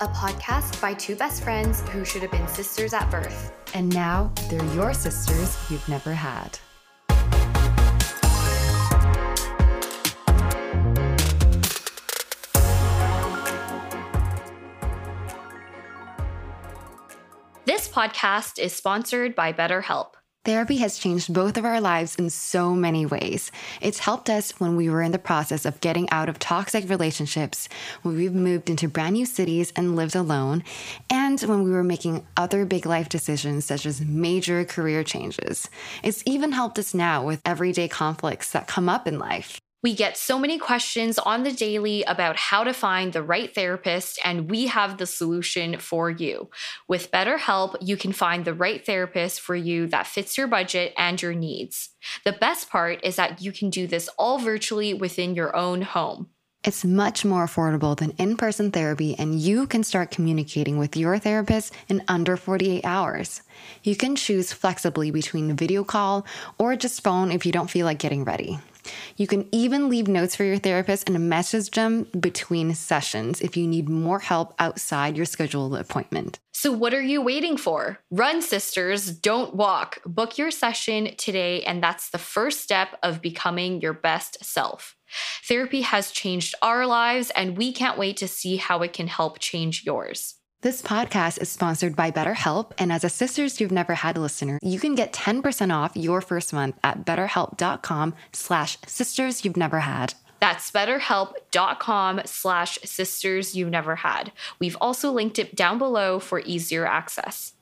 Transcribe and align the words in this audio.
a 0.00 0.06
podcast 0.08 0.80
by 0.80 0.94
two 0.94 1.16
best 1.16 1.42
friends 1.42 1.80
who 1.88 2.04
should 2.04 2.22
have 2.22 2.30
been 2.30 2.46
sisters 2.46 2.92
at 2.92 3.10
birth. 3.10 3.52
And 3.74 3.92
now 3.92 4.32
they're 4.48 4.64
your 4.74 4.94
sisters 4.94 5.58
you've 5.70 5.88
never 5.88 6.14
had. 6.14 6.58
This 17.64 17.88
podcast 17.88 18.58
is 18.58 18.72
sponsored 18.72 19.34
by 19.34 19.52
BetterHelp. 19.52 20.17
Therapy 20.48 20.78
has 20.78 20.96
changed 20.96 21.34
both 21.34 21.58
of 21.58 21.66
our 21.66 21.78
lives 21.78 22.16
in 22.16 22.30
so 22.30 22.74
many 22.74 23.04
ways. 23.04 23.52
It's 23.82 23.98
helped 23.98 24.30
us 24.30 24.58
when 24.58 24.76
we 24.76 24.88
were 24.88 25.02
in 25.02 25.12
the 25.12 25.18
process 25.18 25.66
of 25.66 25.82
getting 25.82 26.08
out 26.08 26.30
of 26.30 26.38
toxic 26.38 26.88
relationships, 26.88 27.68
when 28.00 28.16
we've 28.16 28.32
moved 28.32 28.70
into 28.70 28.88
brand 28.88 29.12
new 29.12 29.26
cities 29.26 29.74
and 29.76 29.94
lived 29.94 30.16
alone, 30.16 30.64
and 31.10 31.38
when 31.42 31.64
we 31.64 31.70
were 31.70 31.84
making 31.84 32.26
other 32.34 32.64
big 32.64 32.86
life 32.86 33.10
decisions 33.10 33.66
such 33.66 33.84
as 33.84 34.00
major 34.00 34.64
career 34.64 35.04
changes. 35.04 35.68
It's 36.02 36.22
even 36.24 36.52
helped 36.52 36.78
us 36.78 36.94
now 36.94 37.26
with 37.26 37.42
everyday 37.44 37.86
conflicts 37.86 38.50
that 38.52 38.66
come 38.66 38.88
up 38.88 39.06
in 39.06 39.18
life. 39.18 39.60
We 39.80 39.94
get 39.94 40.16
so 40.16 40.40
many 40.40 40.58
questions 40.58 41.20
on 41.20 41.44
the 41.44 41.52
daily 41.52 42.02
about 42.02 42.36
how 42.36 42.64
to 42.64 42.72
find 42.72 43.12
the 43.12 43.22
right 43.22 43.54
therapist, 43.54 44.18
and 44.24 44.50
we 44.50 44.66
have 44.66 44.98
the 44.98 45.06
solution 45.06 45.78
for 45.78 46.10
you. 46.10 46.50
With 46.88 47.12
BetterHelp, 47.12 47.76
you 47.80 47.96
can 47.96 48.12
find 48.12 48.44
the 48.44 48.54
right 48.54 48.84
therapist 48.84 49.40
for 49.40 49.54
you 49.54 49.86
that 49.86 50.08
fits 50.08 50.36
your 50.36 50.48
budget 50.48 50.94
and 50.98 51.22
your 51.22 51.32
needs. 51.32 51.90
The 52.24 52.32
best 52.32 52.68
part 52.68 53.04
is 53.04 53.14
that 53.16 53.40
you 53.40 53.52
can 53.52 53.70
do 53.70 53.86
this 53.86 54.08
all 54.18 54.40
virtually 54.40 54.94
within 54.94 55.36
your 55.36 55.54
own 55.54 55.82
home. 55.82 56.30
It's 56.64 56.84
much 56.84 57.24
more 57.24 57.46
affordable 57.46 57.96
than 57.96 58.10
in 58.18 58.36
person 58.36 58.72
therapy, 58.72 59.14
and 59.16 59.38
you 59.38 59.68
can 59.68 59.84
start 59.84 60.10
communicating 60.10 60.76
with 60.76 60.96
your 60.96 61.16
therapist 61.16 61.72
in 61.88 62.02
under 62.08 62.36
48 62.36 62.84
hours. 62.84 63.42
You 63.84 63.94
can 63.94 64.16
choose 64.16 64.52
flexibly 64.52 65.12
between 65.12 65.54
video 65.54 65.84
call 65.84 66.26
or 66.58 66.74
just 66.74 67.04
phone 67.04 67.30
if 67.30 67.46
you 67.46 67.52
don't 67.52 67.70
feel 67.70 67.86
like 67.86 68.00
getting 68.00 68.24
ready. 68.24 68.58
You 69.16 69.28
can 69.28 69.48
even 69.52 69.88
leave 69.88 70.08
notes 70.08 70.34
for 70.34 70.42
your 70.42 70.58
therapist 70.58 71.08
and 71.08 71.28
message 71.28 71.70
them 71.70 72.08
between 72.18 72.74
sessions 72.74 73.40
if 73.40 73.56
you 73.56 73.68
need 73.68 73.88
more 73.88 74.18
help 74.18 74.54
outside 74.58 75.16
your 75.16 75.26
scheduled 75.26 75.76
appointment. 75.76 76.40
So, 76.52 76.72
what 76.72 76.92
are 76.92 77.02
you 77.02 77.22
waiting 77.22 77.56
for? 77.56 78.00
Run, 78.10 78.42
sisters, 78.42 79.12
don't 79.12 79.54
walk. 79.54 80.00
Book 80.04 80.38
your 80.38 80.50
session 80.50 81.14
today, 81.16 81.62
and 81.62 81.80
that's 81.80 82.10
the 82.10 82.18
first 82.18 82.60
step 82.62 82.98
of 83.04 83.22
becoming 83.22 83.80
your 83.80 83.92
best 83.92 84.44
self. 84.44 84.96
Therapy 85.44 85.82
has 85.82 86.10
changed 86.10 86.54
our 86.62 86.86
lives, 86.86 87.30
and 87.36 87.56
we 87.56 87.72
can't 87.72 87.98
wait 87.98 88.16
to 88.18 88.28
see 88.28 88.56
how 88.56 88.82
it 88.82 88.92
can 88.92 89.08
help 89.08 89.38
change 89.38 89.84
yours. 89.84 90.34
This 90.60 90.82
podcast 90.82 91.40
is 91.40 91.48
sponsored 91.48 91.94
by 91.94 92.10
BetterHelp, 92.10 92.72
and 92.78 92.90
as 92.90 93.04
a 93.04 93.08
Sisters 93.08 93.60
You've 93.60 93.70
Never 93.70 93.94
Had 93.94 94.18
listener, 94.18 94.58
you 94.60 94.80
can 94.80 94.96
get 94.96 95.12
10% 95.12 95.72
off 95.72 95.96
your 95.96 96.20
first 96.20 96.52
month 96.52 96.76
at 96.82 97.06
betterhelp.com 97.06 98.14
slash 98.32 98.76
sisters 98.84 99.44
you've 99.44 99.56
never 99.56 99.80
had. 99.80 100.14
That's 100.40 100.70
betterhelp.com 100.72 102.22
slash 102.24 102.78
sisters 102.84 103.54
you've 103.54 103.70
never 103.70 103.96
had. 103.96 104.32
We've 104.58 104.76
also 104.80 105.12
linked 105.12 105.38
it 105.38 105.54
down 105.54 105.78
below 105.78 106.18
for 106.18 106.40
easier 106.40 106.86
access. 106.86 107.52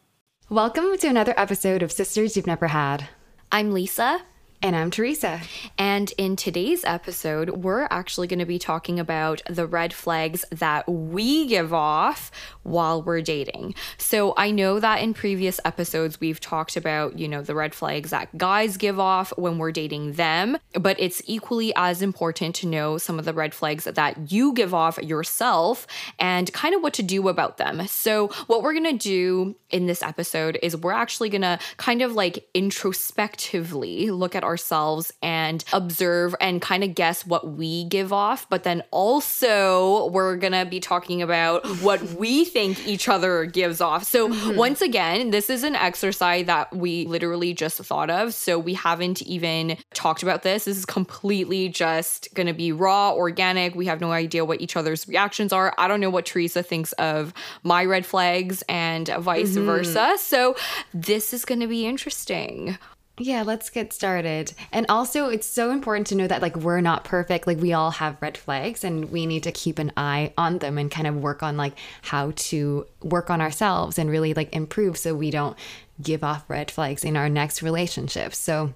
Welcome 0.49 0.97
to 0.97 1.09
another 1.09 1.35
episode 1.37 1.83
of 1.83 1.93
Sisters 1.93 2.35
You've 2.37 2.47
Never 2.47 2.69
Had. 2.69 3.09
I'm 3.53 3.73
Lisa. 3.73 4.23
And 4.63 4.75
I'm 4.75 4.91
Teresa. 4.91 5.43
And 5.77 6.13
in 6.17 6.35
today's 6.35 6.83
episode, 6.85 7.51
we're 7.51 7.87
actually 7.91 8.27
going 8.27 8.39
to 8.39 8.47
be 8.47 8.59
talking 8.59 8.99
about 8.99 9.43
the 9.49 9.67
red 9.67 9.93
flags 9.93 10.47
that 10.51 10.89
we 10.89 11.47
give 11.47 11.75
off 11.75 12.31
while 12.63 13.03
we're 13.03 13.21
dating. 13.21 13.75
So 13.99 14.33
I 14.37 14.51
know 14.51 14.81
that 14.81 15.03
in 15.03 15.13
previous 15.13 15.61
episodes, 15.65 16.21
we've 16.21 16.41
talked 16.41 16.77
about, 16.77 17.19
you 17.19 17.29
know, 17.29 17.43
the 17.43 17.55
red 17.55 17.75
flags 17.75 18.11
that 18.11 18.37
guys 18.39 18.79
give 18.79 18.99
off 18.99 19.33
when 19.37 19.59
we're 19.59 19.73
dating 19.73 20.15
them, 20.15 20.57
but 20.73 20.99
it's 20.99 21.21
equally 21.27 21.75
as 21.77 22.01
important 22.01 22.55
to 22.57 22.67
know 22.67 22.97
some 22.97 23.19
of 23.19 23.27
the 23.27 23.35
red 23.35 23.55
flags 23.55 23.85
that 23.85 24.33
you 24.33 24.55
give 24.55 24.73
off 24.73 24.97
yourself 24.99 25.87
and 26.19 26.51
kind 26.55 26.75
of 26.75 26.83
what 26.83 26.95
to 26.95 27.03
do 27.03 27.29
about 27.29 27.59
them. 27.59 27.87
So, 27.87 28.29
what 28.47 28.63
we're 28.63 28.73
going 28.73 28.99
to 28.99 29.09
do 29.09 29.55
in 29.71 29.87
this 29.87 30.03
episode 30.03 30.59
is 30.63 30.77
we're 30.77 30.93
actually 30.93 31.29
going 31.29 31.43
to 31.43 31.59
kind 31.77 32.01
of 32.03 32.15
like 32.15 32.49
introspectively 32.55 34.11
look 34.11 34.35
at 34.35 34.45
ourselves 34.47 35.13
and 35.23 35.65
observe 35.73 36.35
and 36.41 36.63
kind 36.63 36.85
of 36.85 36.95
guess 36.95 37.27
what 37.27 37.57
we 37.57 37.85
give 37.85 38.13
off. 38.13 38.49
But 38.49 38.63
then 38.63 38.83
also, 38.91 40.09
we're 40.11 40.37
going 40.37 40.53
to 40.53 40.65
be 40.65 40.81
talking 40.81 41.21
about 41.21 41.67
what 41.81 42.03
we 42.15 42.45
think 42.45 42.87
each 42.87 43.09
other 43.09 43.45
gives 43.45 43.81
off. 43.81 44.05
So, 44.05 44.29
mm-hmm. 44.29 44.57
once 44.57 44.81
again, 44.81 45.31
this 45.31 45.51
is 45.51 45.65
an 45.65 45.75
exercise 45.75 46.47
that 46.47 46.75
we 46.75 47.07
literally 47.07 47.53
just 47.53 47.79
thought 47.79 48.11
of. 48.11 48.33
So, 48.33 48.59
we 48.59 48.75
haven't 48.75 49.23
even 49.23 49.77
talked 49.93 50.23
about 50.23 50.43
this. 50.43 50.65
This 50.65 50.79
is 50.79 50.87
completely 50.87 51.69
just 51.69 52.33
going 52.35 52.47
to 52.47 52.55
be 52.55 52.73
raw, 52.73 53.13
organic. 53.13 53.75
We 53.75 53.87
have 53.87 54.01
no 54.01 54.13
idea 54.13 54.45
what 54.45 54.61
each 54.61 54.77
other's 54.77 55.07
reactions 55.09 55.53
are. 55.53 55.75
I 55.79 55.89
don't 55.89 56.01
know 56.01 56.11
what 56.11 56.27
Teresa 56.27 56.63
thinks 56.63 56.93
of 56.93 57.35
my 57.63 57.85
red 57.85 58.07
flags 58.07 58.63
and 58.69 59.09
vice 59.09 59.55
mm-hmm. 59.55 59.67
versa. 59.67 60.17
So, 60.19 60.57
this 60.95 61.35
is 61.35 61.45
going 61.45 61.61
to 61.61 61.67
be 61.67 61.87
interesting. 61.87 62.79
Yeah, 63.19 63.45
let's 63.45 63.71
get 63.71 63.95
started. 63.95 64.53
And 64.73 64.85
also, 64.91 65.31
it's 65.31 65.47
so 65.47 65.71
important 65.71 66.07
to 66.09 66.15
know 66.15 66.27
that, 66.27 66.43
like, 66.43 66.55
we're 66.55 66.83
not 66.83 67.05
perfect. 67.05 67.47
Like, 67.47 67.59
we 67.59 67.73
all 67.73 67.93
have 67.93 68.21
red 68.21 68.37
flags 68.37 68.85
and 68.85 69.11
we 69.11 69.25
need 69.25 69.43
to 69.45 69.53
keep 69.53 69.79
an 69.79 69.91
eye 69.97 70.35
on 70.37 70.59
them 70.59 70.77
and 70.77 70.91
kind 70.91 71.07
of 71.07 71.17
work 71.17 71.43
on, 71.43 71.57
like, 71.57 71.73
how 72.03 72.33
to 72.37 72.87
work 73.03 73.31
on 73.31 73.41
ourselves 73.41 73.99
and 73.99 74.11
really, 74.11 74.35
like, 74.35 74.55
improve 74.55 74.99
so 74.99 75.15
we 75.15 75.31
don't 75.31 75.57
give 76.03 76.23
off 76.23 76.45
red 76.49 76.71
flags 76.71 77.05
in 77.05 77.17
our 77.17 77.31
next 77.31 77.63
relationship. 77.63 78.35
So, 78.35 78.75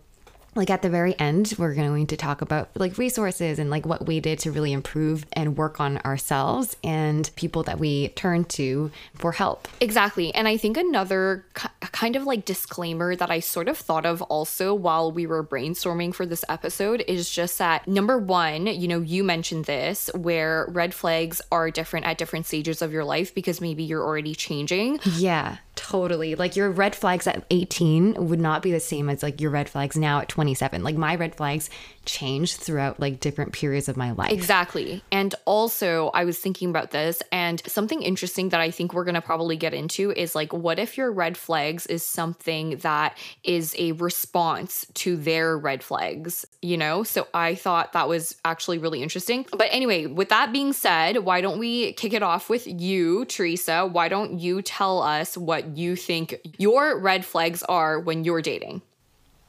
like 0.54 0.70
at 0.70 0.82
the 0.82 0.90
very 0.90 1.18
end 1.18 1.54
we're 1.58 1.74
going 1.74 2.06
to 2.06 2.16
talk 2.16 2.42
about 2.42 2.68
like 2.74 2.98
resources 2.98 3.58
and 3.58 3.70
like 3.70 3.86
what 3.86 4.06
we 4.06 4.20
did 4.20 4.38
to 4.38 4.50
really 4.50 4.72
improve 4.72 5.24
and 5.32 5.56
work 5.56 5.80
on 5.80 5.98
ourselves 5.98 6.76
and 6.82 7.30
people 7.36 7.62
that 7.62 7.78
we 7.78 8.08
turn 8.08 8.44
to 8.44 8.90
for 9.14 9.32
help. 9.32 9.68
Exactly. 9.80 10.34
And 10.34 10.48
i 10.48 10.56
think 10.56 10.76
another 10.76 11.44
kind 11.54 12.16
of 12.16 12.24
like 12.24 12.44
disclaimer 12.44 13.14
that 13.14 13.30
i 13.30 13.40
sort 13.40 13.68
of 13.68 13.76
thought 13.76 14.06
of 14.06 14.22
also 14.22 14.74
while 14.74 15.12
we 15.12 15.26
were 15.26 15.44
brainstorming 15.44 16.14
for 16.14 16.26
this 16.26 16.44
episode 16.48 17.04
is 17.06 17.30
just 17.30 17.58
that 17.58 17.86
number 17.86 18.18
one 18.18 18.66
you 18.66 18.88
know 18.88 19.00
you 19.00 19.22
mentioned 19.22 19.64
this 19.66 20.10
where 20.14 20.66
red 20.68 20.94
flags 20.94 21.40
are 21.52 21.70
different 21.70 22.06
at 22.06 22.18
different 22.18 22.46
stages 22.46 22.82
of 22.82 22.92
your 22.92 23.04
life 23.04 23.34
because 23.34 23.60
maybe 23.60 23.82
you're 23.82 24.02
already 24.02 24.34
changing. 24.34 24.98
Yeah 25.04 25.58
Totally. 25.82 26.34
Like 26.34 26.56
your 26.56 26.70
red 26.70 26.94
flags 26.94 27.26
at 27.26 27.42
18 27.48 28.28
would 28.28 28.38
not 28.38 28.60
be 28.60 28.70
the 28.70 28.80
same 28.80 29.08
as 29.08 29.22
like 29.22 29.40
your 29.40 29.50
red 29.50 29.66
flags 29.66 29.96
now 29.96 30.20
at 30.20 30.28
27. 30.28 30.84
Like 30.84 30.94
my 30.94 31.14
red 31.14 31.34
flags 31.34 31.70
changed 32.06 32.56
throughout 32.56 32.98
like 32.98 33.20
different 33.20 33.52
periods 33.52 33.88
of 33.88 33.96
my 33.96 34.10
life. 34.12 34.32
Exactly. 34.32 35.02
And 35.12 35.34
also, 35.44 36.10
I 36.14 36.24
was 36.24 36.38
thinking 36.38 36.70
about 36.70 36.90
this, 36.90 37.22
and 37.30 37.62
something 37.66 38.02
interesting 38.02 38.48
that 38.50 38.60
I 38.60 38.70
think 38.70 38.94
we're 38.94 39.04
going 39.04 39.14
to 39.14 39.20
probably 39.20 39.56
get 39.56 39.74
into 39.74 40.10
is 40.12 40.34
like, 40.34 40.52
what 40.52 40.78
if 40.78 40.96
your 40.96 41.12
red 41.12 41.36
flags 41.36 41.86
is 41.86 42.04
something 42.04 42.78
that 42.78 43.16
is 43.44 43.74
a 43.78 43.92
response 43.92 44.86
to 44.94 45.16
their 45.16 45.58
red 45.58 45.82
flags, 45.82 46.46
you 46.62 46.76
know? 46.76 47.02
So 47.02 47.28
I 47.34 47.54
thought 47.54 47.92
that 47.92 48.08
was 48.08 48.34
actually 48.44 48.78
really 48.78 49.02
interesting. 49.02 49.46
But 49.50 49.68
anyway, 49.70 50.06
with 50.06 50.30
that 50.30 50.52
being 50.52 50.72
said, 50.72 51.18
why 51.18 51.40
don't 51.40 51.58
we 51.58 51.92
kick 51.92 52.12
it 52.12 52.22
off 52.22 52.48
with 52.48 52.66
you, 52.66 53.24
Teresa? 53.26 53.86
Why 53.86 54.08
don't 54.08 54.38
you 54.38 54.62
tell 54.62 55.02
us 55.02 55.36
what 55.36 55.76
you 55.76 55.96
think 55.96 56.36
your 56.58 56.98
red 56.98 57.24
flags 57.24 57.62
are 57.64 58.00
when 58.00 58.24
you're 58.24 58.42
dating? 58.42 58.82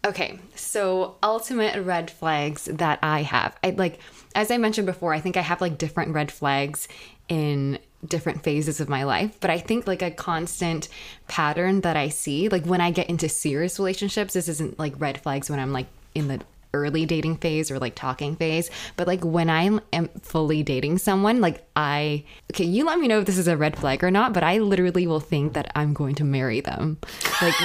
Okay, 0.03 0.39
so 0.55 1.15
ultimate 1.21 1.83
red 1.83 2.09
flags 2.09 2.65
that 2.65 2.97
I 3.03 3.21
have. 3.21 3.55
I 3.63 3.71
like 3.71 3.99
as 4.33 4.49
I 4.49 4.57
mentioned 4.57 4.87
before, 4.87 5.13
I 5.13 5.19
think 5.19 5.37
I 5.37 5.41
have 5.41 5.61
like 5.61 5.77
different 5.77 6.13
red 6.13 6.31
flags 6.31 6.87
in 7.27 7.77
different 8.05 8.43
phases 8.43 8.79
of 8.79 8.89
my 8.89 9.03
life, 9.03 9.37
but 9.39 9.51
I 9.51 9.59
think 9.59 9.85
like 9.85 10.01
a 10.01 10.09
constant 10.09 10.87
pattern 11.27 11.81
that 11.81 11.95
I 11.95 12.09
see, 12.09 12.49
like 12.49 12.65
when 12.65 12.81
I 12.81 12.91
get 12.91 13.09
into 13.09 13.29
serious 13.29 13.77
relationships, 13.77 14.33
this 14.33 14.47
isn't 14.47 14.79
like 14.79 14.99
red 14.99 15.21
flags 15.21 15.49
when 15.49 15.59
I'm 15.59 15.73
like 15.73 15.87
in 16.15 16.27
the 16.27 16.41
early 16.73 17.05
dating 17.05 17.37
phase 17.37 17.69
or 17.71 17.79
like 17.79 17.95
talking 17.95 18.35
phase. 18.35 18.69
But 18.97 19.07
like 19.07 19.23
when 19.23 19.49
I 19.49 19.79
am 19.93 20.09
fully 20.21 20.63
dating 20.63 20.97
someone, 20.99 21.41
like 21.41 21.65
I, 21.75 22.23
okay, 22.51 22.65
you 22.65 22.85
let 22.85 22.99
me 22.99 23.07
know 23.07 23.19
if 23.19 23.25
this 23.25 23.37
is 23.37 23.47
a 23.47 23.57
red 23.57 23.77
flag 23.77 24.03
or 24.03 24.11
not, 24.11 24.33
but 24.33 24.43
I 24.43 24.59
literally 24.59 25.07
will 25.07 25.19
think 25.19 25.53
that 25.53 25.71
I'm 25.75 25.93
going 25.93 26.15
to 26.15 26.23
marry 26.23 26.61
them. 26.61 26.97
Like, 27.41 27.55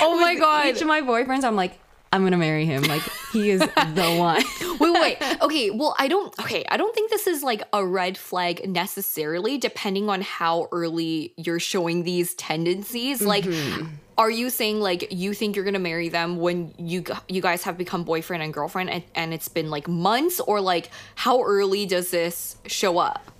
oh 0.00 0.18
my 0.20 0.34
God. 0.38 0.66
Each 0.66 0.80
of 0.80 0.88
my 0.88 1.00
boyfriends, 1.00 1.44
I'm 1.44 1.56
like, 1.56 1.78
I'm 2.12 2.22
gonna 2.22 2.36
marry 2.36 2.66
him. 2.66 2.82
Like 2.82 3.02
he 3.32 3.50
is 3.50 3.60
the 3.94 4.16
one. 4.18 4.42
wait, 4.78 5.18
wait. 5.20 5.40
Okay. 5.40 5.70
Well, 5.70 5.94
I 5.98 6.08
don't. 6.08 6.38
Okay, 6.40 6.64
I 6.68 6.76
don't 6.76 6.94
think 6.94 7.10
this 7.10 7.26
is 7.26 7.42
like 7.42 7.62
a 7.72 7.84
red 7.84 8.18
flag 8.18 8.68
necessarily, 8.68 9.56
depending 9.58 10.08
on 10.10 10.20
how 10.20 10.68
early 10.72 11.32
you're 11.36 11.60
showing 11.60 12.04
these 12.04 12.34
tendencies. 12.34 13.20
Mm-hmm. 13.20 13.28
Like, 13.28 13.46
are 14.18 14.30
you 14.30 14.50
saying 14.50 14.80
like 14.80 15.10
you 15.10 15.32
think 15.32 15.56
you're 15.56 15.64
gonna 15.64 15.78
marry 15.78 16.10
them 16.10 16.36
when 16.36 16.74
you 16.76 17.02
you 17.28 17.40
guys 17.40 17.62
have 17.62 17.78
become 17.78 18.04
boyfriend 18.04 18.42
and 18.42 18.52
girlfriend 18.52 18.90
and, 18.90 19.02
and 19.14 19.32
it's 19.32 19.48
been 19.48 19.70
like 19.70 19.88
months, 19.88 20.38
or 20.40 20.60
like 20.60 20.90
how 21.14 21.42
early 21.42 21.86
does 21.86 22.10
this 22.10 22.56
show 22.66 22.98
up? 22.98 23.30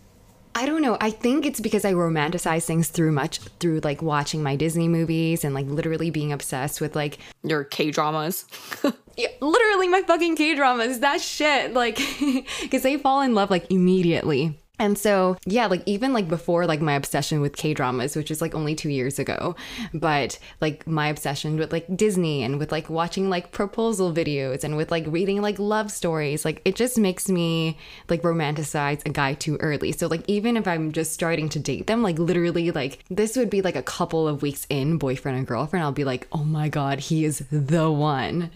I 0.55 0.67
don't 0.67 0.83
know. 0.83 0.99
I 1.01 1.11
think 1.11 1.47
it's 1.47 1.61
because 1.61 1.85
I 1.85 1.95
romanticize 1.95 2.65
things 2.65 2.89
through 2.89 3.13
much 3.13 3.39
through 3.61 3.81
like 3.81 4.03
watching 4.03 4.43
my 4.43 4.57
Disney 4.57 4.89
movies 4.89 5.45
and 5.45 5.55
like 5.55 5.67
literally 5.67 6.11
being 6.11 6.33
obsessed 6.33 6.81
with 6.81 6.95
like 6.95 7.19
Your 7.43 7.65
K 7.65 7.91
dramas. 7.91 8.45
yeah, 9.17 9.29
literally 9.41 9.89
my 9.89 10.03
fucking 10.03 10.37
K 10.37 10.55
dramas. 10.55 11.01
That 11.01 11.21
shit, 11.21 11.73
like, 11.73 11.97
because 12.61 12.83
they 12.83 12.99
fall 12.99 13.23
in 13.23 13.35
love 13.35 13.51
like 13.51 13.71
immediately. 13.71 14.59
And 14.83 14.99
so, 14.99 15.37
yeah, 15.47 15.67
like 15.67 15.85
even 15.87 16.13
like 16.13 16.27
before 16.27 16.67
like 16.67 16.81
my 16.81 16.95
obsession 16.95 17.41
with 17.41 17.55
K 17.55 17.73
dramas, 17.73 18.17
which 18.17 18.33
is 18.33 18.41
like 18.41 18.53
only 18.53 18.75
two 18.75 18.89
years 18.89 19.21
ago, 19.21 19.55
but 19.95 20.41
like 20.61 20.89
my 20.89 21.07
obsession 21.07 21.57
with 21.57 21.71
like 21.71 21.87
Disney 21.97 22.43
and 22.43 22.59
with 22.59 22.73
like 22.73 22.91
watching 22.91 23.31
like 23.31 23.53
proposal 23.53 24.13
videos 24.13 24.65
and 24.65 24.77
with 24.77 24.91
like 24.91 25.05
reading 25.07 25.41
like 25.41 25.61
love 25.61 25.93
stories, 25.93 26.45
like 26.45 26.61
it 26.65 26.75
just 26.75 26.99
makes 26.99 27.29
me 27.29 27.79
like 28.09 28.23
romanticize 28.23 29.07
a 29.07 29.11
guy 29.11 29.35
too 29.35 29.57
early. 29.59 29.93
So, 29.93 30.09
like, 30.09 30.25
even 30.27 30.57
if 30.57 30.67
I'm 30.67 30.91
just 30.91 31.13
starting 31.13 31.49
to 31.51 31.61
date 31.61 31.87
them, 31.87 32.03
like 32.03 32.19
literally, 32.19 32.73
like 32.73 33.05
this 33.09 33.37
would 33.37 33.51
be 33.51 33.63
like 33.63 33.77
a 33.77 33.85
couple 33.85 34.27
of 34.27 34.43
weeks 34.43 34.67
in, 34.69 34.99
boyfriend 34.99 35.39
and 35.39 35.47
girlfriend, 35.47 35.85
I'll 35.85 35.93
be 35.93 36.03
like, 36.03 36.27
oh 36.33 36.43
my 36.43 36.69
God, 36.69 36.99
he 36.99 37.25
is 37.25 37.45
the 37.53 37.89
one. 37.89 38.51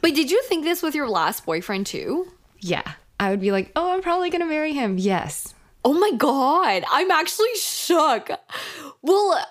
but 0.00 0.14
did 0.14 0.30
you 0.30 0.40
think 0.44 0.62
this 0.62 0.82
with 0.84 0.94
your 0.94 1.08
last 1.08 1.44
boyfriend 1.44 1.86
too? 1.86 2.30
Yeah. 2.60 2.92
I 3.18 3.30
would 3.30 3.40
be 3.40 3.50
like, 3.50 3.72
oh, 3.74 3.92
I'm 3.92 4.02
probably 4.02 4.30
gonna 4.30 4.46
marry 4.46 4.72
him. 4.72 4.98
Yes. 4.98 5.52
Oh 5.86 5.92
my 5.92 6.12
god, 6.16 6.82
I'm 6.90 7.10
actually 7.10 7.54
shook. 7.56 8.30
Well, 9.02 9.46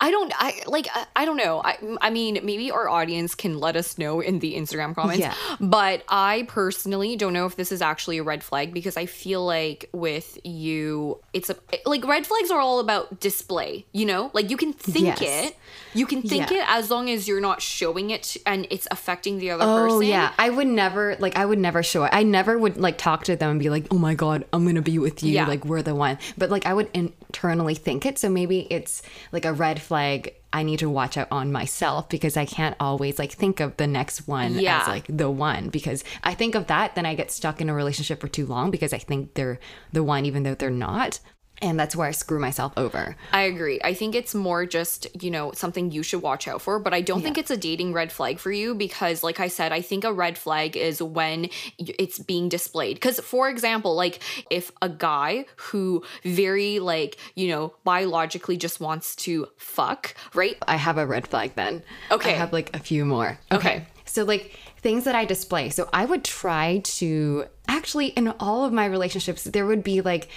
I 0.00 0.10
don't 0.10 0.32
I 0.36 0.62
like 0.66 0.86
uh, 0.94 1.04
I 1.14 1.24
don't 1.24 1.36
know. 1.36 1.60
I 1.64 1.78
I 2.00 2.10
mean, 2.10 2.40
maybe 2.42 2.70
our 2.70 2.88
audience 2.88 3.34
can 3.34 3.58
let 3.58 3.76
us 3.76 3.98
know 3.98 4.20
in 4.20 4.38
the 4.38 4.54
Instagram 4.54 4.94
comments. 4.94 5.20
Yeah. 5.20 5.34
But 5.60 6.04
I 6.08 6.44
personally 6.48 7.16
don't 7.16 7.32
know 7.32 7.46
if 7.46 7.56
this 7.56 7.70
is 7.72 7.82
actually 7.82 8.18
a 8.18 8.22
red 8.22 8.42
flag 8.42 8.72
because 8.72 8.96
I 8.96 9.06
feel 9.06 9.44
like 9.44 9.88
with 9.92 10.38
you 10.44 11.20
it's 11.32 11.50
a 11.50 11.56
like 11.86 12.04
red 12.06 12.26
flags 12.26 12.50
are 12.50 12.60
all 12.60 12.80
about 12.80 13.20
display, 13.20 13.84
you 13.92 14.06
know? 14.06 14.30
Like 14.32 14.50
you 14.50 14.56
can 14.56 14.72
think 14.72 15.20
Yes. 15.20 15.48
it. 15.50 15.56
You 15.94 16.06
can 16.06 16.22
think 16.22 16.50
Yeah. 16.50 16.58
it 16.58 16.64
as 16.68 16.90
long 16.90 17.08
as 17.10 17.26
you're 17.28 17.40
not 17.40 17.62
showing 17.62 18.10
it 18.10 18.36
and 18.46 18.66
it's 18.70 18.86
affecting 18.90 19.38
the 19.38 19.50
other 19.50 19.64
Oh 19.66 19.86
person. 19.88 20.02
yeah, 20.08 20.32
I 20.38 20.50
would 20.50 20.66
never 20.66 21.16
like 21.18 21.36
I 21.36 21.44
would 21.44 21.58
never 21.58 21.82
show 21.82 22.04
it. 22.04 22.10
I 22.12 22.22
never 22.22 22.58
would 22.58 22.76
like 22.76 22.98
talk 22.98 23.24
to 23.24 23.36
them 23.36 23.50
and 23.52 23.60
be 23.60 23.70
like, 23.70 23.86
"Oh 23.90 23.98
my 23.98 24.14
god, 24.14 24.44
I'm 24.52 24.64
going 24.64 24.74
to 24.76 24.82
be 24.82 24.98
with 24.98 25.22
you. 25.22 25.32
Yeah. 25.34 25.46
Like 25.46 25.64
we're 25.64 25.82
the 25.82 25.94
one." 25.94 26.18
But 26.36 26.50
like 26.50 26.66
I 26.66 26.74
would 26.74 26.88
internally 27.28 27.74
think 27.74 28.06
it. 28.06 28.18
So 28.18 28.28
maybe 28.28 28.66
it's 28.70 29.02
like 29.32 29.44
a 29.44 29.52
red 29.52 29.80
flag 29.80 30.34
I 30.50 30.62
need 30.62 30.78
to 30.78 30.88
watch 30.88 31.18
out 31.18 31.28
on 31.30 31.52
myself 31.52 32.08
because 32.08 32.36
I 32.36 32.46
can't 32.46 32.74
always 32.80 33.18
like 33.18 33.32
think 33.32 33.60
of 33.60 33.76
the 33.76 33.86
next 33.86 34.26
one 34.26 34.54
Yeah. 34.58 34.80
as 34.80 34.88
like 34.88 35.04
the 35.08 35.30
one 35.30 35.68
because 35.68 36.04
I 36.24 36.32
think 36.34 36.54
of 36.54 36.68
that 36.68 36.94
then 36.94 37.04
I 37.04 37.14
get 37.14 37.30
stuck 37.30 37.60
in 37.60 37.68
a 37.68 37.74
relationship 37.74 38.20
for 38.20 38.28
too 38.28 38.46
long 38.46 38.70
because 38.70 38.94
I 38.94 38.98
think 38.98 39.34
they're 39.34 39.60
the 39.92 40.02
one 40.02 40.24
even 40.24 40.42
though 40.44 40.54
they're 40.54 40.70
not. 40.70 41.20
And 41.60 41.78
that's 41.78 41.96
where 41.96 42.06
I 42.06 42.12
screw 42.12 42.38
myself 42.38 42.72
over. 42.76 43.16
I 43.32 43.42
agree. 43.42 43.80
I 43.82 43.94
think 43.94 44.14
it's 44.14 44.34
more 44.34 44.64
just, 44.64 45.06
you 45.22 45.30
know, 45.30 45.52
something 45.52 45.90
you 45.90 46.02
should 46.02 46.22
watch 46.22 46.46
out 46.46 46.62
for, 46.62 46.78
but 46.78 46.94
I 46.94 47.00
don't 47.00 47.22
think 47.22 47.36
it's 47.36 47.50
a 47.50 47.56
dating 47.56 47.92
red 47.92 48.12
flag 48.12 48.38
for 48.38 48.52
you 48.52 48.74
because 48.74 49.22
like 49.22 49.40
I 49.40 49.48
said, 49.48 49.72
I 49.72 49.80
think 49.80 50.04
a 50.04 50.12
red 50.12 50.38
flag 50.38 50.76
is 50.76 51.02
when 51.02 51.48
it's 51.78 52.18
being 52.18 52.48
displayed. 52.48 53.00
Cuz 53.00 53.18
for 53.20 53.48
example, 53.48 53.94
like 53.94 54.20
if 54.50 54.70
a 54.82 54.88
guy 54.88 55.46
who 55.56 56.04
very 56.24 56.78
like, 56.78 57.16
you 57.34 57.48
know, 57.48 57.74
biologically 57.84 58.56
just 58.56 58.80
wants 58.80 59.16
to 59.16 59.48
fuck, 59.56 60.14
right? 60.34 60.56
I 60.66 60.76
have 60.76 60.98
a 60.98 61.06
red 61.06 61.26
flag 61.26 61.52
then. 61.56 61.82
Okay. 62.10 62.34
I 62.34 62.34
have 62.34 62.52
like 62.52 62.74
a 62.74 62.78
few 62.78 63.04
more. 63.04 63.38
Okay. 63.50 63.86
So 64.04 64.24
like 64.24 64.56
things 64.80 65.04
that 65.04 65.14
I 65.14 65.24
display. 65.24 65.70
So 65.70 65.88
I 65.92 66.04
would 66.04 66.24
try 66.24 66.80
to 66.84 67.46
actually 67.66 68.06
in 68.08 68.28
all 68.40 68.64
of 68.64 68.72
my 68.72 68.86
relationships 68.86 69.44
there 69.44 69.66
would 69.66 69.84
be 69.84 70.00
like 70.00 70.28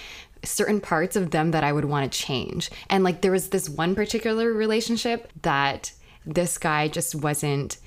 certain 0.44 0.80
parts 0.80 1.16
of 1.16 1.30
them 1.30 1.50
that 1.52 1.64
I 1.64 1.72
would 1.72 1.84
want 1.84 2.10
to 2.10 2.18
change. 2.18 2.70
And 2.90 3.04
like 3.04 3.20
there 3.20 3.32
was 3.32 3.50
this 3.50 3.68
one 3.68 3.94
particular 3.94 4.52
relationship 4.52 5.30
that 5.42 5.92
this 6.26 6.58
guy 6.58 6.88
just 6.88 7.14
wasn't 7.14 7.78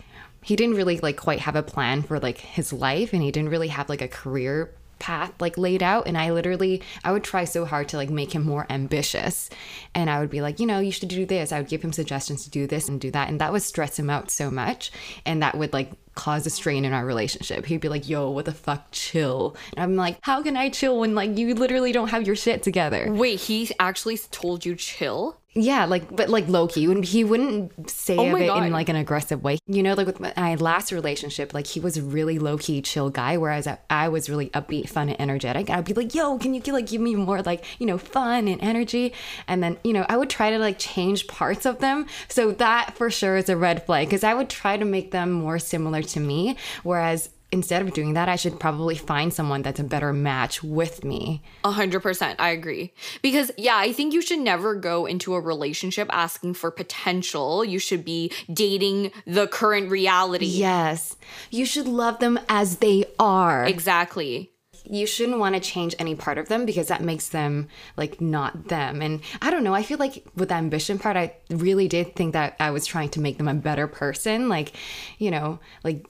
he 0.44 0.56
didn't 0.56 0.76
really 0.76 1.00
like 1.00 1.18
quite 1.18 1.40
have 1.40 1.56
a 1.56 1.64
plan 1.64 2.04
for 2.04 2.20
like 2.20 2.38
his 2.38 2.72
life 2.72 3.14
and 3.14 3.24
he 3.24 3.32
didn't 3.32 3.50
really 3.50 3.70
have 3.70 3.90
like 3.90 4.04
a 4.04 4.08
career 4.08 4.76
path 5.00 5.34
like 5.40 5.58
laid 5.58 5.84
out 5.84 6.08
and 6.08 6.18
I 6.18 6.32
literally 6.32 6.82
I 7.04 7.12
would 7.12 7.24
try 7.24 7.44
so 7.46 7.66
hard 7.66 7.90
to 7.90 7.98
like 7.98 8.10
make 8.10 8.34
him 8.34 8.44
more 8.44 8.66
ambitious. 8.70 9.50
And 9.94 10.10
I 10.10 10.20
would 10.20 10.30
be 10.30 10.42
like 10.42 10.60
you 10.60 10.66
know 10.66 10.80
you 10.80 10.92
should 10.92 11.10
do 11.10 11.26
this. 11.26 11.52
I 11.52 11.60
would 11.60 11.70
give 11.70 11.82
him 11.82 11.94
suggestions 11.94 12.44
to 12.44 12.50
do 12.50 12.68
this 12.68 12.88
and 12.90 13.00
do 13.00 13.12
that 13.12 13.30
and 13.30 13.40
that 13.42 13.52
would 13.52 13.64
stress 13.64 13.98
him 14.00 14.10
out 14.10 14.32
so 14.32 14.50
much 14.50 14.92
and 15.26 15.42
that 15.42 15.58
would 15.58 15.74
like 15.74 15.92
cause 16.16 16.46
a 16.46 16.50
strain 16.50 16.86
in 16.86 16.94
our 16.94 17.06
relationship. 17.06 17.66
He'd 17.66 17.82
be 17.82 17.90
like 17.90 18.08
yo 18.08 18.30
what 18.30 18.46
the 18.46 18.54
fuck? 18.54 18.88
Chill. 18.92 19.56
And 19.76 19.84
I'm 19.84 19.96
like 19.96 20.18
how 20.22 20.42
can 20.42 20.58
I 20.58 20.70
chill 20.70 21.00
when 21.00 21.16
like 21.16 21.38
you 21.38 21.54
literally 21.54 21.92
don't 21.92 22.10
have 22.10 22.26
your 22.26 22.36
shit 22.36 22.64
together? 22.64 23.12
Wait, 23.12 23.40
he 23.40 23.72
actually 23.80 24.18
told 24.18 24.66
you 24.66 24.76
chill? 24.76 25.40
Yeah, 25.56 25.86
like 25.86 26.14
but 26.14 26.28
like 26.30 26.50
Loki, 26.50 26.86
when 26.88 27.02
he 27.02 27.24
wouldn't 27.24 27.90
say 27.90 28.18
Oh 28.18 28.36
of 28.36 28.42
it 28.42 28.48
God. 28.48 28.64
in 28.64 28.74
like 28.74 28.90
an 28.90 28.98
aggressive 28.98 29.42
way. 29.42 29.58
You 29.68 29.82
know, 29.84 29.94
like 29.94 30.06
with 30.06 30.20
my 30.20 30.56
last 30.56 30.92
relationship, 30.92 31.54
like 31.54 31.66
he 31.66 31.80
was 31.80 31.96
a 31.96 32.02
really 32.02 32.40
low 32.40 32.58
key, 32.58 32.82
chill 32.82 33.10
guy, 33.10 33.38
whereas 33.38 33.66
I, 33.66 33.78
I 33.90 34.10
was 34.10 34.30
really 34.30 34.50
upbeat, 34.50 34.90
fun, 34.90 35.08
and 35.08 35.20
energetic. 35.20 35.70
I'd 35.70 35.86
be 35.86 35.94
like, 35.94 36.14
"Yo, 36.14 36.38
can 36.38 36.54
you 36.54 36.62
like 36.74 36.88
give 36.88 37.00
me 37.00 37.16
more 37.16 37.42
like 37.42 37.64
you 37.80 37.86
know 37.86 37.98
fun 37.98 38.50
and 38.50 38.62
energy?" 38.62 39.14
And 39.48 39.64
then 39.64 39.78
you 39.84 39.94
know 39.94 40.06
I 40.10 40.18
would 40.18 40.30
try 40.30 40.50
to 40.52 40.60
like 40.60 40.78
change 40.78 41.28
parts 41.28 41.66
of 41.66 41.80
them. 41.80 42.06
So 42.28 42.52
that 42.52 42.96
for 42.96 43.10
sure 43.10 43.38
is 43.38 43.48
a 43.48 43.56
red 43.56 43.86
flag 43.86 44.08
because 44.08 44.26
I 44.26 44.34
would 44.34 44.50
try 44.50 44.76
to 44.76 44.86
make 44.86 45.12
them 45.12 45.32
more 45.32 45.58
similar 45.58 46.02
to 46.04 46.20
me, 46.20 46.58
whereas. 46.84 47.30
Instead 47.56 47.82
of 47.82 47.94
doing 47.94 48.16
that, 48.16 48.28
I 48.28 48.36
should 48.36 48.60
probably 48.60 48.96
find 48.96 49.34
someone 49.34 49.62
that's 49.62 49.80
a 49.80 49.84
better 49.86 50.12
match 50.12 50.62
with 50.62 51.06
me. 51.06 51.42
A 51.64 51.72
hundred 51.72 52.02
percent, 52.02 52.38
I 52.38 52.50
agree. 52.50 52.92
Because 53.22 53.50
yeah, 53.58 53.78
I 53.78 53.94
think 53.94 54.14
you 54.14 54.22
should 54.22 54.40
never 54.40 54.76
go 54.76 55.06
into 55.06 55.36
a 55.36 55.40
relationship 55.40 56.10
asking 56.12 56.56
for 56.56 56.70
potential. 56.70 57.64
You 57.64 57.80
should 57.80 58.04
be 58.04 58.30
dating 58.52 59.14
the 59.26 59.48
current 59.48 59.90
reality. 59.90 60.48
Yes, 60.48 61.16
you 61.50 61.66
should 61.66 61.88
love 61.88 62.20
them 62.20 62.38
as 62.50 62.80
they 62.80 63.06
are. 63.20 63.64
Exactly. 63.64 64.52
You 64.90 65.06
shouldn't 65.08 65.40
want 65.40 65.56
to 65.56 65.62
change 65.62 65.96
any 66.00 66.16
part 66.16 66.38
of 66.38 66.48
them 66.48 66.66
because 66.66 66.88
that 66.88 67.02
makes 67.02 67.30
them 67.30 67.68
like 67.98 68.22
not 68.22 68.68
them. 68.68 69.02
And 69.02 69.22
I 69.42 69.52
don't 69.52 69.64
know, 69.64 69.74
I 69.74 69.84
feel 69.84 69.98
like 69.98 70.26
with 70.36 70.50
the 70.50 70.56
ambition 70.56 71.00
part, 71.00 71.18
I 71.18 71.34
really 71.50 71.88
did 71.88 72.16
think 72.16 72.34
that 72.34 72.56
I 72.60 72.72
was 72.72 72.86
trying 72.86 73.10
to 73.10 73.20
make 73.20 73.38
them 73.38 73.48
a 73.48 73.54
better 73.54 73.88
person, 73.88 74.50
like, 74.50 74.74
you 75.18 75.32
know, 75.32 75.60
like 75.84 76.06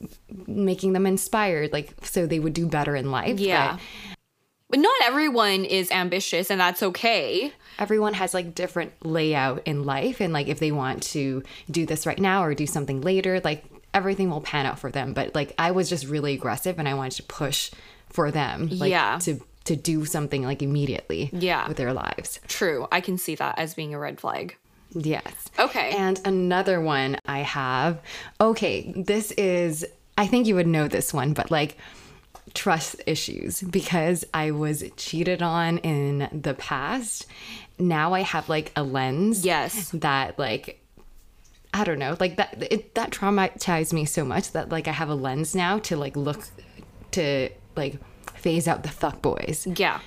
making 0.46 0.92
them 0.92 1.06
inspired, 1.06 1.72
like 1.72 1.92
so 2.02 2.26
they 2.26 2.38
would 2.38 2.54
do 2.54 2.66
better 2.66 2.96
in 2.96 3.10
life. 3.10 3.40
Yeah. 3.40 3.72
But 3.72 3.82
But 4.68 4.80
not 4.80 4.96
everyone 5.04 5.64
is 5.64 5.90
ambitious, 5.92 6.50
and 6.50 6.60
that's 6.60 6.82
okay. 6.82 7.52
everyone 7.78 8.14
has 8.14 8.34
like 8.34 8.54
different 8.54 8.92
layout 9.04 9.62
in 9.66 9.84
life 9.84 10.20
and 10.20 10.32
like 10.32 10.48
if 10.48 10.58
they 10.58 10.72
want 10.72 11.02
to 11.02 11.42
do 11.70 11.86
this 11.86 12.06
right 12.06 12.18
now 12.18 12.42
or 12.42 12.54
do 12.54 12.66
something 12.66 13.00
later, 13.00 13.40
like 13.44 13.64
everything 13.94 14.28
will 14.28 14.40
pan 14.40 14.66
out 14.66 14.78
for 14.78 14.90
them. 14.90 15.12
But 15.14 15.34
like 15.34 15.54
I 15.58 15.70
was 15.70 15.88
just 15.88 16.06
really 16.06 16.34
aggressive 16.34 16.78
and 16.78 16.88
I 16.88 16.94
wanted 16.94 17.16
to 17.16 17.22
push 17.24 17.70
for 18.16 18.30
them 18.30 18.68
like 18.82 18.90
Yeah. 18.90 19.18
to 19.26 19.40
to 19.64 19.74
do 19.76 20.04
something 20.04 20.42
like 20.44 20.62
immediately 20.62 21.28
Yeah. 21.32 21.66
with 21.68 21.76
their 21.76 21.92
lives. 21.92 22.40
True. 22.48 22.86
I 22.90 23.00
can 23.00 23.18
see 23.18 23.34
that 23.34 23.58
as 23.58 23.74
being 23.74 23.92
a 23.94 23.98
red 23.98 24.18
flag. 24.20 24.56
Yes. 24.94 25.32
Okay. 25.58 25.90
And 25.90 26.20
another 26.24 26.80
one 26.80 27.18
I 27.26 27.40
have. 27.40 28.00
Okay, 28.40 28.92
this 28.96 29.32
is 29.32 29.84
I 30.16 30.26
think 30.26 30.46
you 30.46 30.54
would 30.54 30.66
know 30.76 30.88
this 30.88 31.12
one, 31.12 31.34
but 31.34 31.50
like 31.50 31.76
trust 32.54 32.96
issues 33.06 33.60
because 33.62 34.24
I 34.32 34.52
was 34.52 34.82
cheated 34.96 35.42
on 35.42 35.78
in 35.78 36.28
the 36.32 36.54
past. 36.54 37.26
Now 37.78 38.14
I 38.14 38.20
have 38.22 38.48
like 38.48 38.72
a 38.76 38.82
lens 38.82 39.44
Yes. 39.44 39.90
that 39.92 40.38
like 40.38 40.80
I 41.74 41.84
don't 41.84 41.98
know, 41.98 42.16
like 42.20 42.36
that 42.36 42.56
it, 42.72 42.94
that 42.94 43.10
traumatized 43.10 43.92
me 43.92 44.04
so 44.06 44.24
much 44.24 44.52
that 44.52 44.70
like 44.70 44.88
I 44.88 44.92
have 44.92 45.10
a 45.10 45.14
lens 45.26 45.54
now 45.54 45.78
to 45.80 45.96
like 45.96 46.16
look 46.16 46.42
to 47.16 47.50
like 47.76 47.98
phase 48.34 48.68
out 48.68 48.82
the 48.82 48.88
fuck 48.88 49.22
boys. 49.22 49.66
Yeah. 49.76 50.00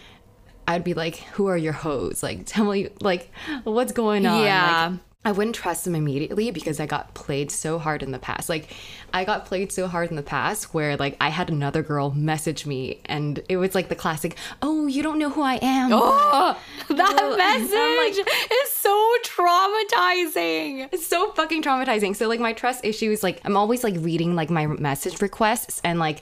I'd 0.67 0.83
be 0.83 0.93
like, 0.93 1.15
"Who 1.33 1.47
are 1.47 1.57
your 1.57 1.73
hoes? 1.73 2.21
Like, 2.21 2.45
tell 2.45 2.65
me, 2.71 2.89
like, 3.01 3.31
what's 3.63 3.91
going 3.91 4.25
on?" 4.25 4.43
Yeah. 4.43 4.89
Like, 4.91 4.99
I 5.25 5.33
wouldn't 5.33 5.55
trust 5.55 5.83
them 5.83 5.95
immediately 5.95 6.49
because 6.49 6.79
I 6.79 6.85
got 6.85 7.13
played 7.13 7.51
so 7.51 7.77
hard 7.77 8.03
in 8.03 8.11
the 8.11 8.19
past. 8.19 8.47
Like, 8.47 8.73
I 9.13 9.25
got 9.25 9.45
played 9.45 9.69
so 9.69 9.87
hard 9.87 10.09
in 10.11 10.15
the 10.15 10.23
past 10.23 10.73
where 10.73 10.95
like 10.95 11.17
I 11.19 11.27
had 11.27 11.49
another 11.49 11.83
girl 11.83 12.11
message 12.11 12.65
me, 12.65 13.01
and 13.05 13.43
it 13.49 13.57
was 13.57 13.75
like 13.75 13.89
the 13.89 13.95
classic, 13.95 14.37
"Oh, 14.61 14.87
you 14.87 15.03
don't 15.03 15.19
know 15.19 15.29
who 15.29 15.41
I 15.41 15.55
am." 15.55 15.89
Oh, 15.91 16.57
that 16.87 17.17
I'm 17.19 17.37
message 17.37 18.25
is 18.25 18.71
so 18.71 19.15
traumatizing. 19.25 20.87
It's 20.93 21.05
so 21.05 21.31
fucking 21.33 21.63
traumatizing. 21.63 22.15
So 22.15 22.29
like 22.29 22.39
my 22.39 22.53
trust 22.53 22.85
issues, 22.85 23.21
like 23.21 23.41
I'm 23.43 23.57
always 23.57 23.83
like 23.83 23.95
reading 23.97 24.35
like 24.35 24.49
my 24.49 24.67
message 24.67 25.21
requests 25.21 25.81
and 25.83 25.99
like 25.99 26.21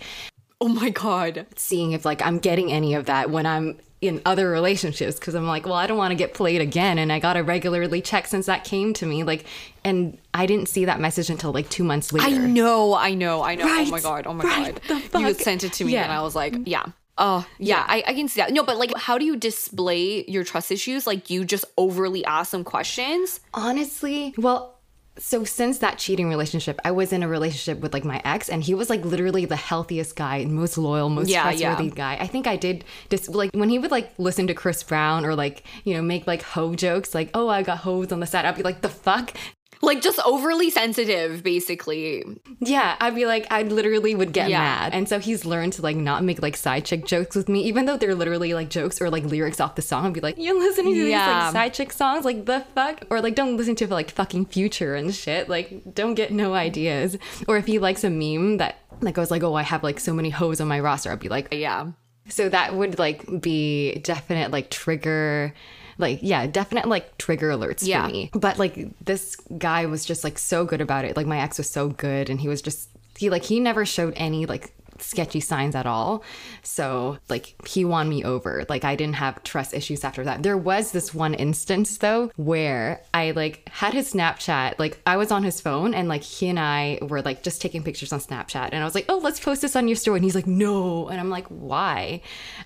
Oh 0.60 0.68
my 0.68 0.90
god. 0.90 1.46
seeing 1.56 1.92
if 1.92 2.06
like 2.06 2.22
I'm 2.22 2.40
getting 2.40 2.72
any 2.72 2.94
of 2.96 3.06
that 3.06 3.30
when 3.30 3.46
I'm 3.46 3.78
in 4.00 4.22
other 4.26 4.50
relationships 4.50 5.18
because 5.18 5.34
I'm 5.34 5.48
like, 5.48 5.66
well, 5.66 5.74
I 5.74 5.88
don't 5.88 5.98
want 5.98 6.12
to 6.12 6.16
get 6.16 6.34
played 6.36 6.62
again, 6.62 7.00
and 7.00 7.12
I 7.12 7.20
gotta 7.20 7.42
regularly 7.44 8.02
check 8.02 8.28
since 8.28 8.46
that 8.46 8.64
came 8.64 8.94
to 8.96 9.06
me. 9.06 9.24
Like, 9.24 9.46
and 9.84 10.18
I 10.34 10.46
didn't 10.46 10.68
see 10.70 10.86
that 10.86 11.00
message 11.00 11.30
until 11.30 11.52
like 11.52 11.70
two 11.70 11.84
months 11.84 12.14
later. 12.14 12.28
I 12.28 12.38
know, 12.38 12.94
I 12.96 13.16
know, 13.16 13.42
I 13.44 13.56
know. 13.56 13.66
oh 13.68 13.86
my 13.86 14.00
god, 14.00 14.28
oh 14.28 14.34
my 14.34 14.44
right, 14.44 14.88
god. 14.88 15.02
the 15.12 15.20
You 15.20 15.26
had 15.26 15.38
sent 15.38 15.64
it 15.64 15.74
to 15.74 15.86
me 15.86 15.94
Yeah. 15.94 16.04
and 16.04 16.12
I 16.12 16.22
was 16.22 16.36
like, 16.36 16.54
mm. 16.54 16.64
yeah. 16.66 16.86
Oh, 17.20 17.48
yeah, 17.58 17.84
I, 17.88 18.04
I 18.06 18.14
can 18.14 18.28
see 18.28 18.42
that. 18.42 18.54
No, 18.54 18.62
but 18.62 18.78
like, 18.78 18.96
how 18.96 19.18
do 19.18 19.26
you 19.26 19.36
display 19.36 20.24
your 20.28 20.44
trust 20.44 20.72
issues? 20.72 21.08
Like, 21.08 21.32
you 21.32 21.46
just 21.46 21.66
overly 21.76 22.24
ask 22.26 22.52
them 22.52 22.64
questions? 22.64 23.40
Honestly, 23.56 24.36
well, 24.38 24.77
so 25.20 25.44
since 25.44 25.80
that 25.80 25.98
cheating 25.98 26.30
relationship, 26.30 26.80
I 26.86 26.92
was 26.92 27.12
in 27.14 27.24
a 27.24 27.28
relationship 27.28 27.80
with 27.82 27.94
like 27.94 28.06
my 28.06 28.22
ex, 28.24 28.50
and 28.50 28.64
he 28.64 28.74
was 28.74 28.90
like 28.90 29.04
literally 29.04 29.46
the 29.46 29.56
healthiest 29.56 30.16
guy, 30.16 30.46
most 30.46 30.78
loyal, 30.78 31.10
most 31.10 31.30
Yeah, 31.30 31.44
trustworthy 31.44 31.86
yeah. 31.86 31.94
guy. 31.96 32.18
I 32.20 32.28
think 32.28 32.48
I 32.48 32.56
did 32.56 32.84
just 33.10 33.30
like 33.30 33.52
when 33.54 33.70
he 33.70 33.80
would 33.80 33.92
like 33.92 34.12
listen 34.18 34.48
to 34.48 34.54
Chris 34.54 34.84
Brown 34.84 35.26
or 35.26 35.36
like 35.36 35.64
you 35.84 35.94
know 35.96 36.02
make 36.02 36.28
like 36.28 36.42
hoe 36.44 36.76
jokes, 36.76 37.14
like 37.16 37.30
oh 37.34 37.48
I 37.50 37.64
got 37.64 37.80
hoes 37.80 38.12
on 38.12 38.20
the 38.20 38.28
side. 38.28 38.46
I'd 38.46 38.56
be 38.56 38.64
like 38.64 38.82
the 38.82 38.90
fuck. 38.90 39.34
Like, 39.82 40.02
just 40.02 40.20
overly 40.26 40.70
sensitive, 40.70 41.44
basically. 41.44 42.24
Yeah, 42.60 42.96
I'd 43.00 43.16
be 43.16 43.26
like, 43.26 43.46
I 43.52 43.64
literally 43.64 44.16
would 44.16 44.34
get 44.34 44.50
Yeah. 44.50 44.60
mad. 44.60 44.94
And 44.94 45.08
so 45.08 45.20
he's 45.20 45.46
learned 45.46 45.74
to 45.74 45.82
like 45.82 45.96
not 45.96 46.24
make 46.24 46.42
like 46.42 46.58
side 46.58 46.86
chick 46.86 47.06
jokes 47.06 47.36
with 47.36 47.48
me, 47.48 47.62
even 47.64 47.86
though 47.86 47.98
they're 47.98 48.16
literally 48.16 48.54
like 48.54 48.70
jokes 48.70 49.00
or 49.02 49.10
like 49.10 49.24
lyrics 49.26 49.60
off 49.60 49.76
the 49.76 49.82
song. 49.82 50.08
I'd 50.08 50.14
be 50.14 50.20
like, 50.22 50.36
you're 50.38 50.58
listening 50.60 50.94
to 50.96 51.00
these 51.02 51.10
Yeah. 51.12 51.44
like 51.46 51.54
side 51.54 51.74
chick 51.74 51.94
songs? 51.94 52.26
Like 52.26 52.46
the 52.46 52.66
fuck? 52.74 53.04
Or 53.10 53.22
like 53.22 53.36
don't 53.36 53.58
listen 53.58 53.76
to 53.76 53.88
like 53.88 54.12
fucking 54.12 54.48
future 54.48 54.96
and 54.96 55.14
shit. 55.14 55.48
Like 55.50 55.94
don't 55.94 56.16
get 56.16 56.32
no 56.32 56.54
ideas. 56.54 57.18
Or 57.48 57.58
if 57.58 57.66
he 57.68 57.80
likes 57.80 58.04
a 58.04 58.10
meme 58.10 58.58
that 58.58 58.80
that 59.02 59.12
goes 59.14 59.30
like, 59.30 59.44
oh, 59.44 59.54
I 59.54 59.62
have 59.64 59.84
like 59.84 60.00
so 60.00 60.14
many 60.14 60.30
hoes 60.32 60.60
on 60.60 60.68
my 60.68 60.80
roster, 60.80 61.12
I'd 61.12 61.20
be 61.20 61.30
like, 61.30 61.50
Yeah. 61.54 61.92
so 62.30 62.50
that 62.50 62.74
would 62.76 62.98
like 62.98 63.42
be 63.42 64.00
definite 64.00 64.52
like 64.52 64.70
trigger 64.72 65.54
like 65.98 66.20
yeah 66.22 66.46
definite 66.48 66.88
like 66.88 67.18
trigger 67.18 67.50
alerts 67.50 67.86
Yeah. 67.86 68.06
for 68.06 68.12
me. 68.12 68.30
But 68.34 68.58
like 68.60 68.90
this 69.04 69.36
guy 69.58 69.86
was 69.86 70.06
just 70.06 70.24
like 70.24 70.38
so 70.38 70.66
good 70.66 70.82
about 70.82 71.06
it. 71.06 71.18
Like 71.18 71.28
my 71.28 71.40
ex 71.40 71.58
was 71.58 71.70
so 71.70 71.90
good 71.90 72.30
and 72.30 72.40
he 72.40 72.48
was 72.48 72.62
just 72.62 72.90
he 73.18 73.30
like 73.30 73.44
he 73.44 73.60
never 73.60 73.86
showed 73.86 74.14
any 74.16 74.46
like 74.46 74.74
sketchy 75.00 75.40
signs 75.40 75.76
at 75.76 75.86
all. 75.86 76.24
So 76.64 77.20
like 77.30 77.56
he 77.68 77.86
won 77.86 78.10
me 78.10 78.24
over. 78.24 78.66
Like 78.68 78.84
i 78.84 78.96
didn't 78.96 79.16
have 79.16 79.44
trust 79.44 79.74
issues 79.76 80.04
after 80.04 80.24
that. 80.24 80.42
There 80.44 80.58
was 80.58 80.92
this 80.92 81.14
one 81.14 81.34
instance 81.36 81.98
though 82.00 82.32
where 82.36 83.02
i 83.14 83.30
like 83.32 83.68
had 83.70 83.94
his 83.94 84.12
snapchat. 84.14 84.80
Like 84.80 85.00
i 85.06 85.16
was 85.18 85.32
on 85.32 85.44
his 85.44 85.62
phone 85.62 85.94
and 85.94 86.08
like 86.10 86.24
he 86.24 86.48
and 86.50 86.60
i 86.60 86.98
were 87.02 87.22
like 87.22 87.44
just 87.44 87.62
taking 87.62 87.84
pictures 87.84 88.12
on 88.12 88.20
snapchat. 88.20 88.70
And 88.72 88.82
i 88.82 88.86
was 88.86 88.96
like 88.96 89.06
oh 89.10 89.18
let's 89.18 89.40
post 89.40 89.62
this 89.62 89.76
on 89.76 89.88
your 89.88 89.96
story. 89.96 90.18
And 90.18 90.24
he's 90.24 90.36
like 90.36 90.48
no. 90.48 91.08
And 91.10 91.20
i'm 91.20 91.30
like 91.30 91.48
why? 91.48 92.22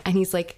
And 0.05 0.15
he's 0.15 0.33
like 0.33 0.57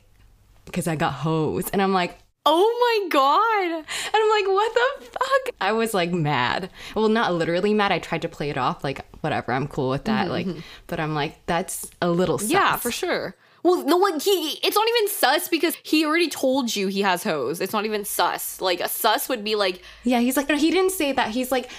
because 0.65 0.87
i 0.87 0.95
got 0.95 1.13
hosed. 1.13 1.69
And 1.73 1.81
i'm 1.81 1.93
like 1.93 2.19
Oh 2.45 2.99
my 3.01 3.09
God. 3.09 3.71
and 3.77 3.85
I'm 4.15 4.29
like, 4.29 4.47
what 4.47 4.73
the 4.73 5.05
fuck? 5.05 5.55
I 5.61 5.71
was 5.71 5.93
like 5.93 6.11
mad. 6.11 6.69
Well, 6.95 7.07
not 7.07 7.33
literally 7.33 7.73
mad. 7.73 7.91
I 7.91 7.99
tried 7.99 8.21
to 8.23 8.29
play 8.29 8.49
it 8.49 8.57
off 8.57 8.83
like, 8.83 9.05
whatever, 9.21 9.53
I'm 9.53 9.67
cool 9.67 9.89
with 9.89 10.05
that. 10.05 10.29
Like, 10.29 10.47
but 10.87 10.99
I'm 10.99 11.15
like, 11.15 11.45
that's 11.45 11.89
a 12.01 12.09
little 12.09 12.37
sus. 12.37 12.47
Mm-hmm, 12.47 12.53
Yeah, 12.57 12.75
for 12.75 12.91
sure. 12.91 13.35
Well, 13.63 13.85
no, 13.85 13.95
one 13.95 14.19
he, 14.19 14.59
it's 14.61 14.75
not 14.75 14.85
even 14.89 15.07
sus 15.07 15.47
because 15.47 15.77
he 15.83 16.05
already 16.05 16.27
told 16.27 16.75
you 16.75 16.87
he 16.87 17.01
has 17.01 17.23
hoes. 17.23 17.61
It's 17.61 17.71
not 17.71 17.85
even 17.85 18.03
sus. 18.03 18.59
Like 18.59 18.81
a 18.81 18.89
sus 18.89 19.29
would 19.29 19.43
be 19.45 19.55
like, 19.55 19.81
Yeah, 20.03 20.19
he's 20.19 20.35
like, 20.35 20.49
no, 20.49 20.57
he 20.57 20.69
didn't 20.69 20.91
say 20.91 21.13
that. 21.13 21.29
He's 21.31 21.49
like, 21.49 21.69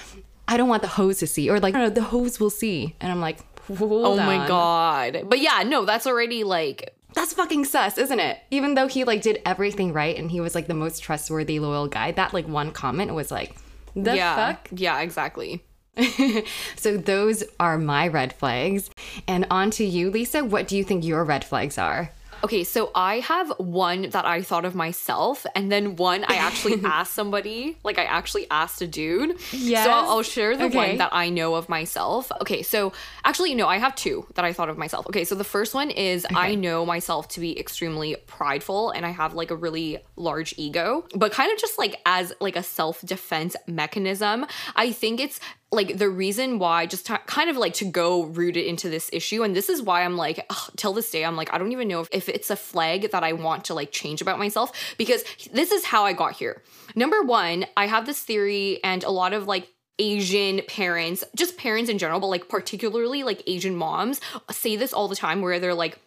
I 0.48 0.56
don't 0.56 0.68
want 0.70 0.80
the 0.80 0.88
hose 0.88 1.18
to 1.18 1.26
see. 1.26 1.50
Or 1.50 1.60
like, 1.60 1.74
no, 1.74 1.90
the 1.90 2.02
hose 2.02 2.40
will 2.40 2.48
see. 2.48 2.96
And 3.02 3.12
I'm 3.12 3.20
like, 3.20 3.38
hold 3.66 3.92
oh 3.92 4.16
my 4.16 4.48
god. 4.48 5.24
But 5.28 5.40
yeah, 5.40 5.62
no, 5.66 5.84
that's 5.84 6.06
already 6.06 6.42
like, 6.42 6.94
That's 7.14 7.32
fucking 7.32 7.64
sus, 7.64 7.96
isn't 7.96 8.20
it? 8.20 8.38
Even 8.50 8.74
though 8.74 8.88
he 8.88 9.04
like 9.04 9.22
did 9.22 9.40
everything 9.46 9.92
right 9.92 10.16
and 10.16 10.30
he 10.30 10.40
was 10.40 10.54
like 10.54 10.66
the 10.66 10.74
most 10.74 11.02
trustworthy, 11.02 11.58
loyal 11.58 11.86
guy, 11.86 12.10
that 12.12 12.34
like 12.34 12.46
one 12.46 12.72
comment 12.72 13.14
was 13.14 13.30
like, 13.30 13.56
the 13.94 14.16
yeah, 14.16 14.34
fuck? 14.34 14.68
yeah, 14.72 15.00
exactly. 15.00 15.62
so 16.76 16.96
those 16.96 17.44
are 17.60 17.78
my 17.78 18.08
red 18.08 18.32
flags. 18.32 18.90
And 19.28 19.46
on 19.50 19.70
to 19.72 19.84
you, 19.84 20.10
Lisa. 20.10 20.44
What 20.44 20.66
do 20.66 20.76
you 20.76 20.82
think 20.82 21.04
your 21.04 21.24
red 21.24 21.44
flags 21.44 21.78
are? 21.78 22.10
Okay, 22.44 22.62
so 22.62 22.90
I 22.94 23.20
have 23.20 23.48
one 23.58 24.10
that 24.10 24.26
I 24.26 24.42
thought 24.42 24.66
of 24.66 24.74
myself, 24.74 25.46
and 25.56 25.72
then 25.72 25.96
one 25.96 26.24
I 26.28 26.34
actually 26.36 26.78
asked 26.84 27.14
somebody. 27.14 27.78
Like 27.82 27.98
I 27.98 28.04
actually 28.04 28.46
asked 28.50 28.82
a 28.82 28.86
dude. 28.86 29.38
Yeah. 29.52 29.84
So 29.84 29.90
I'll, 29.90 30.08
I'll 30.10 30.22
share 30.22 30.54
the 30.54 30.64
Okay. 30.66 30.76
one 30.76 30.96
that 30.98 31.08
I 31.12 31.30
know 31.30 31.54
of 31.54 31.70
myself. 31.70 32.30
Okay, 32.42 32.62
so 32.62 32.92
actually 33.24 33.54
no, 33.54 33.66
I 33.66 33.78
have 33.78 33.94
two 33.94 34.26
that 34.34 34.44
I 34.44 34.52
thought 34.52 34.68
of 34.68 34.76
myself. 34.76 35.06
Okay, 35.08 35.24
so 35.24 35.34
the 35.34 35.42
first 35.56 35.72
one 35.74 35.90
is 35.90 36.26
I 36.34 36.54
know 36.54 36.84
myself 36.84 37.28
to 37.28 37.40
be 37.40 37.58
extremely 37.58 38.14
prideful, 38.26 38.90
and 38.90 39.06
I 39.06 39.10
have 39.10 39.32
like 39.32 39.50
a 39.50 39.56
really 39.56 39.98
large 40.16 40.52
ego, 40.58 41.06
but 41.14 41.32
kind 41.32 41.50
of 41.50 41.58
just 41.58 41.78
like 41.78 41.98
as 42.04 42.32
like 42.40 42.56
a 42.56 42.62
self 42.62 43.00
defense 43.00 43.56
mechanism. 43.66 44.44
I 44.76 44.92
think 44.92 45.18
it's 45.18 45.40
like 45.74 45.98
the 45.98 46.08
reason 46.08 46.58
why 46.58 46.86
just 46.86 47.08
kind 47.26 47.50
of 47.50 47.56
like 47.56 47.74
to 47.74 47.84
go 47.84 48.24
rooted 48.24 48.64
into 48.64 48.88
this 48.88 49.10
issue 49.12 49.42
and 49.42 49.54
this 49.54 49.68
is 49.68 49.82
why 49.82 50.02
i'm 50.04 50.16
like 50.16 50.44
ugh, 50.50 50.70
till 50.76 50.92
this 50.92 51.10
day 51.10 51.24
i'm 51.24 51.36
like 51.36 51.52
i 51.52 51.58
don't 51.58 51.72
even 51.72 51.88
know 51.88 52.00
if, 52.00 52.08
if 52.12 52.28
it's 52.28 52.50
a 52.50 52.56
flag 52.56 53.10
that 53.10 53.22
i 53.22 53.32
want 53.32 53.64
to 53.64 53.74
like 53.74 53.92
change 53.92 54.20
about 54.22 54.38
myself 54.38 54.72
because 54.96 55.22
this 55.52 55.70
is 55.70 55.84
how 55.84 56.04
i 56.04 56.12
got 56.12 56.32
here 56.32 56.62
number 56.94 57.22
one 57.22 57.66
i 57.76 57.86
have 57.86 58.06
this 58.06 58.20
theory 58.20 58.82
and 58.82 59.04
a 59.04 59.10
lot 59.10 59.32
of 59.32 59.46
like 59.46 59.68
Asian 60.00 60.60
parents, 60.66 61.22
just 61.36 61.56
parents 61.56 61.88
in 61.88 61.98
general, 61.98 62.18
but 62.18 62.26
like 62.26 62.48
particularly 62.48 63.22
like 63.22 63.44
Asian 63.46 63.76
moms 63.76 64.20
say 64.50 64.74
this 64.74 64.92
all 64.92 65.06
the 65.06 65.14
time 65.14 65.40
where 65.40 65.60
they're 65.60 65.72
like, 65.72 66.00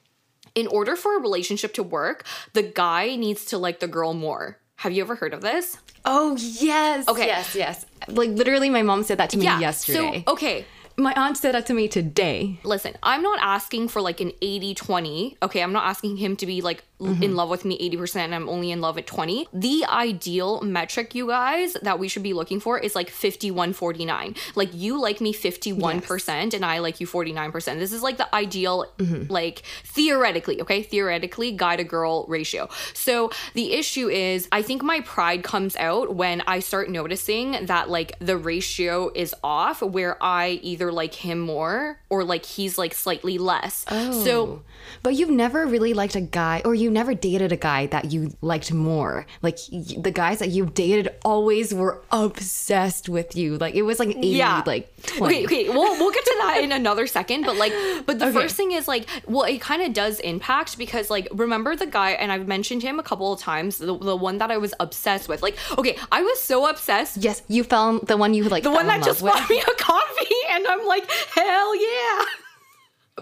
in 0.55 0.67
order 0.67 0.95
for 0.95 1.15
a 1.15 1.21
relationship 1.21 1.73
to 1.75 1.83
work, 1.83 2.25
the 2.53 2.63
guy 2.63 3.15
needs 3.15 3.45
to 3.45 3.57
like 3.57 3.79
the 3.79 3.87
girl 3.87 4.13
more. 4.13 4.57
Have 4.77 4.91
you 4.91 5.03
ever 5.03 5.15
heard 5.15 5.33
of 5.33 5.41
this? 5.41 5.77
Oh 6.09 6.35
yes. 6.37 7.07
Okay. 7.07 7.27
Yes, 7.27 7.53
yes. 7.55 7.85
Like 8.07 8.29
literally 8.29 8.69
my 8.69 8.81
mom 8.81 9.03
said 9.03 9.17
that 9.19 9.29
to 9.31 9.37
me 9.37 9.43
yesterday. 9.45 10.23
So, 10.25 10.33
okay, 10.33 10.65
my 10.99 11.13
aunt 11.13 11.37
said 11.37 11.53
that 11.53 11.67
to 11.67 11.73
me 11.73 11.87
today. 11.87 12.59
listen, 12.63 12.95
I'm 13.03 13.21
not 13.21 13.39
asking 13.39 13.89
for 13.89 14.01
like 14.01 14.19
an 14.19 14.31
80 14.41 14.73
20. 14.73 15.37
Okay, 15.43 15.61
I'm 15.61 15.71
not 15.71 15.85
asking 15.85 16.17
him 16.17 16.35
to 16.37 16.45
be 16.45 16.61
like 16.61 16.83
l- 16.99 17.07
in 17.07 17.15
mm-hmm. 17.15 17.35
love 17.35 17.49
with 17.49 17.65
me 17.65 17.77
80% 17.91 18.15
and 18.17 18.35
I'm 18.35 18.49
only 18.49 18.71
in 18.71 18.81
love 18.81 18.97
at 18.97 19.05
20. 19.05 19.47
The 19.53 19.85
ideal 19.85 20.61
metric, 20.61 21.13
you 21.13 21.27
guys, 21.27 21.73
that 21.83 21.99
we 21.99 22.07
should 22.07 22.23
be 22.23 22.33
looking 22.33 22.59
for 22.59 22.79
is 22.79 22.95
like 22.95 23.11
51 23.11 23.73
49. 23.73 24.35
Like 24.55 24.73
you 24.73 24.99
like 24.99 25.21
me 25.21 25.33
51% 25.33 26.53
and 26.53 26.65
I 26.65 26.79
like 26.79 26.99
you 26.99 27.05
49%. 27.05 27.53
This 27.77 27.93
is 27.93 28.01
like 28.01 28.17
the 28.17 28.33
ideal, 28.33 28.91
mm-hmm. 28.97 29.31
like 29.31 29.59
theoretically, 29.83 30.61
okay, 30.61 30.81
theoretically, 30.81 31.51
guy 31.51 31.75
to 31.75 31.83
girl 31.83 32.25
ratio. 32.27 32.69
So 32.93 33.31
the 33.53 33.73
issue 33.73 34.09
is, 34.09 34.47
I 34.51 34.63
think 34.63 34.81
my 34.81 35.01
pride 35.01 35.43
comes 35.43 35.75
out 35.75 36.15
when 36.15 36.41
I 36.47 36.59
start 36.59 36.89
noticing 36.89 37.67
that 37.67 37.89
like 37.89 38.17
the 38.19 38.37
ratio 38.37 39.11
is 39.13 39.35
off, 39.43 39.81
where 39.81 40.21
I 40.23 40.59
either 40.63 40.86
like 40.91 41.13
him 41.15 41.39
more 41.39 41.99
or 42.09 42.23
like 42.23 42.45
he's 42.45 42.77
like 42.77 42.93
slightly 42.93 43.37
less. 43.37 43.85
Oh. 43.89 44.23
So 44.23 44.63
But 45.03 45.15
you've 45.15 45.29
never 45.29 45.65
really 45.65 45.93
liked 45.93 46.15
a 46.15 46.21
guy, 46.21 46.61
or 46.65 46.73
you 46.75 46.89
never 46.89 47.13
dated 47.13 47.51
a 47.51 47.57
guy 47.57 47.87
that 47.87 48.11
you 48.11 48.31
liked 48.41 48.71
more. 48.73 49.25
Like 49.41 49.57
the 49.69 50.11
guys 50.13 50.39
that 50.39 50.49
you've 50.49 50.73
dated 50.73 51.09
always 51.25 51.73
were 51.73 52.01
obsessed 52.11 53.09
with 53.09 53.35
you. 53.35 53.57
Like 53.57 53.75
it 53.75 53.81
was 53.83 53.99
like 53.99 54.09
80, 54.09 54.27
yeah 54.27 54.63
like 54.65 54.89
20. 55.07 55.35
okay 55.35 55.45
okay 55.45 55.69
we'll, 55.69 55.97
we'll 55.99 56.11
get 56.11 56.23
to 56.25 56.35
that 56.39 56.59
in 56.63 56.71
another 56.71 57.07
second 57.07 57.43
but 57.43 57.55
like 57.57 57.73
but 58.05 58.19
the 58.19 58.25
Okay. 58.27 58.33
first 58.41 58.55
thing 58.55 58.71
is 58.71 58.87
like 58.87 59.07
well 59.27 59.43
it 59.43 59.59
kind 59.61 59.81
of 59.81 59.93
does 59.93 60.19
impact 60.19 60.77
because 60.77 61.09
like 61.09 61.27
remember 61.31 61.75
the 61.75 61.85
guy 61.85 62.11
and 62.11 62.31
i've 62.31 62.47
mentioned 62.47 62.81
him 62.83 62.99
a 62.99 63.03
couple 63.03 63.31
of 63.31 63.39
times 63.39 63.77
the, 63.77 63.97
the 63.97 64.15
one 64.15 64.37
that 64.39 64.51
i 64.51 64.57
was 64.57 64.73
obsessed 64.79 65.29
with 65.29 65.41
like 65.41 65.55
okay 65.77 65.97
i 66.11 66.21
was 66.21 66.39
so 66.41 66.67
obsessed 66.69 67.17
Yes, 67.17 67.41
you 67.47 67.63
found 67.63 68.01
the 68.07 68.17
one 68.17 68.33
you 68.33 68.43
like. 68.49 68.63
the 68.63 68.71
one 68.71 68.87
that 68.87 69.03
just 69.03 69.21
bought 69.21 69.49
me 69.49 69.59
a 69.61 69.75
coffee 69.79 70.35
and 70.51 70.65
i'm 70.79 70.85
like 70.87 71.09
hell 71.33 71.75
yeah 71.75 72.23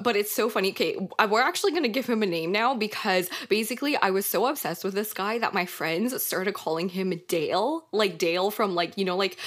but 0.02 0.18
it's 0.18 0.36
so 0.36 0.50
funny. 0.50 0.72
Okay, 0.72 0.98
we're 1.30 1.40
actually 1.42 1.72
gonna 1.72 1.88
give 1.88 2.06
him 2.06 2.22
a 2.22 2.26
name 2.26 2.52
now 2.52 2.76
because 2.76 3.30
basically 3.48 3.96
I 3.96 4.10
was 4.10 4.26
so 4.26 4.46
obsessed 4.46 4.84
with 4.84 4.94
this 4.94 5.14
guy 5.14 5.40
that 5.40 5.54
my 5.54 5.66
friends 5.66 6.22
started 6.22 6.54
calling 6.54 6.90
him 6.90 7.14
Dale, 7.30 7.88
like 7.94 8.18
Dale 8.18 8.52
from 8.52 8.76
like 8.76 8.98
you 8.98 9.06
know 9.06 9.16
like 9.16 9.38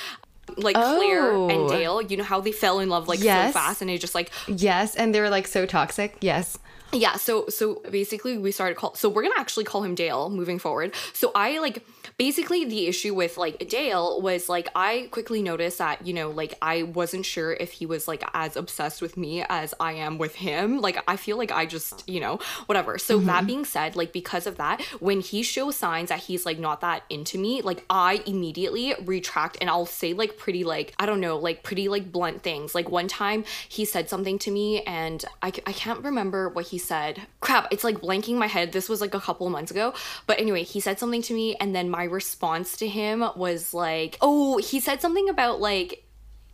like 0.57 0.75
Clare 0.75 1.35
and 1.35 1.53
Oh. 1.53 1.69
Dale. 1.69 2.01
You 2.01 2.17
know 2.17 2.25
how 2.25 2.41
they 2.41 2.53
fell 2.53 2.81
in 2.81 2.89
love 2.89 3.09
like 3.09 3.23
Yes. 3.23 3.53
so 3.53 3.61
fast 3.61 3.83
and 3.83 3.91
it 3.91 4.01
just 4.01 4.15
like 4.15 4.31
Yes, 4.47 4.95
and 4.97 5.15
they 5.15 5.21
were 5.21 5.29
like 5.29 5.47
so 5.47 5.67
toxic. 5.67 6.17
Yes. 6.23 6.59
Yeah. 6.93 7.17
So 7.17 7.47
so 7.49 7.83
basically 7.91 8.39
we 8.39 8.51
started 8.53 8.77
call. 8.77 8.95
So 8.95 9.09
we're 9.09 9.23
gonna 9.23 9.35
actually 9.39 9.65
call 9.65 9.83
him 9.83 9.95
Dale 9.95 10.31
moving 10.31 10.59
forward. 10.59 10.95
So 11.13 11.31
I 11.35 11.59
like 11.59 11.85
basically 12.17 12.65
the 12.65 12.87
issue 12.87 13.15
with 13.15 13.37
like 13.37 13.69
Dale 13.69 14.21
was 14.21 14.49
like 14.49 14.69
I 14.75 15.09
quickly 15.11 15.43
noticed 15.43 15.79
that 15.79 16.07
you 16.07 16.15
know 16.15 16.31
like 16.31 16.55
I 16.63 16.85
wasn't 16.85 17.27
sure 17.27 17.53
if 17.53 17.73
he 17.73 17.87
was 17.87 18.09
like 18.09 18.25
as 18.35 18.57
obsessed 18.57 19.03
with 19.03 19.17
me 19.17 19.45
as 19.49 19.75
I 19.79 19.93
am 19.93 20.19
with 20.19 20.35
him. 20.35 20.81
Like 20.81 21.03
I 21.07 21.17
feel 21.17 21.37
like 21.37 21.53
I 21.53 21.67
just 21.67 22.09
you 22.09 22.21
know 22.21 22.39
whatever. 22.67 22.99
So 22.99 23.19
mm-hmm. 23.19 23.27
that 23.27 23.47
being 23.47 23.65
said, 23.65 23.97
like 23.97 24.13
because 24.13 24.47
of 24.47 24.57
that, 24.57 24.83
when 25.01 25.21
he 25.21 25.43
shows 25.43 25.77
signs 25.77 26.09
that 26.09 26.21
he's 26.21 26.47
like 26.47 26.59
not 26.59 26.81
that 26.81 27.05
into 27.11 27.39
me, 27.39 27.63
like 27.63 27.85
I 27.91 28.23
immediately 28.27 28.95
retract 29.05 29.59
and 29.61 29.69
I'll 29.69 29.87
say 29.87 30.13
like 30.15 30.39
pretty 30.39 30.65
like 30.65 30.95
I 30.99 31.07
don't 31.07 31.21
know 31.21 31.37
like 31.37 31.63
pretty 31.63 31.89
like 31.89 32.11
blunt 32.11 32.43
things. 32.43 32.75
Like 32.75 32.91
one 32.91 33.09
time 33.09 33.45
he 33.69 33.85
said 33.85 34.09
something 34.09 34.39
to 34.39 34.51
me 34.51 34.83
and 34.83 35.25
i, 35.43 35.49
I 35.49 35.73
can't 35.73 36.03
remember 36.03 36.49
what 36.49 36.67
he 36.67 36.78
said. 36.79 37.23
Crap, 37.41 37.69
it's 37.73 37.85
like 37.85 37.99
blanking 37.99 38.37
my 38.37 38.47
head. 38.47 38.73
This 38.73 38.89
was 38.89 39.01
like 39.01 39.15
a 39.15 39.21
couple 39.21 39.49
months 39.51 39.71
ago. 39.71 39.95
But 40.27 40.41
anyway, 40.41 40.63
he 40.63 40.81
said 40.81 40.99
something 40.99 41.23
to 41.23 41.35
me 41.35 41.57
and 41.57 41.75
then 41.75 41.91
my 41.91 42.05
response 42.05 42.77
to 42.79 42.89
him 42.89 43.25
was 43.37 43.75
like, 43.75 44.17
"Oh, 44.21 44.59
he 44.59 44.81
said 44.81 45.01
something 45.01 45.29
about 45.29 45.61
like 45.61 46.05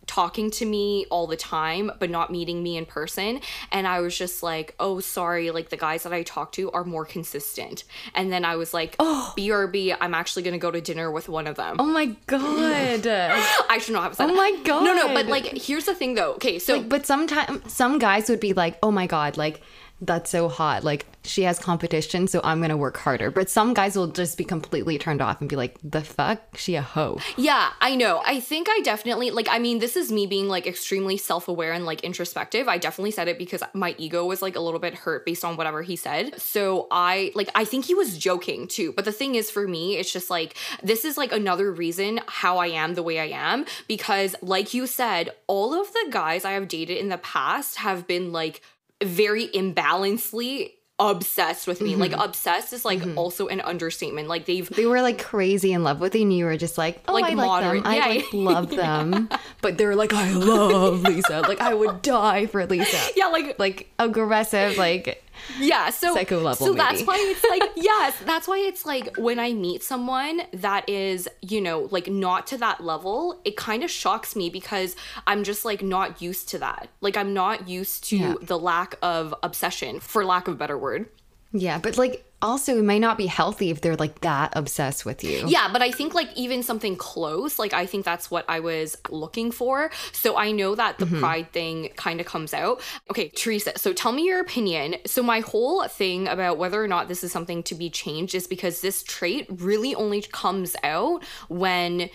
talking 0.06 0.50
to 0.50 0.64
me 0.66 1.06
all 1.10 1.26
the 1.26 1.36
time 1.36 1.90
but 1.98 2.10
not 2.10 2.30
meeting 2.30 2.62
me 2.62 2.76
in 2.76 2.84
person 2.84 3.40
and 3.72 3.86
i 3.86 4.00
was 4.00 4.16
just 4.16 4.42
like 4.42 4.74
oh 4.78 5.00
sorry 5.00 5.50
like 5.50 5.70
the 5.70 5.76
guys 5.76 6.02
that 6.02 6.12
i 6.12 6.22
talk 6.22 6.52
to 6.52 6.70
are 6.72 6.84
more 6.84 7.04
consistent 7.04 7.84
and 8.14 8.30
then 8.32 8.44
i 8.44 8.54
was 8.56 8.74
like 8.74 8.96
oh 8.98 9.32
brb 9.36 9.96
i'm 10.00 10.14
actually 10.14 10.42
gonna 10.42 10.58
go 10.58 10.70
to 10.70 10.80
dinner 10.80 11.10
with 11.10 11.28
one 11.28 11.46
of 11.46 11.56
them 11.56 11.76
Oh 11.78 11.86
my 11.86 12.06
god. 12.26 13.06
i 13.70 13.78
should 13.78 13.94
not 13.94 14.02
have 14.04 14.14
said 14.14 14.30
Oh 14.30 14.34
my 14.34 14.50
no 14.66 14.82
no 14.82 15.14
but 15.14 15.26
like 15.26 15.46
here's 15.56 15.86
the 15.86 15.94
thing 15.94 16.14
though 16.14 16.32
okay 16.34 16.58
so 16.58 16.82
but 16.82 17.06
sometimes 17.06 17.72
some 17.72 17.98
guys 17.98 18.28
would 18.28 18.40
be 18.40 18.52
like, 18.52 18.78
"Oh 18.82 18.90
my 18.90 19.06
god, 19.06 19.36
like 19.36 19.60
that's 20.06 20.30
so 20.30 20.48
hot. 20.48 20.84
Like 20.84 21.06
she 21.24 21.42
has 21.42 21.58
competition, 21.58 22.26
so 22.28 22.40
I'm 22.44 22.60
to 22.62 22.76
work 22.76 22.96
harder." 22.96 23.30
But 23.30 23.50
some 23.50 23.74
guys 23.74 23.96
will 23.96 24.08
just 24.08 24.36
be 24.36 24.44
completely 24.44 24.98
turned 24.98 25.22
off 25.22 25.40
and 25.40 25.48
be 25.48 25.56
like, 25.56 25.78
"The 25.82 26.02
fuck? 26.02 26.40
She 26.56 26.74
a 26.74 26.82
hoe." 26.82 27.18
Yeah, 27.36 27.70
I 27.80 27.96
know. 27.96 28.22
I 28.24 28.40
think 28.40 28.68
I 28.70 28.80
definitely 28.80 29.30
like 29.30 29.48
I 29.50 29.58
mean 29.58 29.78
this 29.78 29.96
is 29.96 30.12
me 30.12 30.26
being 30.26 30.48
like 30.48 30.66
extremely 30.66 31.16
self-aware 31.16 31.72
and 31.72 31.84
like 31.84 32.02
introspective. 32.02 32.68
I 32.68 32.78
definitely 32.78 33.10
said 33.10 33.28
it 33.28 33.38
because 33.38 33.62
my 33.72 33.94
ego 33.98 34.24
was 34.24 34.42
like 34.42 34.56
a 34.56 34.60
little 34.60 34.80
bit 34.80 34.94
hurt 34.94 35.24
based 35.24 35.44
on 35.44 35.56
whatever 35.56 35.82
he 35.82 35.96
said. 35.96 36.40
So 36.40 36.86
I 36.90 37.32
like 37.34 37.50
I 37.54 37.64
think 37.64 37.86
he 37.86 37.94
was 37.94 38.18
joking 38.18 38.66
too. 38.68 38.92
But 38.92 39.04
the 39.04 39.12
thing 39.12 39.34
is 39.34 39.50
for 39.50 39.66
me 39.66 39.96
it's 39.96 40.12
just 40.12 40.30
like 40.30 40.56
this 40.82 41.04
is 41.04 41.16
like 41.16 41.32
another 41.32 41.72
reason 41.72 42.20
how 42.26 42.58
I 42.58 42.68
am 42.68 42.94
the 42.94 43.02
way 43.02 43.18
I 43.18 43.26
am 43.26 43.64
because 43.88 44.34
like 44.42 44.74
you 44.74 44.86
said 44.86 45.30
all 45.46 45.78
of 45.78 45.92
the 45.92 46.06
guys 46.10 46.44
I 46.44 46.52
have 46.52 46.68
dated 46.68 46.98
in 46.98 47.08
the 47.08 47.18
past 47.18 47.76
have 47.76 48.06
been 48.06 48.32
like 48.32 48.60
very 49.04 49.48
imbalancedly 49.48 50.70
obsessed 50.98 51.66
with 51.66 51.80
me. 51.80 51.96
Like 51.96 52.12
mm-hmm. 52.12 52.20
obsessed 52.20 52.72
is 52.72 52.84
like 52.84 53.00
mm-hmm. 53.00 53.18
also 53.18 53.48
an 53.48 53.60
understatement. 53.60 54.28
Like 54.28 54.46
they've 54.46 54.68
They 54.68 54.86
were 54.86 55.02
like 55.02 55.22
crazy 55.22 55.72
in 55.72 55.82
love 55.82 56.00
with 56.00 56.14
you, 56.14 56.22
and 56.22 56.32
you 56.32 56.44
were 56.44 56.56
just 56.56 56.78
like, 56.78 57.02
"Oh, 57.08 57.14
Like 57.14 57.32
I 57.32 57.34
moderate. 57.34 57.84
like 57.84 57.84
them. 57.84 57.94
Yeah, 57.94 58.04
I 58.04 58.08
like 58.08 58.32
love 58.32 58.70
them." 58.70 59.28
But 59.60 59.78
they 59.78 59.86
were 59.86 59.96
like, 59.96 60.12
"I 60.12 60.32
love 60.32 61.02
Lisa. 61.02 61.40
Like 61.40 61.60
I 61.60 61.74
would 61.74 62.02
die 62.02 62.46
for 62.46 62.64
Lisa." 62.66 62.98
yeah, 63.16 63.26
like 63.26 63.58
Like 63.58 63.90
aggressive, 63.98 64.76
like 64.76 65.23
Yeah, 65.58 65.90
so 66.02 66.14
Psycho 66.14 66.40
level, 66.40 66.66
So 66.66 66.72
that's 66.74 67.02
why 67.02 67.16
it's 67.18 67.44
like 67.48 67.70
yes, 67.76 68.16
that's 68.24 68.46
why 68.48 68.58
it's 68.58 68.84
like 68.86 69.16
when 69.16 69.38
I 69.38 69.52
meet 69.52 69.82
someone 69.82 70.42
that 70.52 70.88
is, 70.88 71.28
you 71.42 71.60
know, 71.60 71.88
like 71.90 72.08
not 72.08 72.46
to 72.48 72.56
that 72.58 72.82
level, 72.82 73.40
it 73.44 73.56
kind 73.56 73.82
of 73.84 73.90
shocks 73.90 74.34
me 74.36 74.50
because 74.50 74.96
I'm 75.26 75.44
just 75.44 75.64
like 75.64 75.82
not 75.82 76.20
used 76.22 76.48
to 76.50 76.58
that. 76.58 76.88
Like 77.00 77.16
I'm 77.16 77.34
not 77.34 77.68
used 77.68 78.04
to 78.10 78.16
Yeah. 78.16 78.34
the 78.42 78.58
lack 78.58 78.96
of 79.02 79.34
obsession, 79.42 80.00
for 80.00 80.24
lack 80.24 80.48
of 80.48 80.54
a 80.54 80.56
better 80.56 80.78
word. 80.78 81.06
yeah. 81.52 81.78
But 81.78 81.96
like 81.98 82.24
also, 82.44 82.78
it 82.78 82.84
might 82.84 82.98
not 82.98 83.18
be 83.18 83.26
healthy 83.26 83.70
if 83.70 83.80
they're 83.80 83.96
like 83.96 84.20
that 84.20 84.52
obsessed 84.54 85.04
with 85.04 85.24
you. 85.24 85.44
Yeah, 85.46 85.70
but 85.72 85.82
I 85.82 85.90
think 85.90 86.14
like 86.14 86.28
even 86.36 86.62
something 86.62 86.96
close, 86.96 87.58
like 87.58 87.72
I 87.72 87.86
think 87.86 88.04
that's 88.04 88.30
what 88.30 88.44
I 88.48 88.60
was 88.60 88.96
looking 89.10 89.50
for. 89.50 89.90
So 90.12 90.36
I 90.36 90.52
know 90.52 90.74
that 90.74 90.98
the 90.98 91.06
mm-hmm. 91.06 91.20
pride 91.20 91.52
thing 91.52 91.90
kind 91.96 92.20
of 92.20 92.26
comes 92.26 92.54
out. 92.54 92.80
Okay, 93.10 93.30
Teresa, 93.30 93.72
so 93.76 93.92
tell 93.92 94.12
me 94.12 94.26
your 94.26 94.40
opinion. 94.40 94.96
So 95.06 95.22
my 95.22 95.40
whole 95.40 95.88
thing 95.88 96.28
about 96.28 96.58
whether 96.58 96.82
or 96.82 96.88
not 96.88 97.08
this 97.08 97.24
is 97.24 97.32
something 97.32 97.62
to 97.64 97.74
be 97.74 97.90
changed 97.90 98.34
is 98.34 98.46
because 98.46 98.80
this 98.80 99.02
trait 99.02 99.46
really 99.50 99.94
only 99.94 100.22
comes 100.22 100.76
out 100.84 101.24
when 101.48 102.10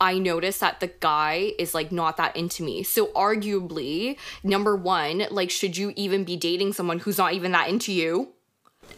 I 0.00 0.18
notice 0.18 0.58
that 0.58 0.80
the 0.80 0.88
guy 1.00 1.52
is 1.58 1.74
like 1.74 1.90
not 1.90 2.18
that 2.18 2.36
into 2.36 2.62
me. 2.62 2.82
So 2.82 3.06
arguably, 3.08 4.18
number 4.44 4.76
1, 4.76 5.26
like 5.30 5.50
should 5.50 5.76
you 5.76 5.92
even 5.96 6.24
be 6.24 6.36
dating 6.36 6.74
someone 6.74 6.98
who's 6.98 7.18
not 7.18 7.32
even 7.32 7.52
that 7.52 7.68
into 7.68 7.92
you? 7.92 8.32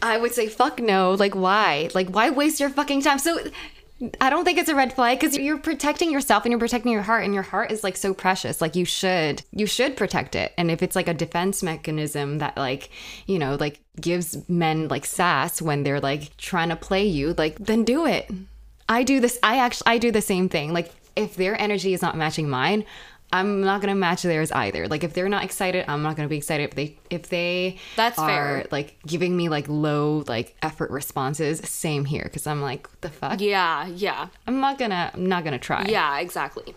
I 0.01 0.17
would 0.17 0.33
say 0.33 0.47
fuck 0.47 0.79
no. 0.79 1.13
Like 1.13 1.35
why? 1.35 1.89
Like 1.93 2.09
why 2.09 2.29
waste 2.29 2.59
your 2.59 2.69
fucking 2.69 3.01
time? 3.01 3.19
So 3.19 3.39
I 4.21 4.29
don't 4.29 4.45
think 4.45 4.57
it's 4.57 4.69
a 4.69 4.75
red 4.75 4.93
flag 4.93 5.19
because 5.19 5.37
you're 5.37 5.57
protecting 5.57 6.09
yourself 6.09 6.45
and 6.45 6.51
you're 6.51 6.59
protecting 6.59 6.93
your 6.93 7.01
heart 7.01 7.25
and 7.25 7.33
your 7.33 7.43
heart 7.43 7.69
is 7.71 7.83
like 7.83 7.97
so 7.97 8.13
precious. 8.13 8.61
Like 8.61 8.75
you 8.75 8.85
should 8.85 9.43
you 9.51 9.65
should 9.65 9.97
protect 9.97 10.35
it. 10.35 10.53
And 10.57 10.71
if 10.71 10.81
it's 10.81 10.95
like 10.95 11.09
a 11.09 11.13
defense 11.13 11.61
mechanism 11.61 12.37
that 12.37 12.55
like, 12.55 12.89
you 13.25 13.37
know, 13.37 13.55
like 13.55 13.81
gives 13.99 14.47
men 14.47 14.87
like 14.87 15.05
sass 15.05 15.61
when 15.61 15.83
they're 15.83 15.99
like 15.99 16.35
trying 16.37 16.69
to 16.69 16.77
play 16.77 17.05
you, 17.05 17.33
like 17.37 17.57
then 17.59 17.83
do 17.83 18.05
it. 18.05 18.31
I 18.87 19.03
do 19.03 19.19
this 19.19 19.37
I 19.43 19.57
actually 19.57 19.87
I 19.87 19.97
do 19.97 20.11
the 20.11 20.21
same 20.21 20.47
thing. 20.47 20.71
Like 20.71 20.91
if 21.17 21.35
their 21.35 21.59
energy 21.59 21.93
is 21.93 22.01
not 22.01 22.15
matching 22.15 22.49
mine, 22.49 22.85
I'm 23.31 23.61
not 23.61 23.81
gonna 23.81 23.95
match 23.95 24.23
theirs 24.23 24.51
either. 24.51 24.87
Like 24.87 25.03
if 25.03 25.13
they're 25.13 25.29
not 25.29 25.43
excited, 25.43 25.85
I'm 25.87 26.01
not 26.01 26.15
gonna 26.15 26.29
be 26.29 26.37
excited. 26.37 26.63
If 26.63 26.75
they 26.75 26.97
if 27.09 27.29
they 27.29 27.77
That's 27.95 28.17
are 28.17 28.27
fair. 28.27 28.65
like 28.71 28.97
giving 29.05 29.37
me 29.37 29.49
like 29.49 29.67
low 29.67 30.23
like 30.27 30.55
effort 30.61 30.89
responses, 30.89 31.59
same 31.59 32.05
here. 32.05 32.29
Cause 32.33 32.47
I'm 32.47 32.61
like, 32.61 32.89
the 33.01 33.09
fuck? 33.09 33.39
Yeah, 33.39 33.87
yeah. 33.87 34.27
I'm 34.47 34.59
not 34.59 34.77
gonna 34.79 35.11
I'm 35.13 35.27
not 35.27 35.43
gonna 35.43 35.59
try. 35.59 35.85
Yeah, 35.87 36.19
exactly. 36.19 36.73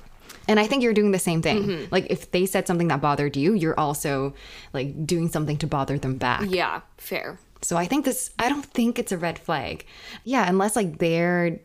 And 0.49 0.59
I 0.59 0.67
think 0.67 0.83
you're 0.83 0.93
doing 0.93 1.12
the 1.12 1.19
same 1.19 1.41
thing. 1.41 1.62
Mm-hmm. 1.65 1.85
Like 1.91 2.07
if 2.11 2.31
they 2.31 2.47
said 2.47 2.67
something 2.67 2.88
that 2.88 3.01
bothered 3.01 3.37
you, 3.37 3.55
you're 3.55 3.79
also 3.79 4.35
like 4.73 5.07
doing 5.07 5.29
something 5.29 5.57
to 5.59 5.67
bother 5.67 5.99
them 5.99 6.17
back. 6.17 6.45
Yeah, 6.49 6.83
fair. 6.99 7.38
So 7.62 7.77
I 7.77 7.87
think 7.87 8.05
this 8.05 8.31
I 8.38 8.48
don't 8.48 8.64
think 8.64 8.98
it's 8.98 9.12
a 9.12 9.18
red 9.18 9.38
flag. 9.38 9.87
Yeah, 10.25 10.48
unless 10.48 10.77
like 10.77 10.98
they're 10.98 11.61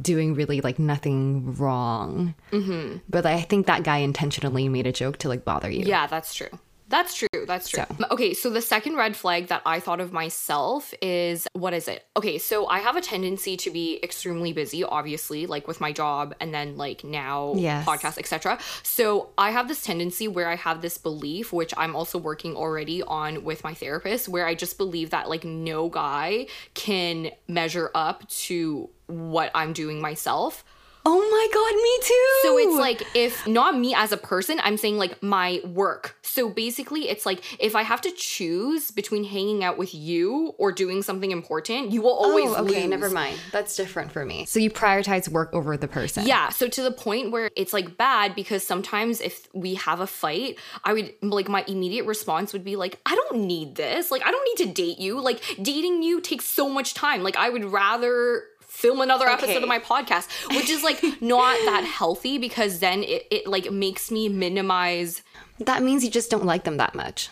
doing 0.00 0.34
really 0.34 0.60
like 0.60 0.78
nothing 0.78 1.54
wrong. 1.56 2.34
Mm-hmm. 2.50 2.98
But 3.08 3.26
I 3.26 3.42
think 3.42 3.66
that 3.66 3.82
guy 3.82 3.98
intentionally 3.98 4.68
made 4.68 4.86
a 4.86 4.92
joke 4.92 5.18
to 5.18 5.28
like 5.28 5.44
bother 5.44 5.70
you. 5.70 5.84
Yeah, 5.84 6.06
that's 6.06 6.34
true. 6.34 6.48
That's 6.92 7.14
true. 7.14 7.28
That's 7.46 7.70
true. 7.70 7.84
Okay, 8.10 8.34
so 8.34 8.50
the 8.50 8.60
second 8.60 8.96
red 8.96 9.16
flag 9.16 9.46
that 9.46 9.62
I 9.64 9.80
thought 9.80 9.98
of 9.98 10.12
myself 10.12 10.92
is 11.00 11.48
what 11.54 11.72
is 11.72 11.88
it? 11.88 12.04
Okay, 12.18 12.36
so 12.36 12.66
I 12.66 12.80
have 12.80 12.96
a 12.96 13.00
tendency 13.00 13.56
to 13.56 13.70
be 13.70 13.98
extremely 14.02 14.52
busy, 14.52 14.84
obviously, 14.84 15.46
like 15.46 15.66
with 15.66 15.80
my 15.80 15.90
job 15.90 16.34
and 16.38 16.52
then 16.52 16.76
like 16.76 17.02
now 17.02 17.54
Yes. 17.56 17.86
podcast, 17.86 18.18
etc. 18.18 18.58
So 18.82 19.30
I 19.38 19.52
have 19.52 19.68
this 19.68 19.80
tendency 19.82 20.28
where 20.28 20.50
I 20.50 20.56
have 20.56 20.82
this 20.82 20.98
belief, 20.98 21.50
which 21.50 21.72
I'm 21.78 21.96
also 21.96 22.18
working 22.18 22.56
already 22.56 23.02
on 23.02 23.42
with 23.42 23.64
my 23.64 23.72
therapist, 23.72 24.28
where 24.28 24.46
I 24.46 24.54
just 24.54 24.76
believe 24.76 25.08
that 25.10 25.30
like 25.30 25.44
no 25.44 25.88
guy 25.88 26.46
can 26.74 27.30
measure 27.48 27.90
up 27.94 28.28
to 28.28 28.90
what 29.06 29.50
I'm 29.54 29.72
doing 29.72 29.98
myself. 30.02 30.62
Oh 31.04 31.18
my 31.18 31.48
god, 31.52 31.74
me 31.74 31.98
too. 32.02 32.38
So 32.42 32.58
it's 32.58 32.78
like 32.78 33.16
if 33.16 33.46
not 33.46 33.76
me 33.76 33.94
as 33.94 34.12
a 34.12 34.16
person, 34.16 34.60
I'm 34.62 34.76
saying 34.76 34.98
like 34.98 35.22
my 35.22 35.60
work. 35.64 36.16
So 36.22 36.48
basically, 36.48 37.08
it's 37.08 37.26
like 37.26 37.42
if 37.60 37.74
I 37.74 37.82
have 37.82 38.00
to 38.02 38.10
choose 38.12 38.90
between 38.90 39.24
hanging 39.24 39.64
out 39.64 39.78
with 39.78 39.94
you 39.94 40.54
or 40.58 40.72
doing 40.72 41.02
something 41.02 41.30
important, 41.30 41.90
you 41.90 42.02
will 42.02 42.14
always 42.14 42.50
oh, 42.50 42.64
okay, 42.64 42.82
lose. 42.82 42.90
never 42.90 43.10
mind. 43.10 43.38
That's 43.50 43.76
different 43.76 44.12
for 44.12 44.24
me. 44.24 44.46
So 44.46 44.60
you 44.60 44.70
prioritize 44.70 45.28
work 45.28 45.52
over 45.52 45.76
the 45.76 45.88
person. 45.88 46.26
Yeah, 46.26 46.50
so 46.50 46.68
to 46.68 46.82
the 46.82 46.92
point 46.92 47.32
where 47.32 47.50
it's 47.56 47.72
like 47.72 47.96
bad 47.96 48.34
because 48.34 48.64
sometimes 48.66 49.20
if 49.20 49.48
we 49.52 49.74
have 49.74 50.00
a 50.00 50.06
fight, 50.06 50.58
I 50.84 50.92
would 50.92 51.14
like 51.22 51.48
my 51.48 51.64
immediate 51.66 52.06
response 52.06 52.52
would 52.52 52.64
be 52.64 52.76
like, 52.76 53.00
I 53.04 53.14
don't 53.14 53.44
need 53.46 53.74
this. 53.74 54.10
Like, 54.10 54.24
I 54.24 54.30
don't 54.30 54.44
need 54.44 54.66
to 54.66 54.72
date 54.72 54.98
you. 54.98 55.20
Like, 55.20 55.42
dating 55.60 56.02
you 56.02 56.20
takes 56.20 56.44
so 56.44 56.68
much 56.68 56.94
time. 56.94 57.22
Like, 57.22 57.36
I 57.36 57.48
would 57.50 57.64
rather 57.64 58.44
film 58.72 59.00
another 59.00 59.28
episode 59.28 59.62
of 59.62 59.68
my 59.68 59.78
podcast, 59.78 60.28
which 60.56 60.70
is 60.70 60.82
like 60.82 61.02
not 61.20 61.56
that 61.66 61.84
healthy 61.84 62.38
because 62.38 62.80
then 62.80 63.02
it, 63.02 63.26
it 63.30 63.46
like 63.46 63.70
makes 63.70 64.10
me 64.10 64.28
minimize. 64.28 65.22
That 65.60 65.82
means 65.82 66.02
you 66.02 66.10
just 66.10 66.30
don't 66.30 66.46
like 66.46 66.64
them 66.64 66.78
that 66.78 66.94
much. 66.94 67.28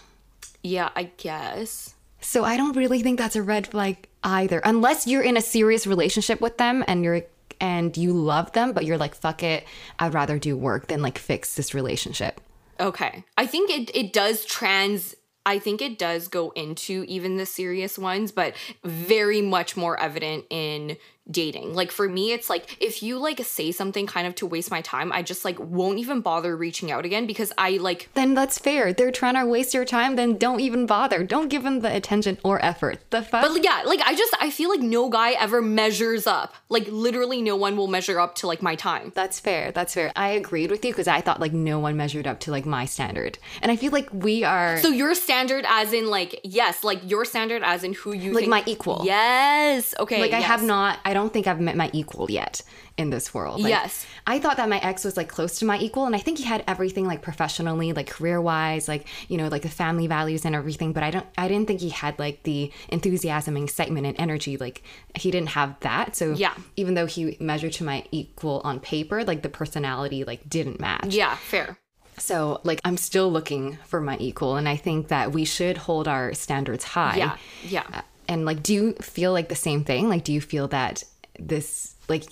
Yeah, 0.63 0.91
I 0.95 1.05
guess. 1.17 1.95
So 2.21 2.45
I 2.45 2.57
don't 2.57 2.77
really 2.77 3.03
think 3.03 3.19
that's 3.19 3.37
a 3.37 3.43
red 3.43 3.67
flag 3.67 4.07
either. 4.23 4.61
Unless 4.63 5.07
you're 5.07 5.23
in 5.23 5.37
a 5.37 5.41
serious 5.41 5.87
relationship 5.87 6.41
with 6.41 6.59
them 6.59 6.85
and 6.87 7.03
you're 7.03 7.23
and 7.61 7.97
you 7.97 8.13
love 8.13 8.53
them, 8.53 8.73
but 8.73 8.85
you're 8.85 8.99
like, 8.99 9.15
fuck 9.15 9.43
it, 9.43 9.65
I'd 9.99 10.15
rather 10.15 10.39
do 10.39 10.57
work 10.57 10.87
than 10.87 11.03
like 11.03 11.19
fix 11.19 11.55
this 11.55 11.75
relationship. 11.75 12.41
Okay. 12.79 13.25
I 13.37 13.47
think 13.47 13.71
it 13.71 13.91
it 13.95 14.13
does 14.13 14.45
trans 14.45 15.17
I 15.47 15.59
think 15.59 15.81
it 15.81 15.99
does 15.99 16.29
go 16.29 16.51
into 16.51 17.05
even 17.09 17.37
the 17.37 17.47
serious 17.47 17.99
ones, 17.99 18.31
but 18.31 18.55
very 18.85 19.41
much 19.41 19.77
more 19.77 19.99
evident 19.99 20.45
in 20.51 20.99
dating. 21.31 21.75
Like 21.75 21.91
for 21.91 22.09
me, 22.09 22.33
it's 22.33 22.51
like 22.51 22.77
if 22.81 23.03
you 23.03 23.19
like 23.19 23.45
say 23.45 23.73
something 23.73 24.07
kind 24.07 24.27
of 24.27 24.35
to 24.37 24.47
waste 24.47 24.71
my 24.71 24.81
time, 24.81 25.13
I 25.13 25.23
just 25.23 25.45
like 25.45 25.59
won't 25.59 25.99
even 25.99 26.21
bother 26.21 26.57
reaching 26.57 26.91
out 26.91 27.05
again 27.05 27.27
because 27.27 27.53
I 27.59 27.73
like 27.79 28.09
Then 28.15 28.35
that's 28.35 28.59
fair. 28.59 28.93
They're 28.93 29.13
trying 29.13 29.35
to 29.35 29.47
waste 29.47 29.75
your 29.75 29.85
time, 29.85 30.17
then 30.17 30.37
don't 30.37 30.61
even 30.61 30.87
bother. 30.87 31.25
Don't 31.25 31.49
give 31.49 31.63
them 31.63 31.81
the 31.81 31.95
attention 31.95 32.39
or 32.45 32.65
effort. 32.65 32.99
The 33.11 33.23
fuck? 33.23 33.43
but 33.43 33.63
yeah, 33.65 33.83
like 33.87 34.01
I 34.01 34.15
just 34.15 34.35
I 34.41 34.51
feel 34.51 34.71
like 34.71 34.81
no 34.81 35.09
guy 35.09 35.33
ever 35.33 35.63
measures 35.63 36.27
up. 36.27 36.55
Like 36.69 36.87
literally 36.89 37.43
no 37.43 37.57
one 37.57 37.77
will 37.77 37.89
measure 37.89 38.19
up 38.21 38.35
to 38.37 38.47
like 38.47 38.63
my 38.63 38.75
time. 38.75 39.13
That's 39.15 39.41
fair. 39.41 39.73
That's 39.73 39.95
fair. 39.95 40.13
I 40.17 40.31
agreed 40.31 40.71
with 40.71 40.85
you 40.85 40.93
because 40.93 41.09
I 41.09 41.21
thought 41.21 41.41
like 41.41 41.53
no 41.53 41.79
one 41.79 41.97
measured 41.97 42.27
up 42.27 42.41
to 42.41 42.51
like 42.51 42.67
my 42.67 42.85
standard. 42.85 43.39
And 43.63 43.71
I 43.71 43.77
feel 43.77 43.93
like 43.93 44.09
we 44.13 44.45
are 44.45 44.79
So 44.79 44.89
your 44.89 45.15
standard 45.15 45.65
as 45.69 45.93
in 45.93 46.09
like 46.09 46.41
yes, 46.45 46.85
like 46.85 47.09
your 47.09 47.25
standard 47.25 47.63
as 47.63 47.85
in 47.85 47.93
who 47.93 48.13
you 48.13 48.33
like 48.33 48.43
think- 48.43 48.51
my 48.51 48.63
equal. 48.67 49.03
Yes. 49.05 49.95
Okay. 49.99 50.21
Like 50.21 50.33
I 50.33 50.41
have 50.41 50.63
not 50.63 50.99
I 51.05 51.10
don't 51.15 51.33
think 51.33 51.47
I've 51.47 51.61
met 51.61 51.77
my 51.77 51.91
equal 51.93 52.31
yet 52.31 52.63
in 52.97 53.11
this 53.11 53.33
world. 53.33 53.61
Like, 53.63 53.71
Yes. 53.71 54.07
I 54.27 54.39
thought 54.39 54.57
that 54.59 54.69
my 54.69 54.79
ex 54.79 55.05
was 55.05 55.17
like 55.17 55.29
close 55.29 55.59
to 55.61 55.65
my 55.65 55.79
equal 55.79 56.07
and 56.07 56.15
I 56.15 56.19
think 56.19 56.39
he 56.39 56.45
had 56.45 56.63
everything 56.67 57.07
like 57.07 57.23
professionally, 57.23 57.93
like 57.93 58.09
career 58.09 58.41
wise, 58.41 58.89
like, 58.89 59.07
you 59.29 59.37
know, 59.39 59.49
like 59.49 59.63
the 59.63 59.69
family 59.69 60.07
values 60.07 60.45
and 60.45 60.55
everything, 60.55 60.93
but 60.93 61.03
I 61.03 61.11
don't 61.11 61.27
I 61.39 61.49
didn't 61.49 61.67
think 61.69 61.81
he 61.81 61.91
had 61.91 62.19
like 62.19 62.43
the 62.43 62.71
enthusiasm, 62.89 63.57
excitement 63.57 64.07
and 64.07 64.19
energy. 64.21 64.57
Like 64.57 64.83
he 65.15 65.31
didn't 65.31 65.51
have 65.51 65.79
that. 65.81 66.17
So 66.17 66.33
Yeah. 66.33 66.55
even 66.77 66.95
though 66.95 67.07
he 67.07 67.37
measured 67.41 67.73
to 67.75 67.85
my 67.85 68.05
equal 68.11 68.61
on 68.65 68.81
paper, 68.81 69.25
like 69.25 69.43
the 69.43 69.49
personality 69.49 70.25
like 70.25 70.49
didn't 70.49 70.81
match. 70.81 71.15
Yeah, 71.15 71.37
fair. 71.37 71.79
So, 72.19 72.61
like, 72.65 72.81
I'm 72.85 72.99
still 72.99 73.33
looking 73.33 73.79
for 73.87 73.99
my 73.99 74.19
equal, 74.19 74.57
and 74.57 74.69
I 74.69 74.77
think 74.77 75.09
that 75.09 75.33
we 75.33 75.47
should 75.47 75.79
hold 75.79 76.07
our 76.07 76.35
standards 76.35 76.85
high. 76.85 77.17
Yeah. 77.17 77.37
Yeah. 77.65 78.03
And, 78.31 78.45
like, 78.47 78.63
do 78.63 78.73
you 78.73 78.93
feel 78.95 79.33
like 79.33 79.49
the 79.51 79.55
same 79.57 79.85
thing? 79.85 80.09
Like, 80.09 80.25
do 80.25 80.33
you 80.33 80.41
feel 80.41 80.69
that 80.69 81.03
this, 81.39 81.95
like, 82.09 82.25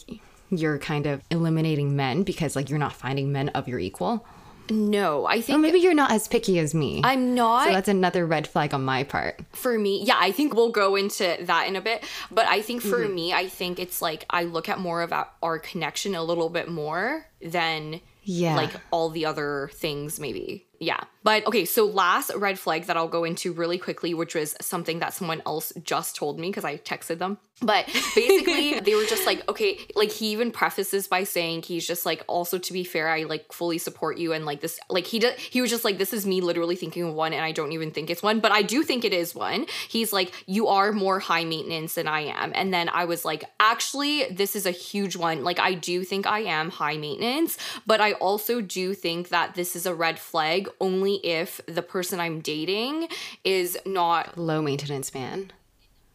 you're 0.49 0.79
kind 0.79 1.07
of 1.07 1.21
eliminating 1.31 1.97
men 1.97 2.23
because, 2.23 2.55
like, 2.57 2.71
you're 2.71 2.79
not 2.79 2.93
finding 2.95 3.33
men 3.33 3.49
of 3.51 3.67
your 3.69 3.79
equal? 3.81 4.25
No, 4.71 5.25
I 5.25 5.39
Or 5.39 5.41
think 5.43 5.61
maybe 5.61 5.79
you're 5.79 5.95
not 5.95 6.11
as 6.13 6.29
picky 6.29 6.59
as 6.59 6.75
me. 6.75 7.01
I'm 7.03 7.35
not. 7.35 7.67
So 7.67 7.73
that's 7.73 7.89
another 7.89 8.27
red 8.27 8.47
flag 8.47 8.75
on 8.75 8.85
my 8.85 9.03
part. 9.03 9.41
for 9.53 9.79
me, 9.79 10.03
yeah, 10.05 10.17
I 10.21 10.31
think 10.31 10.55
we'll 10.55 10.71
go 10.71 10.95
into 10.95 11.37
that 11.41 11.67
in 11.69 11.75
a 11.75 11.81
bit. 11.81 12.05
But 12.31 12.47
I 12.47 12.61
think 12.61 12.83
for 12.83 12.99
Mm-hmm. 12.99 13.15
me, 13.15 13.33
I 13.33 13.49
think 13.49 13.79
it's 13.81 14.01
like 14.03 14.25
I 14.31 14.45
look 14.45 14.69
at 14.69 14.79
more 14.79 15.01
of 15.03 15.11
our, 15.13 15.27
our 15.43 15.59
connection 15.59 16.15
a 16.15 16.23
little 16.23 16.51
bit 16.51 16.69
more 16.69 17.27
than 17.41 18.01
Yeah. 18.25 18.57
like 18.57 18.73
all 18.91 19.09
the 19.09 19.25
other 19.25 19.71
things, 19.73 20.21
maybe. 20.21 20.67
Yeah. 20.79 21.01
But 21.25 21.47
okay, 21.47 21.65
so 21.65 21.85
last 21.85 22.31
red 22.37 22.59
flag 22.59 22.85
that 22.85 22.97
I'll 22.97 23.09
go 23.09 23.25
into 23.25 23.53
really 23.53 23.77
quickly, 23.77 24.15
which 24.15 24.35
was 24.35 24.55
something 24.61 25.01
that 25.01 25.13
someone 25.13 25.43
else 25.45 25.73
just 25.83 26.17
told 26.17 26.39
me 26.39 26.49
because 26.49 26.65
I 26.65 26.79
texted 26.79 27.19
them. 27.19 27.39
But 27.61 27.87
basically, 28.15 28.79
they 28.85 28.95
were 28.95 29.05
just 29.05 29.27
like, 29.27 29.47
okay, 29.49 29.81
like 29.97 30.13
he 30.13 30.29
even 30.29 30.53
prefaces 30.53 31.09
by 31.09 31.25
saying 31.25 31.63
he's 31.63 31.87
just 31.87 32.07
like, 32.07 32.23
also 32.29 32.57
to 32.57 32.73
be 32.73 32.85
fair, 32.85 33.09
I 33.09 33.25
like 33.25 33.53
fully 33.53 33.79
support 33.79 34.17
you 34.17 34.33
and 34.33 34.47
like 34.47 34.61
this, 34.61 34.79
like 34.89 35.07
he 35.07 35.19
did, 35.19 35.37
he 35.39 35.61
was 35.61 35.69
just 35.69 35.85
like, 35.85 35.99
this 35.99 36.13
is 36.13 36.25
me 36.25 36.41
literally 36.41 36.77
thinking 36.77 37.03
of 37.03 37.15
one, 37.15 37.33
and 37.33 37.45
I 37.45 37.51
don't 37.51 37.73
even 37.73 37.91
think 37.91 38.11
it's 38.11 38.23
one, 38.23 38.39
but 38.39 38.53
I 38.53 38.63
do 38.63 38.85
think 38.85 39.05
it 39.05 39.13
is 39.13 39.35
one. 39.35 39.67
He's 39.89 40.13
like, 40.13 40.33
you 40.47 40.69
are 40.69 40.93
more 40.93 41.19
high 41.19 41.45
maintenance 41.45 41.95
than 41.95 42.07
I 42.07 42.21
am, 42.21 42.53
and 42.55 42.73
then 42.73 42.89
I 42.89 43.07
was 43.07 43.25
like, 43.25 43.45
actually, 43.59 44.27
this 44.31 44.55
is 44.55 44.65
a 44.65 44.71
huge 44.71 45.17
one. 45.17 45.43
Like 45.43 45.59
I 45.59 45.75
do 45.75 46.05
think 46.05 46.29
I 46.29 46.41
am 46.41 46.71
high 46.71 46.97
maintenance, 46.97 47.59
but 47.87 48.01
I 48.01 48.13
also 48.13 48.61
do 48.61 48.95
think 48.95 49.31
that 49.31 49.57
this 49.57 49.75
is 49.75 49.85
a 49.85 49.95
red 49.95 50.21
flag 50.21 50.68
only 50.81 51.15
if 51.25 51.61
the 51.67 51.83
person 51.83 52.21
I'm 52.21 52.41
dating 52.41 53.09
is 53.45 53.77
not 53.87 54.37
Low 54.39 54.61
maintenance 54.63 55.13
man. 55.15 55.53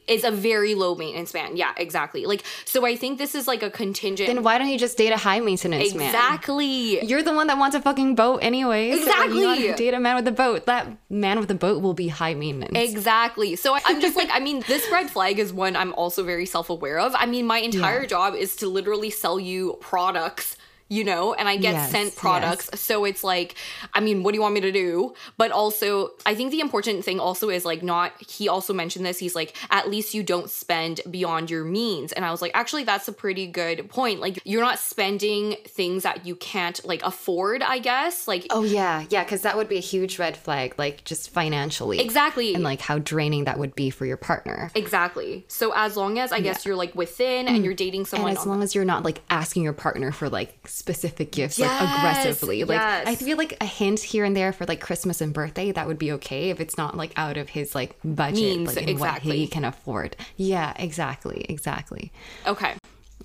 is 0.07 0.23
a 0.25 0.31
very 0.31 0.75
low 0.75 0.95
maintenance 0.95 1.33
man. 1.33 1.55
Yeah, 1.55 1.71
exactly. 1.77 2.25
Like 2.25 2.43
so 2.65 2.85
I 2.85 2.95
think 2.97 3.17
this 3.19 3.35
is 3.35 3.47
like 3.47 3.63
a 3.63 3.69
contingent 3.69 4.27
Then 4.27 4.43
why 4.43 4.57
don't 4.57 4.67
you 4.67 4.77
just 4.77 4.97
date 4.97 5.11
a 5.13 5.17
high 5.17 5.39
maintenance 5.39 5.93
man? 5.95 6.07
Exactly. 6.13 7.03
You're 7.05 7.23
the 7.23 7.33
one 7.33 7.47
that 7.47 7.57
wants 7.57 7.75
a 7.75 7.81
fucking 7.81 8.15
boat 8.15 8.39
anyway. 8.41 8.91
So 8.91 8.97
you 8.97 9.03
Exactly. 9.03 9.41
gotta 9.43 9.73
date 9.75 9.93
a 9.93 9.99
man 10.01 10.15
with 10.17 10.27
a 10.27 10.31
boat. 10.33 10.65
That 10.65 10.87
man 11.09 11.39
with 11.39 11.49
a 11.51 11.55
boat 11.55 11.81
will 11.81 11.93
be 11.93 12.09
high 12.09 12.33
maintenance. 12.33 12.77
Exactly. 12.91 13.55
So 13.55 13.77
I'm 13.85 14.01
just 14.01 14.17
like, 14.17 14.29
I 14.31 14.39
mean, 14.39 14.61
this 14.67 14.85
red 14.91 15.09
flag 15.09 15.39
is 15.39 15.53
one 15.53 15.75
I'm 15.77 15.93
also 15.93 16.23
very 16.23 16.45
self 16.45 16.69
aware 16.69 16.99
of. 16.99 17.13
I 17.15 17.25
mean, 17.25 17.45
my 17.47 17.59
entire 17.59 18.01
Yeah. 18.01 18.07
job 18.07 18.35
is 18.35 18.57
to 18.57 18.67
literally 18.67 19.09
sell 19.09 19.39
you 19.39 19.77
products. 19.79 20.57
You 20.93 21.03
know, 21.03 21.33
and 21.33 21.47
I 21.49 21.55
get 21.57 21.73
Yes, 21.73 21.91
sent 21.91 22.15
products. 22.15 22.69
So 22.79 23.03
it's 23.03 23.23
like, 23.23 23.55
I 23.95 23.99
mean, 23.99 24.21
what 24.21 24.31
do 24.31 24.37
you 24.37 24.41
want 24.41 24.53
me 24.53 24.61
to 24.61 24.71
do? 24.71 25.15
But 25.37 25.51
also, 25.51 26.11
I 26.23 26.35
think 26.35 26.51
the 26.51 26.59
important 26.59 27.03
thing 27.03 27.19
also 27.19 27.49
is 27.49 27.65
like, 27.65 27.81
not, 27.81 28.11
he 28.21 28.47
also 28.47 28.73
mentioned 28.73 29.03
this. 29.03 29.17
He's 29.17 29.33
like, 29.33 29.55
at 29.71 29.89
least 29.89 30.13
you 30.13 30.21
don't 30.21 30.49
spend 30.49 31.01
beyond 31.09 31.49
your 31.49 31.63
means. 31.63 32.11
And 32.11 32.23
I 32.23 32.29
was 32.29 32.41
like, 32.43 32.51
actually, 32.53 32.83
that's 32.83 33.07
a 33.07 33.11
pretty 33.13 33.47
good 33.47 33.89
point. 33.89 34.19
Like, 34.19 34.39
you're 34.45 34.61
not 34.61 34.77
spending 34.77 35.55
things 35.65 36.03
that 36.03 36.27
you 36.27 36.35
can't 36.35 36.83
like 36.85 37.01
afford, 37.03 37.63
I 37.63 37.79
guess. 37.79 38.27
Like, 38.27 38.45
Oh 38.51 38.63
yeah, 38.63 39.05
yeah, 39.09 39.23
because 39.23 39.41
that 39.41 39.57
would 39.57 39.69
be 39.69 39.77
a 39.77 39.87
huge 39.93 40.19
red 40.19 40.37
flag, 40.37 40.75
like 40.77 41.03
just 41.05 41.31
financially. 41.31 41.99
exactly. 41.99 42.53
And 42.53 42.63
like 42.63 42.81
how 42.81 42.99
draining 42.99 43.45
that 43.45 43.57
would 43.57 43.73
be 43.73 43.89
for 43.89 44.05
your 44.05 44.17
partner. 44.17 44.69
Exactly. 44.75 45.45
So 45.47 45.73
as 45.75 45.97
long 45.97 46.19
as 46.19 46.31
I 46.31 46.39
guess 46.39 46.65
you're 46.65 46.75
like 46.75 46.93
within 46.93 47.47
and 47.47 47.57
mm. 47.57 47.63
you're 47.63 47.73
dating 47.73 48.05
someone. 48.05 48.29
And 48.29 48.37
someone 48.37 48.57
as 48.57 48.57
long 48.57 48.63
as 48.63 48.75
you're 48.75 48.85
not 48.85 49.03
like 49.03 49.21
asking 49.29 49.63
your 49.63 49.73
partner 49.73 50.11
for 50.11 50.29
like 50.29 50.67
specific 50.83 51.31
gifts 51.31 51.57
like 51.57 51.71
aggressively. 51.71 52.65
Like 52.65 52.77
yes. 52.77 53.07
I 53.07 53.15
feel 53.15 53.37
like 53.37 53.55
a 53.61 53.65
hint 53.65 54.01
here 54.01 54.25
and 54.25 54.35
there 54.35 54.51
for 54.51 54.65
like 54.65 54.81
Christmas 54.81 55.21
and 55.21 55.33
birthday, 55.33 55.71
that 55.71 55.87
would 55.87 55.97
be 55.97 56.11
okay 56.13 56.49
if 56.49 56.59
it's 56.59 56.77
not 56.77 56.97
like 56.97 57.13
out 57.15 57.37
of 57.37 57.47
his 57.47 57.73
like 57.73 57.95
budget 58.03 58.35
Means, 58.35 58.75
like 58.75 58.89
and 58.89 58.99
what 58.99 59.07
exactly. 59.07 59.37
he 59.37 59.47
can 59.47 59.63
afford. 59.63 60.17
Yeah, 60.35 60.73
exactly. 60.75 61.45
Exactly. 61.47 62.11
Okay. 62.45 62.73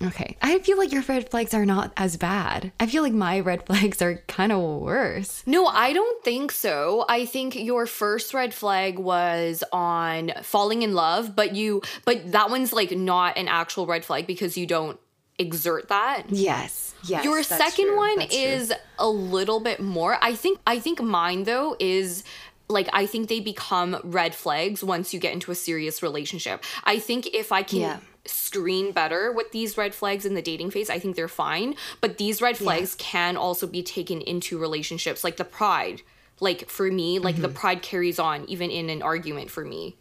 Okay. 0.01 0.37
I 0.41 0.59
feel 0.59 0.77
like 0.77 0.93
your 0.93 1.01
red 1.01 1.29
flags 1.29 1.53
are 1.53 1.65
not 1.65 1.91
as 1.97 2.15
bad. 2.15 2.71
I 2.79 2.85
feel 2.85 3.03
like 3.03 3.11
my 3.11 3.41
red 3.41 3.65
flags 3.65 4.01
are 4.01 4.23
kind 4.29 4.53
of 4.53 4.61
worse. 4.61 5.43
No, 5.45 5.65
I 5.65 5.91
don't 5.91 6.23
think 6.23 6.53
so. 6.53 7.03
I 7.09 7.25
think 7.25 7.55
your 7.55 7.85
first 7.85 8.33
red 8.33 8.53
flag 8.53 8.97
was 8.97 9.65
on 9.73 10.31
falling 10.43 10.81
in 10.81 10.93
love, 10.93 11.35
but 11.35 11.55
you 11.55 11.81
but 12.05 12.31
that 12.31 12.49
one's 12.49 12.71
like 12.71 12.91
not 12.91 13.37
an 13.37 13.49
actual 13.49 13.85
red 13.85 14.05
flag 14.05 14.27
because 14.27 14.57
you 14.57 14.65
don't 14.65 14.97
exert 15.37 15.89
that. 15.89 16.23
Yes. 16.29 16.88
Yes. 17.03 17.23
Your 17.23 17.43
second 17.43 17.85
true, 17.85 17.97
one 17.97 18.19
that's 18.19 18.35
true. 18.35 18.43
is 18.43 18.73
a 18.97 19.07
little 19.09 19.59
bit 19.59 19.79
more. 19.79 20.17
I 20.21 20.33
think 20.35 20.59
I 20.67 20.79
think 20.79 21.01
mine 21.01 21.43
though 21.43 21.75
is 21.79 22.23
like 22.67 22.89
I 22.93 23.05
think 23.05 23.29
they 23.29 23.39
become 23.39 23.99
red 24.03 24.35
flags 24.35 24.83
once 24.83 25.13
you 25.13 25.19
get 25.19 25.33
into 25.33 25.51
a 25.51 25.55
serious 25.55 26.03
relationship. 26.03 26.63
I 26.83 26.99
think 26.99 27.27
if 27.33 27.51
I 27.51 27.63
can 27.63 27.79
Yeah. 27.79 27.99
screen 28.25 28.91
better 28.91 29.31
with 29.31 29.51
these 29.51 29.77
red 29.77 29.95
flags 29.95 30.25
in 30.25 30.33
the 30.35 30.41
dating 30.41 30.71
phase, 30.71 30.89
I 30.89 30.99
think 30.99 31.15
they're 31.15 31.27
fine, 31.27 31.75
but 32.01 32.17
these 32.17 32.41
red 32.41 32.57
flags 32.57 32.93
can 32.95 33.37
also 33.37 33.65
be 33.65 33.81
taken 33.81 34.21
into 34.21 34.57
relationships 34.59 35.23
like 35.23 35.37
the 35.37 35.45
pride. 35.45 36.01
Like 36.41 36.69
for 36.69 36.91
me, 36.91 37.19
like 37.19 37.37
the 37.37 37.47
Mm-hmm. 37.47 37.57
pride 37.57 37.81
carries 37.81 38.19
on 38.19 38.45
even 38.47 38.69
in 38.71 38.89
an 38.89 39.01
argument 39.01 39.49
for 39.49 39.65
me 39.65 39.95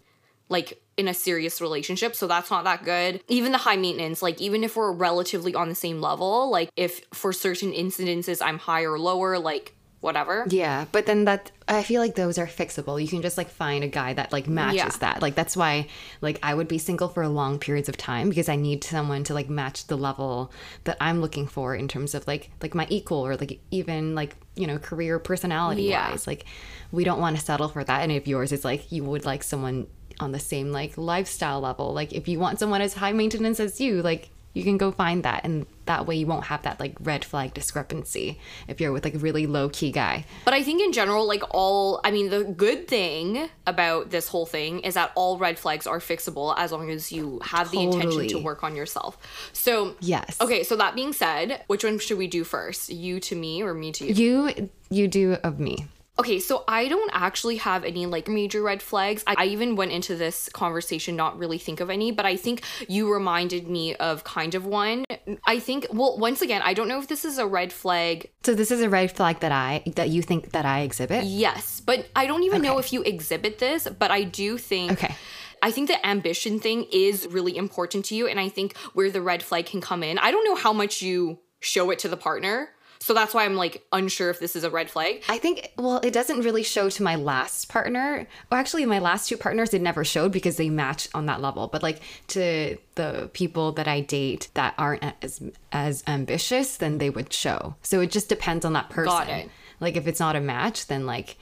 like 0.51 0.81
in 0.99 1.09
a 1.09 1.15
serious 1.15 1.61
relationship 1.61 2.15
so 2.15 2.27
that's 2.27 2.51
not 2.51 2.65
that 2.65 2.85
good 2.85 3.23
even 3.29 3.53
the 3.53 3.59
high 3.59 3.77
maintenance 3.77 4.21
like 4.21 4.41
even 4.41 4.63
if 4.65 4.77
we're 4.77 4.93
relatively 4.93 5.55
on 5.55 5.69
the 5.71 5.75
same 5.75 6.01
level 6.01 6.51
like 6.51 6.71
if 6.77 7.01
for 7.15 7.33
certain 7.33 7.73
incidences 7.73 8.45
i'm 8.45 8.59
higher 8.59 8.93
or 8.93 8.99
lower 8.99 9.39
like 9.39 9.75
whatever 10.01 10.47
Yeah, 10.49 10.85
but 10.93 11.07
then 11.07 11.25
that 11.25 11.51
I 11.67 11.83
feel 11.83 12.01
like 12.01 12.15
those 12.15 12.39
are 12.39 12.47
fixable. 12.47 13.03
You 13.03 13.09
can 13.09 13.21
just 13.21 13.37
like 13.37 13.51
find 13.51 13.83
a 13.83 13.89
guy 13.89 14.15
that 14.15 14.33
like 14.33 14.47
matches 14.47 14.77
Yeah. 14.77 14.97
that. 15.01 15.23
Like 15.23 15.35
that's 15.35 15.57
why 15.57 15.89
like 16.21 16.39
I 16.41 16.55
would 16.55 16.69
be 16.69 16.79
single 16.79 17.09
for 17.09 17.27
long 17.27 17.59
periods 17.59 17.89
of 17.89 17.97
time 17.97 18.29
because 18.29 18.49
I 18.49 18.55
need 18.55 18.85
someone 18.85 19.25
to 19.25 19.35
like 19.35 19.51
match 19.51 19.89
the 19.89 19.97
level 19.99 20.53
that 20.85 20.99
I'm 21.01 21.21
looking 21.21 21.49
for 21.49 21.75
in 21.75 21.89
terms 21.89 22.15
of 22.15 22.25
like 22.29 22.49
like 22.63 22.77
my 22.77 22.87
equal 22.89 23.27
or 23.27 23.37
like 23.37 23.59
even 23.73 24.15
like, 24.15 24.37
you 24.55 24.69
know, 24.69 24.79
career 24.79 25.19
personality 25.19 25.83
Yeah. 25.83 26.11
wise. 26.13 26.29
Like 26.29 26.45
we 26.93 27.03
don't 27.03 27.21
want 27.21 27.37
to 27.37 27.43
settle 27.45 27.67
for 27.69 27.83
that. 27.83 28.03
And 28.03 28.13
if 28.13 28.29
yours 28.29 28.53
is 28.53 28.65
like 28.65 28.93
you 28.93 29.03
would 29.03 29.25
like 29.25 29.43
someone 29.43 29.89
on 30.21 30.33
the 30.33 30.39
same 30.41 30.73
like 30.73 30.97
lifestyle 30.97 31.61
level. 31.61 31.93
Like 31.93 32.13
if 32.13 32.29
you 32.29 32.39
want 32.39 32.59
someone 32.59 32.81
as 32.81 32.95
high 32.95 33.13
maintenance 33.13 33.61
as 33.61 33.81
you, 33.81 34.03
like 34.03 34.31
you 34.55 34.65
can 34.65 34.77
go 34.79 34.91
find 34.91 35.23
that 35.23 35.45
and 35.45 35.67
that 35.85 36.07
way 36.07 36.17
you 36.17 36.27
won't 36.27 36.45
have 36.45 36.63
that 36.63 36.81
like 36.81 36.97
red 37.01 37.25
flag 37.25 37.55
discrepancy 37.55 38.41
if 38.67 38.81
you're 38.81 38.91
with 38.93 39.05
like 39.05 39.15
a 39.15 39.19
really 39.19 39.47
low 39.47 39.69
key 39.69 39.93
guy. 39.93 40.25
but 40.45 40.53
i 40.53 40.63
think 40.63 40.83
in 40.83 40.93
general 40.93 41.27
like 41.29 41.43
all 41.51 42.01
i 42.03 42.11
mean 42.11 42.29
the 42.31 42.43
good 42.45 42.89
thing 42.89 43.49
about 43.67 44.11
this 44.11 44.27
whole 44.27 44.47
thing 44.47 44.81
is 44.81 44.95
that 44.95 45.13
all 45.15 45.39
red 45.39 45.59
flags 45.59 45.87
are 45.87 46.01
fixable 46.01 46.55
as 46.59 46.73
long 46.73 46.91
as 46.91 47.13
you 47.13 47.39
have 47.45 47.71
the 47.71 47.81
intention 47.81 48.27
to 48.27 48.39
work 48.39 48.65
on 48.65 48.75
yourself 48.75 49.17
so 49.53 49.95
Yes. 50.01 50.41
okay 50.41 50.63
so 50.65 50.75
that 50.77 50.95
being 50.97 51.13
said 51.13 51.63
which 51.69 51.85
one 51.85 51.99
should 51.99 52.19
we 52.19 52.27
do 52.27 52.43
first 52.43 52.89
you 52.91 53.21
to 53.21 53.37
me 53.37 53.63
or 53.63 53.75
me 53.75 53.93
to 53.93 54.07
you 54.13 54.15
You 54.49 54.71
you 54.91 55.07
do 55.09 55.37
of 55.45 55.61
me. 55.61 55.87
Okay, 56.19 56.41
so 56.41 56.65
I 56.67 56.89
don't 56.89 57.11
actually 57.13 57.57
have 57.59 57.85
any 57.85 58.07
like 58.07 58.27
major 58.27 58.61
red 58.63 58.83
flags. 58.83 59.23
I, 59.27 59.35
I 59.39 59.45
even 59.47 59.77
went 59.77 59.93
into 59.93 60.17
this 60.17 60.49
conversation 60.53 61.15
not 61.15 61.39
really 61.39 61.59
think 61.59 61.79
of 61.81 61.91
any, 61.91 62.11
but 62.11 62.27
I 62.27 62.37
think 62.37 62.63
you 62.89 63.13
reminded 63.13 63.69
me 63.69 63.95
of 63.97 64.25
kind 64.25 64.57
of 64.57 64.67
one. 64.67 65.05
I 65.47 65.61
think 65.61 65.87
well, 65.93 66.19
once 66.19 66.43
again, 66.43 66.61
I 66.65 66.75
don't 66.75 66.89
know 66.89 66.99
if 66.99 67.07
this 67.07 67.25
is 67.25 67.39
a 67.39 67.47
red 67.47 67.73
flag. 67.73 68.31
So 68.45 68.55
this 68.55 68.71
is 68.71 68.81
a 68.81 68.89
red 68.89 69.13
flag 69.13 69.41
that 69.41 69.53
I 69.53 69.83
that 69.95 70.09
you 70.09 70.23
think 70.23 70.53
that 70.53 70.67
I 70.67 70.81
exhibit. 70.81 71.25
Yes, 71.25 71.81
but 71.81 72.09
I 72.17 72.27
don't 72.27 72.43
even 72.43 72.63
know 72.63 72.79
if 72.79 72.93
you 72.93 73.03
exhibit 73.03 73.59
this, 73.59 73.87
but 73.87 74.11
I 74.11 74.25
do 74.25 74.59
think 74.59 74.93
Okay. 74.93 75.15
I 75.63 75.71
think 75.71 75.89
the 75.89 76.07
ambition 76.07 76.61
thing 76.61 76.87
is 76.93 77.27
really 77.29 77.57
important 77.57 78.05
to 78.07 78.15
you 78.15 78.27
and 78.27 78.39
I 78.39 78.49
think 78.49 78.77
where 78.95 79.11
the 79.11 79.23
red 79.23 79.43
flag 79.43 79.67
can 79.67 79.81
come 79.81 80.03
in. 80.03 80.19
I 80.19 80.31
don't 80.31 80.45
know 80.45 80.55
how 80.55 80.73
much 80.73 81.03
you 81.03 81.39
show 81.61 81.91
it 81.91 81.99
to 82.01 82.09
the 82.09 82.17
partner. 82.17 82.71
So 83.01 83.15
that's 83.15 83.35
why 83.35 83.45
I'm 83.45 83.55
like 83.55 83.85
unsure 83.93 84.31
if 84.31 84.41
this 84.41 84.57
is 84.57 84.65
a 84.65 84.71
red 84.71 84.91
flag. 84.91 85.23
I 85.29 85.39
think 85.39 85.73
well, 85.77 85.99
it 85.99 86.13
doesn't 86.13 86.41
really 86.41 86.63
show 86.63 86.91
to 86.91 87.03
my 87.03 87.17
last 87.17 87.69
partner. 87.69 88.27
Or 88.51 88.59
actually 88.59 88.85
my 88.87 88.99
last 88.99 89.29
two 89.29 89.37
partners 89.37 89.73
it 89.75 89.83
never 89.83 90.05
showed 90.05 90.33
because 90.33 90.57
they 90.57 90.69
match 90.69 91.09
on 91.15 91.27
that 91.27 91.41
level. 91.41 91.69
But 91.69 91.83
like 91.83 92.01
to 92.29 92.77
the 92.95 93.31
people 93.33 93.73
that 93.73 93.89
I 93.89 94.01
date 94.01 94.49
that 94.55 94.75
aren't 94.79 95.05
as 95.23 95.43
as 95.73 96.03
ambitious, 96.07 96.77
then 96.77 96.99
they 96.99 97.11
would 97.11 97.33
show. 97.33 97.77
So 97.83 98.01
it 98.01 98.11
just 98.11 98.29
depends 98.29 98.65
on 98.65 98.73
that 98.75 98.91
person. 98.91 99.13
Got 99.13 99.29
it. 99.29 99.51
Like 99.81 99.97
if 99.97 100.07
it's 100.07 100.21
not 100.21 100.37
a 100.37 100.41
match, 100.41 100.87
then 100.87 101.07
like 101.07 101.37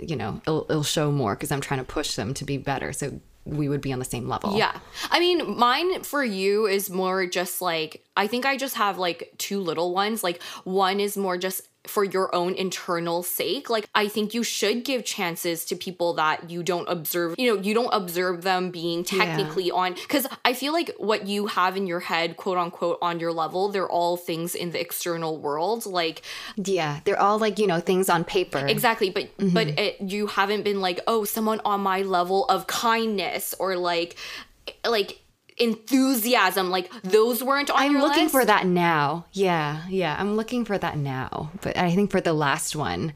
you 0.00 0.16
know, 0.16 0.40
it'll, 0.42 0.66
it'll 0.68 0.82
show 0.82 1.12
more 1.12 1.34
because 1.34 1.52
I'm 1.52 1.60
trying 1.60 1.80
to 1.80 1.84
push 1.84 2.16
them 2.16 2.34
to 2.34 2.44
be 2.44 2.56
better. 2.56 2.92
So 2.92 3.20
we 3.44 3.68
would 3.68 3.80
be 3.80 3.92
on 3.92 3.98
the 3.98 4.04
same 4.04 4.28
level. 4.28 4.56
Yeah. 4.56 4.78
I 5.10 5.20
mean, 5.20 5.58
mine 5.58 6.02
for 6.02 6.24
you 6.24 6.66
is 6.66 6.88
more 6.90 7.26
just 7.26 7.60
like, 7.60 8.04
I 8.16 8.26
think 8.26 8.46
I 8.46 8.56
just 8.56 8.76
have 8.76 8.98
like 8.98 9.32
two 9.38 9.60
little 9.60 9.92
ones. 9.92 10.24
Like, 10.24 10.42
one 10.64 11.00
is 11.00 11.16
more 11.16 11.36
just 11.36 11.68
for 11.86 12.04
your 12.04 12.34
own 12.34 12.54
internal 12.54 13.22
sake. 13.22 13.68
Like, 13.68 13.86
I 13.94 14.08
think 14.08 14.34
you 14.34 14.42
should 14.42 14.84
give 14.84 15.04
chances 15.04 15.64
to 15.66 15.76
people 15.76 16.14
that 16.14 16.50
you 16.50 16.62
don't 16.62 16.88
observe, 16.88 17.34
you 17.38 17.54
know, 17.54 17.60
you 17.60 17.74
don't 17.74 17.92
observe 17.92 18.42
them 18.42 18.70
being 18.70 19.04
technically 19.04 19.70
on. 19.70 19.94
Because 19.94 20.26
I 20.44 20.54
feel 20.54 20.72
like 20.72 20.90
what 20.98 21.26
you 21.26 21.46
have 21.46 21.76
in 21.76 21.86
your 21.86 22.00
head, 22.00 22.36
quote 22.36 22.58
unquote, 22.58 22.98
on 23.02 23.20
your 23.20 23.32
level, 23.32 23.68
they're 23.68 23.88
all 23.88 24.16
things 24.16 24.54
in 24.54 24.70
the 24.70 24.80
external 24.80 25.38
world. 25.38 25.86
Like, 25.86 26.22
Yeah, 26.56 27.00
they're 27.04 27.20
all 27.20 27.38
like, 27.38 27.58
you 27.58 27.66
know, 27.66 27.80
things 27.80 28.08
on 28.08 28.24
paper. 28.24 28.58
Exactly, 28.58 29.10
but 29.10 29.36
mm-hmm. 29.36 29.54
but 29.54 29.68
it, 29.78 30.00
you 30.00 30.26
haven't 30.26 30.62
been 30.62 30.80
like, 30.80 31.00
oh, 31.06 31.24
someone 31.24 31.60
on 31.64 31.80
my 31.80 32.02
level 32.02 32.46
of 32.46 32.66
kindness 32.66 33.54
or 33.58 33.76
like 33.76 34.16
like 34.86 35.20
enthusiasm. 35.56 36.70
Like 36.70 36.90
those 37.02 37.42
weren't 37.42 37.70
on 37.70 37.76
I'm 37.78 37.98
looking 37.98 38.24
list. 38.24 38.32
for 38.32 38.44
that 38.44 38.66
now. 38.66 39.26
Yeah, 39.32 39.82
yeah, 39.88 40.16
I'm 40.18 40.36
looking 40.36 40.64
for 40.64 40.78
that 40.78 40.96
now. 40.96 41.50
But 41.60 41.76
I 41.76 41.94
think 41.94 42.10
for 42.10 42.20
the 42.20 42.32
last 42.32 42.74
one, 42.76 43.12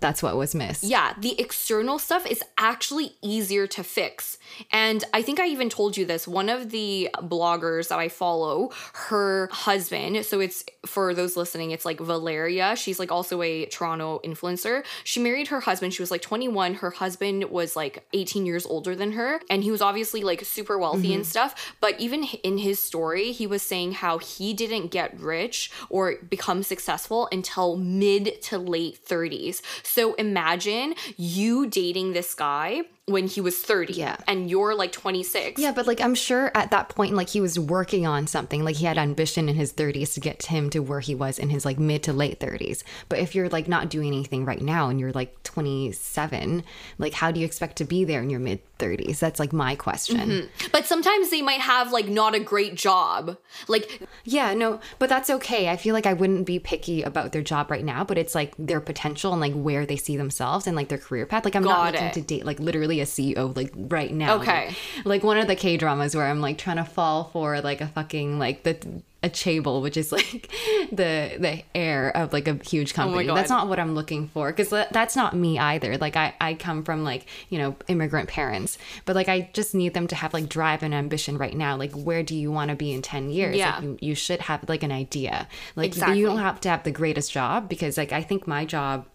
that's 0.00 0.22
what 0.22 0.36
was 0.36 0.54
missed. 0.54 0.84
Yeah, 0.84 1.14
the 1.18 1.38
external 1.40 1.98
stuff 1.98 2.26
is 2.26 2.42
actually 2.58 3.12
easier 3.22 3.66
to 3.68 3.84
fix. 3.84 4.38
And 4.72 5.04
I 5.12 5.22
think 5.22 5.40
I 5.40 5.46
even 5.46 5.68
told 5.68 5.96
you 5.96 6.04
this. 6.04 6.26
One 6.26 6.48
of 6.48 6.70
the 6.70 7.10
bloggers 7.22 7.88
that 7.88 7.98
I 7.98 8.08
follow, 8.08 8.70
her 8.94 9.48
husband, 9.52 10.24
so 10.24 10.40
it's 10.40 10.64
for 10.84 11.14
those 11.14 11.36
listening, 11.36 11.70
it's 11.70 11.84
like 11.84 12.00
Valeria. 12.00 12.74
She's 12.76 12.98
like 12.98 13.12
also 13.12 13.42
a 13.42 13.66
Toronto 13.66 14.20
influencer. 14.24 14.84
She 15.04 15.20
married 15.20 15.48
her 15.48 15.60
husband. 15.60 15.94
She 15.94 16.02
was 16.02 16.10
like 16.10 16.22
21. 16.22 16.74
Her 16.74 16.90
husband 16.90 17.44
was 17.44 17.76
like 17.76 18.06
18 18.12 18.46
years 18.46 18.66
older 18.66 18.96
than 18.96 19.12
her. 19.12 19.40
And 19.48 19.62
he 19.62 19.70
was 19.70 19.80
obviously 19.80 20.22
like 20.22 20.44
super 20.44 20.78
wealthy 20.78 21.14
and 21.14 21.22
mm-hmm. 21.22 21.30
stuff. 21.30 21.74
But 21.80 21.98
even 22.00 22.24
in 22.42 22.58
his 22.58 22.80
story, 22.80 23.32
he 23.32 23.46
was 23.46 23.62
saying 23.62 23.92
how 23.92 24.18
he 24.18 24.54
didn't 24.54 24.88
get 24.88 25.18
rich 25.18 25.70
or 25.88 26.16
become 26.28 26.62
successful 26.62 27.28
until 27.30 27.76
mid 27.76 28.42
to 28.42 28.58
late 28.58 29.04
30s. 29.04 29.62
So 29.84 30.14
imagine 30.14 30.94
you 31.16 31.66
dating 31.66 32.12
this 32.12 32.34
guy 32.34 32.82
when 33.06 33.26
he 33.26 33.38
was 33.40 33.58
30 33.58 33.92
Yeah. 33.92 34.16
and 34.26 34.48
you're 34.48 34.74
like 34.74 34.90
26. 34.90 35.60
Yeah, 35.60 35.72
but 35.72 35.86
like 35.86 36.00
I'm 36.00 36.14
sure 36.14 36.50
at 36.54 36.70
that 36.70 36.88
point, 36.88 37.14
like 37.14 37.28
he 37.28 37.40
was 37.40 37.58
working 37.58 38.06
on 38.06 38.26
something. 38.26 38.64
Like 38.64 38.76
he 38.76 38.86
had 38.86 38.96
ambition 38.96 39.48
in 39.48 39.56
his 39.56 39.74
30s 39.74 40.14
to 40.14 40.20
get 40.20 40.44
him 40.46 40.70
to 40.70 40.78
where 40.80 41.00
he 41.00 41.14
was 41.14 41.38
in 41.38 41.50
his 41.50 41.66
like 41.66 41.78
mid 41.78 42.02
to 42.04 42.14
late 42.14 42.40
30s. 42.40 42.82
But 43.10 43.18
if 43.18 43.34
you're 43.34 43.50
like 43.50 43.68
not 43.68 43.90
doing 43.90 44.08
anything 44.08 44.46
right 44.46 44.62
now 44.62 44.88
and 44.88 44.98
you're 44.98 45.12
like 45.12 45.42
27, 45.42 46.64
like 46.98 47.12
how 47.12 47.30
do 47.30 47.40
you 47.40 47.46
expect 47.46 47.76
to 47.76 47.84
be 47.84 48.04
there 48.04 48.22
in 48.22 48.30
your 48.30 48.40
mid 48.40 48.60
30s? 48.78 49.18
That's 49.18 49.38
like 49.38 49.52
my 49.52 49.74
question. 49.76 50.16
Mm-hmm. 50.16 50.66
But 50.72 50.86
sometimes 50.86 51.30
they 51.30 51.42
might 51.42 51.60
have 51.60 51.92
like 51.92 52.08
not 52.08 52.34
a 52.34 52.40
great 52.40 52.74
job. 52.74 53.36
Like 53.68 54.00
Yeah, 54.24 54.54
no, 54.54 54.80
but 54.98 55.08
that's 55.08 55.28
okay. 55.30 55.68
I 55.68 55.76
feel 55.76 55.94
like 55.94 56.06
I 56.06 56.12
wouldn't 56.14 56.46
be 56.46 56.58
picky 56.58 57.02
about 57.02 57.32
their 57.32 57.42
job 57.42 57.70
right 57.70 57.84
now, 57.84 58.02
but 58.04 58.16
it's 58.18 58.34
like 58.34 58.54
their 58.58 58.80
potential 58.80 59.32
and 59.32 59.40
like 59.42 59.52
where 59.54 59.84
they 59.84 59.96
see 59.96 60.16
themselves 60.16 60.66
and 60.66 60.74
like 60.74 60.88
their 60.88 60.98
career 60.98 61.26
path. 61.26 61.44
Like 61.44 61.54
I'm 61.54 61.62
Got 61.62 61.70
not 61.70 61.92
looking 61.92 62.08
it. 62.08 62.14
to 62.14 62.20
date 62.22 62.46
like 62.46 62.58
literally 62.60 62.93
a 63.00 63.04
CEO 63.04 63.54
like 63.56 63.72
right 63.74 64.12
now. 64.12 64.36
Okay. 64.36 64.74
Like, 64.98 65.06
like 65.06 65.24
one 65.24 65.38
of 65.38 65.46
the 65.46 65.56
K 65.56 65.76
dramas 65.76 66.14
where 66.14 66.26
I'm 66.26 66.40
like 66.40 66.58
trying 66.58 66.76
to 66.76 66.84
fall 66.84 67.24
for 67.32 67.60
like 67.60 67.80
a 67.80 67.88
fucking 67.88 68.38
like 68.38 68.62
the 68.64 69.02
a 69.24 69.30
chaebol, 69.30 69.80
which 69.80 69.96
is 69.96 70.12
like 70.18 70.50
the 70.92 71.36
the 71.38 71.62
heir 71.74 72.14
of 72.14 72.32
like 72.32 72.46
a 72.46 72.54
huge 72.54 72.92
oh 72.92 72.96
company. 72.96 73.26
God. 73.26 73.36
That's 73.36 73.50
not 73.50 73.68
what 73.68 73.80
I'm 73.80 73.94
looking 73.94 74.28
for 74.28 74.52
because 74.52 74.70
that's 74.70 75.16
not 75.16 75.34
me 75.34 75.58
either. 75.58 75.96
Like 75.96 76.16
I 76.16 76.34
I 76.40 76.54
come 76.54 76.84
from 76.84 77.02
like 77.02 77.26
you 77.48 77.58
know 77.58 77.74
immigrant 77.88 78.28
parents, 78.28 78.78
but 79.06 79.16
like 79.16 79.28
I 79.28 79.50
just 79.54 79.74
need 79.74 79.94
them 79.94 80.06
to 80.08 80.14
have 80.14 80.34
like 80.34 80.48
drive 80.48 80.82
and 80.82 80.94
ambition 80.94 81.38
right 81.38 81.56
now. 81.56 81.76
Like 81.76 81.92
where 81.92 82.22
do 82.22 82.36
you 82.36 82.52
want 82.52 82.68
to 82.68 82.76
be 82.76 82.92
in 82.92 83.02
ten 83.02 83.30
years? 83.30 83.56
Yeah. 83.56 83.76
Like, 83.76 83.82
you, 83.82 83.98
you 84.00 84.14
should 84.14 84.40
have 84.42 84.68
like 84.68 84.82
an 84.82 84.92
idea. 84.92 85.48
Like 85.74 85.86
Exactly. 85.86 86.18
you 86.18 86.26
don't 86.26 86.38
have 86.38 86.60
to 86.60 86.68
have 86.68 86.84
the 86.84 86.92
greatest 86.92 87.32
job 87.32 87.68
because 87.68 87.96
like 87.96 88.12
I 88.12 88.22
think 88.22 88.46
my 88.46 88.64
job 88.64 89.06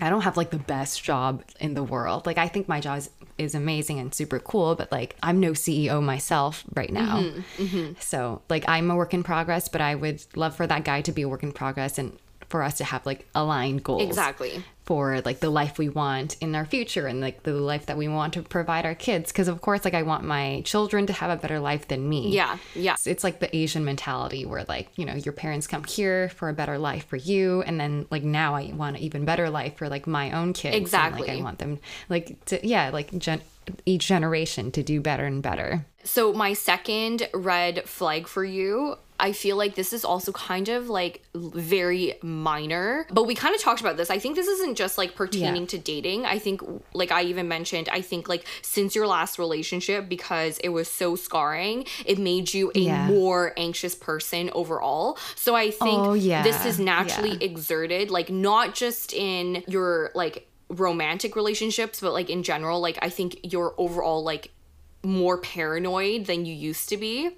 I 0.00 0.10
don't 0.10 0.22
have 0.22 0.36
like 0.36 0.50
the 0.50 0.58
best 0.58 1.02
job 1.02 1.42
in 1.58 1.74
the 1.74 1.82
world. 1.82 2.26
Like 2.26 2.38
I 2.38 2.48
think 2.48 2.68
my 2.68 2.80
job 2.80 2.98
is, 2.98 3.10
is 3.38 3.54
amazing 3.54 3.98
and 3.98 4.14
super 4.14 4.38
cool, 4.38 4.74
but 4.74 4.90
like 4.90 5.16
I'm 5.22 5.40
no 5.40 5.52
CEO 5.52 6.02
myself 6.02 6.64
right 6.74 6.92
now. 6.92 7.20
Mm-hmm, 7.20 7.62
mm-hmm. 7.62 7.92
So 8.00 8.42
like 8.48 8.64
I'm 8.68 8.90
a 8.90 8.96
work 8.96 9.14
in 9.14 9.22
progress, 9.22 9.68
but 9.68 9.80
I 9.80 9.94
would 9.94 10.24
love 10.36 10.56
for 10.56 10.66
that 10.66 10.84
guy 10.84 11.02
to 11.02 11.12
be 11.12 11.22
a 11.22 11.28
work 11.28 11.42
in 11.42 11.52
progress 11.52 11.98
and 11.98 12.18
for 12.50 12.62
us 12.62 12.74
to 12.78 12.84
have 12.84 13.06
like 13.06 13.26
aligned 13.34 13.82
goals 13.82 14.02
Exactly. 14.02 14.62
for 14.84 15.20
like 15.22 15.38
the 15.40 15.48
life 15.48 15.78
we 15.78 15.88
want 15.88 16.36
in 16.40 16.54
our 16.56 16.66
future 16.66 17.06
and 17.06 17.20
like 17.20 17.44
the 17.44 17.52
life 17.52 17.86
that 17.86 17.96
we 17.96 18.08
want 18.08 18.34
to 18.34 18.42
provide 18.42 18.84
our 18.84 18.94
kids 18.96 19.30
because 19.32 19.46
of 19.48 19.60
course 19.60 19.84
like 19.84 19.94
I 19.94 20.02
want 20.02 20.24
my 20.24 20.60
children 20.64 21.06
to 21.06 21.12
have 21.12 21.30
a 21.30 21.40
better 21.40 21.60
life 21.60 21.86
than 21.88 22.08
me. 22.08 22.30
yeah, 22.34 22.58
yeah. 22.74 22.94
It's, 22.94 23.06
it's 23.06 23.24
like 23.24 23.38
the 23.40 23.54
Asian 23.56 23.84
mentality 23.84 24.44
where 24.44 24.64
like, 24.68 24.88
you 24.96 25.04
know, 25.06 25.14
your 25.14 25.32
parents 25.32 25.66
come 25.68 25.84
here 25.84 26.28
for 26.30 26.48
a 26.48 26.52
better 26.52 26.76
life 26.76 27.06
for 27.06 27.16
you 27.16 27.62
and 27.62 27.78
then 27.80 28.06
like 28.10 28.24
now 28.24 28.56
I 28.56 28.72
want 28.74 28.96
an 28.96 29.02
even 29.02 29.24
better 29.24 29.48
life 29.48 29.76
for 29.76 29.88
like 29.88 30.06
my 30.06 30.32
own 30.32 30.52
kids. 30.52 30.74
And, 30.74 30.82
Exactly. 30.82 31.28
like 31.28 31.38
I 31.38 31.42
want 31.42 31.58
them 31.60 31.78
like 32.08 32.44
to 32.46 32.66
yeah, 32.66 32.90
like 32.90 33.16
gen- 33.16 33.42
each 33.86 34.08
generation 34.08 34.72
to 34.72 34.82
do 34.82 35.00
better 35.00 35.24
and 35.24 35.40
better. 35.42 35.86
So 36.02 36.32
my 36.32 36.54
second 36.54 37.28
red 37.32 37.88
flag 37.88 38.26
for 38.26 38.44
you, 38.44 38.96
I 39.20 39.32
feel 39.32 39.56
like 39.56 39.74
this 39.74 39.92
is 39.92 40.04
also 40.04 40.32
kind 40.32 40.68
of 40.68 40.88
like 40.88 41.22
very 41.34 42.14
minor, 42.22 43.06
but 43.12 43.24
we 43.26 43.34
kind 43.34 43.54
of 43.54 43.60
talked 43.60 43.80
about 43.80 43.96
this. 43.96 44.10
I 44.10 44.18
think 44.18 44.34
this 44.36 44.46
isn't 44.48 44.76
just 44.76 44.96
like 44.98 45.14
pertaining 45.14 45.62
Yeah. 45.62 45.68
to 45.68 45.78
dating. 45.78 46.24
I 46.24 46.38
think 46.38 46.62
like 46.94 47.12
I 47.12 47.22
even 47.24 47.46
mentioned, 47.46 47.88
I 47.92 48.00
think 48.00 48.28
like 48.28 48.44
since 48.62 48.94
your 48.94 49.06
last 49.06 49.38
relationship 49.38 50.08
because 50.08 50.58
it 50.58 50.70
was 50.70 50.88
so 50.88 51.16
scarring, 51.16 51.84
it 52.06 52.18
made 52.18 52.52
you 52.54 52.72
a 52.74 52.78
Yeah. 52.80 53.06
more 53.06 53.52
anxious 53.56 53.94
person 53.94 54.50
overall. 54.54 55.18
So 55.36 55.54
I 55.54 55.70
think 55.70 56.00
Oh, 56.06 56.14
yeah. 56.14 56.42
this 56.42 56.64
is 56.64 56.78
naturally 56.80 57.36
exerted 57.44 58.10
like 58.10 58.30
not 58.30 58.74
just 58.74 59.12
in 59.12 59.62
your 59.68 60.10
like 60.14 60.46
romantic 60.68 61.36
relationships, 61.36 62.00
but 62.00 62.12
like 62.12 62.30
in 62.30 62.42
general, 62.42 62.80
like 62.80 62.98
I 63.02 63.10
think 63.10 63.38
you're 63.42 63.74
overall 63.76 64.22
like 64.22 64.52
more 65.02 65.38
paranoid 65.38 66.26
than 66.26 66.44
you 66.46 66.54
used 66.54 66.88
to 66.90 66.96
be. 66.96 67.30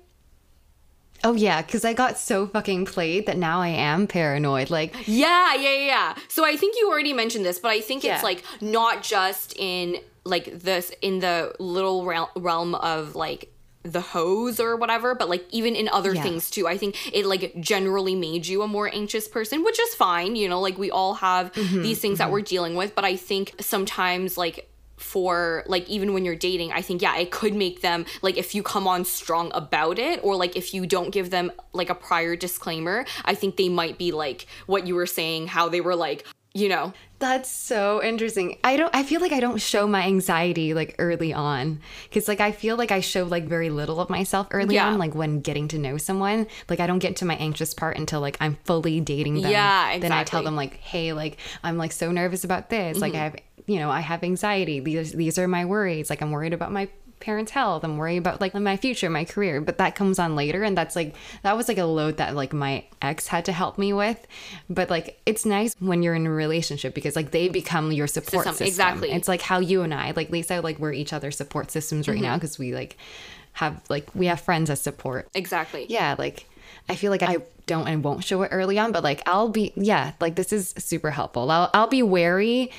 Oh 1.24 1.34
yeah, 1.34 1.62
cuz 1.62 1.84
I 1.84 1.92
got 1.92 2.18
so 2.18 2.46
fucking 2.46 2.84
played 2.86 3.26
that 3.26 3.36
now 3.38 3.60
I 3.60 3.68
am 3.68 4.06
paranoid. 4.06 4.70
Like 4.70 4.94
Yeah, 5.06 5.54
yeah, 5.54 5.70
yeah, 5.72 5.86
yeah. 5.86 6.14
So 6.28 6.44
I 6.44 6.56
think 6.56 6.76
you 6.78 6.88
already 6.90 7.12
mentioned 7.12 7.44
this, 7.44 7.58
but 7.58 7.70
I 7.70 7.80
think 7.80 8.04
it's 8.04 8.22
like 8.24 8.42
not 8.60 9.02
just 9.02 9.54
in 9.56 9.98
like 10.24 10.46
this 10.60 10.92
in 11.00 11.18
the 11.20 11.54
little 11.58 12.04
realm 12.36 12.74
of 12.76 13.14
like 13.16 13.48
the 13.84 14.00
hose 14.00 14.60
or 14.60 14.76
whatever, 14.76 15.12
but 15.16 15.28
like 15.28 15.44
even 15.50 15.74
in 15.74 15.88
other 15.88 16.14
Yeah. 16.14 16.22
things 16.22 16.48
too. 16.50 16.68
I 16.68 16.76
think 16.78 16.96
it 17.12 17.26
like 17.26 17.54
generally 17.60 18.14
made 18.14 18.46
you 18.46 18.62
a 18.62 18.68
more 18.68 18.88
anxious 18.94 19.26
person, 19.26 19.64
which 19.64 19.80
is 19.80 19.94
fine. 19.96 20.36
You 20.36 20.48
know, 20.48 20.60
like 20.60 20.78
we 20.78 20.90
all 20.90 21.14
have 21.14 21.52
Mm-hmm, 21.52 21.82
these 21.82 21.98
things 22.00 22.18
that 22.18 22.30
we're 22.30 22.42
dealing 22.42 22.76
with, 22.76 22.94
but 22.94 23.04
I 23.04 23.16
think 23.16 23.54
sometimes 23.60 24.38
like 24.38 24.68
for 25.02 25.64
like 25.66 25.88
even 25.88 26.12
when 26.14 26.24
you're 26.24 26.36
dating 26.36 26.72
i 26.72 26.80
think 26.80 27.02
yeah 27.02 27.16
it 27.16 27.30
could 27.30 27.54
make 27.54 27.80
them 27.82 28.04
like 28.22 28.36
if 28.36 28.54
you 28.54 28.62
come 28.62 28.86
on 28.86 29.04
strong 29.04 29.50
about 29.54 29.98
it 29.98 30.20
or 30.22 30.36
like 30.36 30.56
if 30.56 30.72
you 30.72 30.86
don't 30.86 31.10
give 31.10 31.30
them 31.30 31.50
like 31.72 31.90
a 31.90 31.94
prior 31.94 32.36
disclaimer 32.36 33.04
i 33.24 33.34
think 33.34 33.56
they 33.56 33.68
might 33.68 33.98
be 33.98 34.12
like 34.12 34.46
what 34.66 34.86
you 34.86 34.94
were 34.94 35.06
saying 35.06 35.46
how 35.48 35.68
they 35.68 35.80
were 35.80 35.96
like 35.96 36.26
you 36.54 36.68
know 36.68 36.92
That's 37.18 37.48
so 37.48 38.02
interesting. 38.02 38.58
I 38.64 38.76
don't 38.76 38.94
I 38.94 39.04
feel 39.04 39.20
like 39.22 39.32
I 39.32 39.38
don't 39.40 39.58
show 39.60 39.86
my 39.86 40.02
anxiety 40.02 40.74
like 40.74 40.96
early 40.98 41.32
on 41.32 41.80
cuz 42.12 42.26
like 42.28 42.40
I 42.40 42.50
feel 42.52 42.76
like 42.76 42.90
I 42.90 43.00
show 43.00 43.22
like 43.24 43.44
very 43.44 43.70
little 43.70 44.00
of 44.00 44.10
myself 44.10 44.48
early 44.50 44.74
Yeah. 44.74 44.88
on 44.88 44.98
like 44.98 45.14
when 45.14 45.40
getting 45.40 45.66
to 45.68 45.78
know 45.78 45.96
someone. 45.98 46.46
Like 46.68 46.80
I 46.80 46.86
don't 46.88 46.98
get 46.98 47.14
to 47.18 47.24
my 47.24 47.36
anxious 47.36 47.72
part 47.72 47.96
until 47.96 48.20
like 48.20 48.36
I'm 48.40 48.58
fully 48.64 49.00
dating 49.00 49.40
them. 49.40 49.50
Yeah, 49.52 49.84
exactly. 49.96 50.00
Then 50.02 50.12
I 50.12 50.24
tell 50.24 50.42
them 50.42 50.56
like, 50.56 50.74
"Hey, 50.92 51.12
like 51.14 51.38
I'm 51.62 51.78
like 51.78 51.92
so 51.92 52.10
nervous 52.12 52.42
about 52.44 52.68
this. 52.70 53.00
Like 53.00 53.14
I 53.14 53.16
Mm-hmm. 53.16 53.22
have, 53.22 53.36
you 53.66 53.78
know, 53.78 53.90
I 53.90 54.00
have 54.00 54.22
anxiety. 54.24 54.80
These 54.80 55.12
these 55.12 55.38
are 55.38 55.48
my 55.48 55.64
worries. 55.64 56.10
Like 56.10 56.22
I'm 56.22 56.30
worried 56.30 56.52
about 56.52 56.72
my 56.72 56.88
parents' 57.20 57.52
health. 57.52 57.84
I'm 57.84 57.98
worried 57.98 58.16
about 58.16 58.40
like 58.40 58.52
my 58.52 58.76
future, 58.76 59.08
my 59.08 59.24
career. 59.24 59.60
But 59.60 59.78
that 59.78 59.94
comes 59.94 60.18
on 60.18 60.34
later 60.34 60.64
and 60.64 60.76
that's 60.76 60.96
like 60.96 61.14
that 61.44 61.56
was 61.56 61.68
like 61.68 61.78
a 61.78 61.84
load 61.84 62.16
that 62.16 62.34
like 62.34 62.52
my 62.52 62.84
ex 63.00 63.28
had 63.28 63.44
to 63.44 63.52
help 63.52 63.78
me 63.78 63.92
with. 63.92 64.26
But 64.68 64.90
like 64.90 65.20
it's 65.24 65.46
nice 65.46 65.76
when 65.78 66.02
you're 66.02 66.14
in 66.16 66.26
a 66.26 66.30
relationship 66.32 66.94
because 66.94 67.14
like 67.14 67.30
they 67.30 67.48
become 67.48 67.92
your 67.92 68.08
support 68.08 68.44
System, 68.46 68.52
system. 68.54 68.66
exactly. 68.66 69.10
It's 69.12 69.28
like 69.28 69.40
how 69.42 69.60
you 69.60 69.82
and 69.82 69.94
I, 69.94 70.12
like 70.16 70.30
Lisa, 70.30 70.60
like 70.60 70.80
we're 70.80 70.92
each 70.92 71.12
other's 71.12 71.36
support 71.36 71.70
systems 71.70 72.08
right 72.08 72.14
Mm-hmm. 72.16 72.24
now 72.24 72.34
because 72.36 72.58
we 72.58 72.74
like 72.74 72.96
have 73.52 73.80
like 73.88 74.08
we 74.14 74.26
have 74.26 74.40
friends 74.40 74.68
as 74.70 74.80
support. 74.80 75.28
exactly 75.34 75.86
Yeah, 75.88 76.16
like 76.18 76.46
I 76.88 76.96
feel 76.96 77.10
like 77.12 77.22
I 77.22 77.36
don't 77.66 77.86
and 77.88 78.02
won't 78.02 78.24
show 78.24 78.42
it 78.42 78.48
early 78.52 78.78
on, 78.78 78.92
but 78.92 79.02
like 79.02 79.22
I'll 79.26 79.48
be 79.48 79.72
yeah, 79.76 80.12
like 80.20 80.34
this 80.36 80.52
is 80.52 80.74
super 80.78 81.10
helpful. 81.10 81.50
I'll 81.50 81.70
I'll 81.74 81.86
be 81.88 82.02
wary 82.02 82.70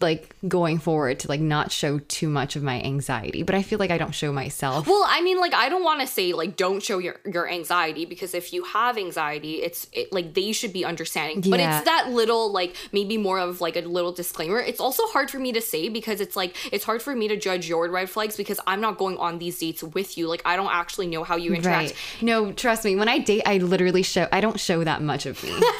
like 0.00 0.34
going 0.48 0.78
forward 0.78 1.18
to 1.20 1.28
like 1.28 1.40
not 1.40 1.70
show 1.70 1.98
too 1.98 2.28
much 2.28 2.56
of 2.56 2.62
my 2.62 2.80
anxiety, 2.82 3.42
but 3.42 3.54
I 3.54 3.62
feel 3.62 3.78
like 3.78 3.90
I 3.90 3.98
don't 3.98 4.14
show 4.14 4.32
myself. 4.32 4.86
well 4.86 5.04
i 5.08 5.20
mean 5.20 5.38
like 5.38 5.54
i 5.54 5.68
don't 5.68 5.84
want 5.84 6.00
to 6.00 6.06
say 6.06 6.32
like 6.32 6.56
don't 6.56 6.82
show 6.82 6.98
your 6.98 7.16
your 7.24 7.48
anxiety 7.48 8.04
because 8.04 8.34
if 8.34 8.52
you 8.52 8.64
have 8.64 8.96
anxiety 8.96 9.54
it's 9.54 9.86
it, 9.92 10.12
like 10.12 10.34
they 10.34 10.52
should 10.52 10.72
be 10.72 10.84
understanding 10.84 11.40
but 11.50 11.60
it's 11.60 11.84
that 11.84 12.10
little 12.10 12.52
like 12.52 12.76
maybe 12.92 13.16
more 13.16 13.38
of 13.38 13.60
like 13.60 13.76
a 13.76 13.80
little 13.80 14.12
disclaimer 14.12 14.58
it's 14.58 14.80
also 14.80 15.02
hard 15.08 15.30
for 15.30 15.38
me 15.38 15.52
to 15.52 15.60
say 15.60 15.88
because 15.88 16.20
it's 16.20 16.36
like 16.36 16.56
it's 16.72 16.84
hard 16.84 17.02
for 17.02 17.14
me 17.14 17.28
to 17.28 17.36
judge 17.36 17.68
your 17.68 17.90
red 17.90 18.08
flags 18.08 18.36
because 18.36 18.60
i'm 18.66 18.80
not 18.80 18.98
going 18.98 19.16
on 19.18 19.38
these 19.38 19.58
dates 19.58 19.82
with 19.82 20.16
you 20.16 20.26
like 20.28 20.42
i 20.44 20.56
don't 20.56 20.72
actually 20.72 21.06
know 21.06 21.24
how 21.24 21.36
you 21.36 21.52
interact 21.54 21.70
Right. 21.80 21.94
No, 22.22 22.52
trust 22.52 22.84
me. 22.84 22.96
When 22.96 23.08
I 23.08 23.18
date, 23.18 23.42
I 23.46 23.58
literally 23.58 24.02
show. 24.10 24.28
I 24.32 24.40
don't 24.40 24.58
show 24.60 24.84
that 24.84 25.02
much 25.02 25.26
of 25.26 25.42
me. 25.42 25.58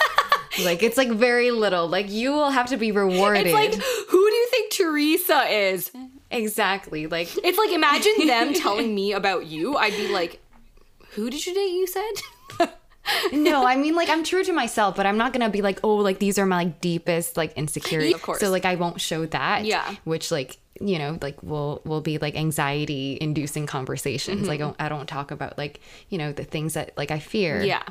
Like 0.65 0.83
it's 0.83 0.97
like 0.97 1.11
very 1.11 1.51
little. 1.53 1.89
Like 1.89 2.11
you 2.11 2.33
will 2.33 2.51
have 2.51 2.67
to 2.67 2.77
be 2.77 2.93
rewarded. 2.93 3.47
It's 3.47 3.55
like, 3.55 3.75
who 3.75 4.31
do 4.31 4.35
you 4.35 4.47
think 4.51 4.73
Teresa 4.73 5.43
is? 5.49 5.91
exactly. 6.31 7.07
Like 7.07 7.29
It's 7.45 7.59
like, 7.59 7.71
imagine 7.71 8.27
them 8.27 8.53
telling 8.55 8.95
me 8.95 9.13
about 9.13 9.47
you. 9.47 9.77
I'd 9.77 9.93
be 9.93 10.09
like, 10.09 10.41
who 11.13 11.31
did 11.31 11.47
you 11.47 11.55
date? 11.55 11.71
You 11.71 11.87
said? 11.87 12.69
no, 13.33 13.65
I 13.65 13.77
mean 13.77 13.95
like 13.95 14.09
I'm 14.09 14.25
true 14.25 14.45
to 14.45 14.53
myself, 14.53 14.97
but 14.97 15.07
I'm 15.07 15.17
not 15.17 15.33
gonna 15.33 15.51
be 15.51 15.63
like, 15.63 15.81
oh, 15.83 15.97
like 15.97 16.19
these 16.19 16.39
are 16.39 16.47
my 16.47 16.65
like 16.65 16.81
deepest 16.81 17.37
like 17.37 17.53
insecurities. 17.55 18.15
Of 18.15 18.23
course. 18.23 18.41
So 18.41 18.51
like 18.51 18.65
I 18.65 18.75
won't 18.75 19.01
show 19.01 19.27
that. 19.27 19.65
Yeah. 19.65 19.95
Which 20.05 20.31
like 20.31 20.59
you 20.81 20.99
know 20.99 21.19
like 21.21 21.43
will 21.43 21.81
will 21.85 22.01
be 22.01 22.19
like 22.19 22.37
anxiety 22.37 23.19
inducing 23.21 23.67
conversations. 23.67 24.43
Mm-hmm. 24.43 24.49
Like 24.49 24.61
I 24.61 24.65
don't, 24.65 24.77
I 24.81 24.89
don't 24.89 25.07
talk 25.07 25.31
about 25.31 25.57
like 25.59 25.81
you 26.09 26.19
know 26.19 26.33
the 26.33 26.45
things 26.45 26.75
that 26.75 26.93
like 26.97 27.11
I 27.11 27.19
fear. 27.19 27.63
yeah. 27.63 27.83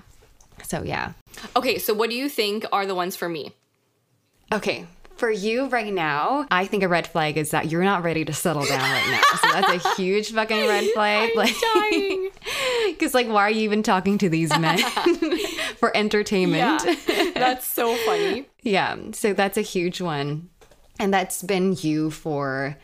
So 0.66 0.84
yeah. 0.84 1.14
Okay, 1.56 1.78
so 1.78 1.94
what 1.94 2.10
do 2.10 2.16
you 2.16 2.30
think 2.30 2.66
are 2.72 2.86
the 2.86 2.96
ones 2.96 3.16
for 3.16 3.30
me? 3.30 3.54
Okay. 4.52 4.86
For 5.18 5.30
you 5.30 5.68
right 5.68 5.94
now, 5.94 6.48
I 6.50 6.66
think 6.66 6.82
a 6.82 6.88
red 6.88 7.06
flag 7.06 7.36
is 7.38 7.52
that 7.52 7.70
you're 7.70 7.84
not 7.84 8.04
ready 8.04 8.24
to 8.24 8.32
settle 8.32 8.64
down 8.66 8.80
right 8.80 9.10
now. 9.12 9.38
So 9.38 9.48
that's 9.62 9.86
a 9.86 9.96
huge 9.98 10.32
fucking 10.32 10.66
red 10.68 10.86
flag. 10.94 11.32
like, 11.36 11.54
dying. 11.74 12.30
Because, 12.88 13.14
like, 13.14 13.28
why 13.28 13.44
are 13.44 13.52
you 13.52 13.62
even 13.62 13.84
talking 13.84 14.18
to 14.18 14.30
these 14.30 14.50
men 14.58 14.78
for 15.78 15.96
entertainment? 15.96 16.84
Yeah. 16.86 17.32
That's 17.34 17.68
so 17.68 17.96
funny. 17.98 18.48
Yeah, 18.64 18.98
so 19.12 19.34
that's 19.34 19.58
a 19.58 19.62
huge 19.62 20.02
one. 20.02 20.50
And 21.00 21.14
that's 21.14 21.44
been 21.44 21.76
you 21.80 22.10
for 22.12 22.78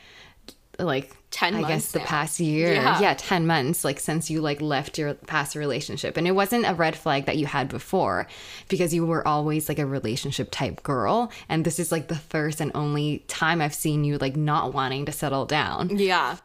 like 0.80 1.16
10 1.32 1.56
I 1.56 1.68
guess 1.68 1.92
the 1.92 2.00
now. 2.00 2.06
past 2.06 2.40
year. 2.40 2.74
Yeah. 2.74 3.00
Yeah. 3.00 3.14
10 3.18 3.46
months 3.48 3.84
like 3.84 4.00
since 4.00 4.30
you 4.30 4.42
like 4.42 4.62
left 4.62 4.98
your 4.98 5.14
past 5.14 5.56
relationship. 5.56 6.18
And 6.18 6.28
it 6.28 6.32
wasn't 6.32 6.66
a 6.66 6.74
red 6.74 6.96
flag 6.96 7.26
that 7.26 7.38
you 7.38 7.46
had 7.46 7.70
before 7.70 8.28
because 8.68 8.94
you 8.94 9.06
were 9.06 9.28
always 9.28 9.68
like 9.70 9.80
a 9.80 9.86
relationship 9.86 10.50
type 10.52 10.84
girl 10.84 11.32
and 11.50 11.66
this 11.66 11.80
is 11.80 11.92
like 11.92 12.08
the 12.08 12.16
first 12.16 12.62
and 12.62 12.72
only 12.76 13.20
time 13.28 13.62
I've 13.62 13.74
seen 13.76 14.04
you 14.04 14.18
like 14.18 14.36
not 14.36 14.74
wanting 14.74 15.06
to 15.06 15.12
settle 15.12 15.46
down. 15.46 15.98
Yeah. 15.98 16.38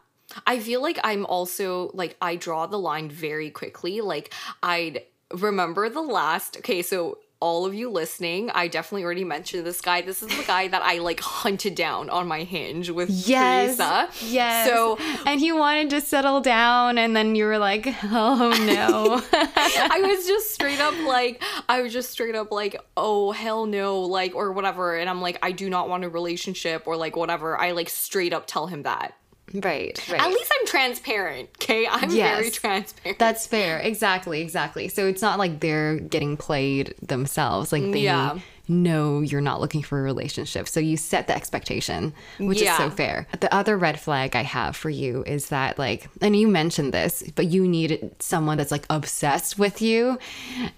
I 0.47 0.59
feel 0.59 0.81
like 0.81 0.99
I'm 1.03 1.25
also 1.25 1.91
like 1.93 2.15
I 2.21 2.35
draw 2.35 2.65
the 2.65 2.79
line 2.79 3.09
very 3.09 3.49
quickly. 3.49 4.01
Like 4.01 4.33
I'd 4.63 5.03
remember 5.33 5.89
the 5.89 6.01
last 6.01 6.57
okay, 6.57 6.81
so 6.81 7.17
all 7.41 7.65
of 7.65 7.73
you 7.73 7.89
listening, 7.89 8.49
I 8.51 8.67
definitely 8.67 9.03
already 9.03 9.23
mentioned 9.25 9.65
this 9.65 9.81
guy. 9.81 10.01
This 10.01 10.21
is 10.21 10.29
the 10.29 10.43
guy 10.43 10.67
that 10.69 10.81
I 10.83 10.99
like 10.99 11.19
hunted 11.19 11.75
down 11.75 12.09
on 12.09 12.27
my 12.27 12.43
hinge 12.43 12.89
with 12.89 13.09
Yes. 13.09 13.77
Teresa. 13.77 14.09
Yes. 14.25 14.69
So 14.69 14.97
and 15.25 15.39
he 15.39 15.51
wanted 15.51 15.89
to 15.89 16.01
settle 16.01 16.39
down 16.39 16.97
and 16.97 17.15
then 17.15 17.35
you 17.35 17.45
were 17.45 17.57
like, 17.57 17.87
"Oh 18.05 18.49
no." 18.65 19.21
I 19.33 19.99
was 20.01 20.25
just 20.27 20.51
straight 20.53 20.79
up 20.79 20.93
like, 21.05 21.41
I 21.67 21.81
was 21.81 21.91
just 21.91 22.11
straight 22.11 22.35
up 22.35 22.51
like, 22.51 22.79
oh 22.95 23.31
hell 23.31 23.65
no, 23.65 24.01
like 24.01 24.35
or 24.35 24.51
whatever. 24.51 24.95
And 24.95 25.09
I'm 25.09 25.21
like, 25.21 25.39
I 25.41 25.51
do 25.51 25.69
not 25.69 25.89
want 25.89 26.03
a 26.05 26.09
relationship 26.09 26.83
or 26.85 26.95
like 26.95 27.15
whatever. 27.15 27.57
I 27.59 27.71
like 27.71 27.89
straight 27.89 28.33
up 28.33 28.45
tell 28.47 28.67
him 28.67 28.83
that. 28.83 29.15
Right, 29.53 30.07
right. 30.09 30.21
At 30.21 30.29
least 30.29 30.51
I'm 30.59 30.67
transparent, 30.67 31.49
okay? 31.61 31.87
I'm 31.87 32.09
Yes. 32.11 32.37
very 32.37 32.51
transparent. 32.51 33.19
That's 33.19 33.45
fair. 33.47 33.79
Exactly, 33.79 34.41
exactly. 34.41 34.87
So 34.87 35.07
it's 35.07 35.21
not 35.21 35.39
like 35.39 35.59
they're 35.59 35.97
getting 35.97 36.37
played 36.37 36.93
themselves. 37.01 37.71
Like 37.71 37.91
they 37.91 37.99
Yeah. 38.01 38.39
know 38.67 39.19
you're 39.21 39.41
not 39.41 39.59
looking 39.59 39.83
for 39.83 39.99
a 39.99 40.01
relationship. 40.03 40.67
So 40.67 40.79
you 40.79 40.95
set 40.95 41.27
the 41.27 41.35
expectation, 41.35 42.13
which 42.39 42.61
is 42.61 42.69
so 42.77 42.89
fair. 42.89 43.27
The 43.39 43.53
other 43.53 43.77
red 43.77 43.99
flag 43.99 44.35
I 44.35 44.43
have 44.43 44.75
for 44.77 44.89
you 44.89 45.23
is 45.27 45.47
that 45.49 45.77
like 45.77 46.07
and 46.21 46.35
you 46.35 46.47
mentioned 46.47 46.93
this, 46.93 47.23
but 47.35 47.47
you 47.47 47.67
need 47.67 48.11
someone 48.19 48.57
that's 48.57 48.71
like 48.71 48.85
obsessed 48.89 49.59
with 49.59 49.81
you. 49.81 50.17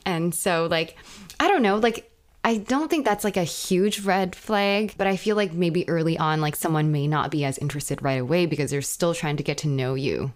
And 0.05 0.33
so 0.33 0.67
like 0.71 0.97
I 1.39 1.47
don't 1.47 1.61
know, 1.61 1.77
like 1.77 2.09
I 2.45 2.57
don't 2.57 2.89
think 2.89 3.05
that's 3.05 3.23
like 3.23 3.37
a 3.37 3.43
huge 3.43 4.01
red 4.01 4.35
flag, 4.35 4.95
but 4.97 5.07
I 5.07 5.15
feel 5.15 5.37
like 5.37 5.53
maybe 5.53 5.87
early 5.87 6.17
on, 6.17 6.41
like 6.41 6.57
someone 6.57 6.91
may 6.91 7.07
not 7.07 7.31
be 7.31 7.45
as 7.45 7.57
interested 7.57 8.01
right 8.01 8.19
away 8.19 8.45
because 8.45 8.69
they're 8.69 8.81
still 8.81 9.13
trying 9.13 9.37
to 9.37 9.43
get 9.43 9.59
to 9.59 9.69
know 9.69 9.93
you. 9.93 10.33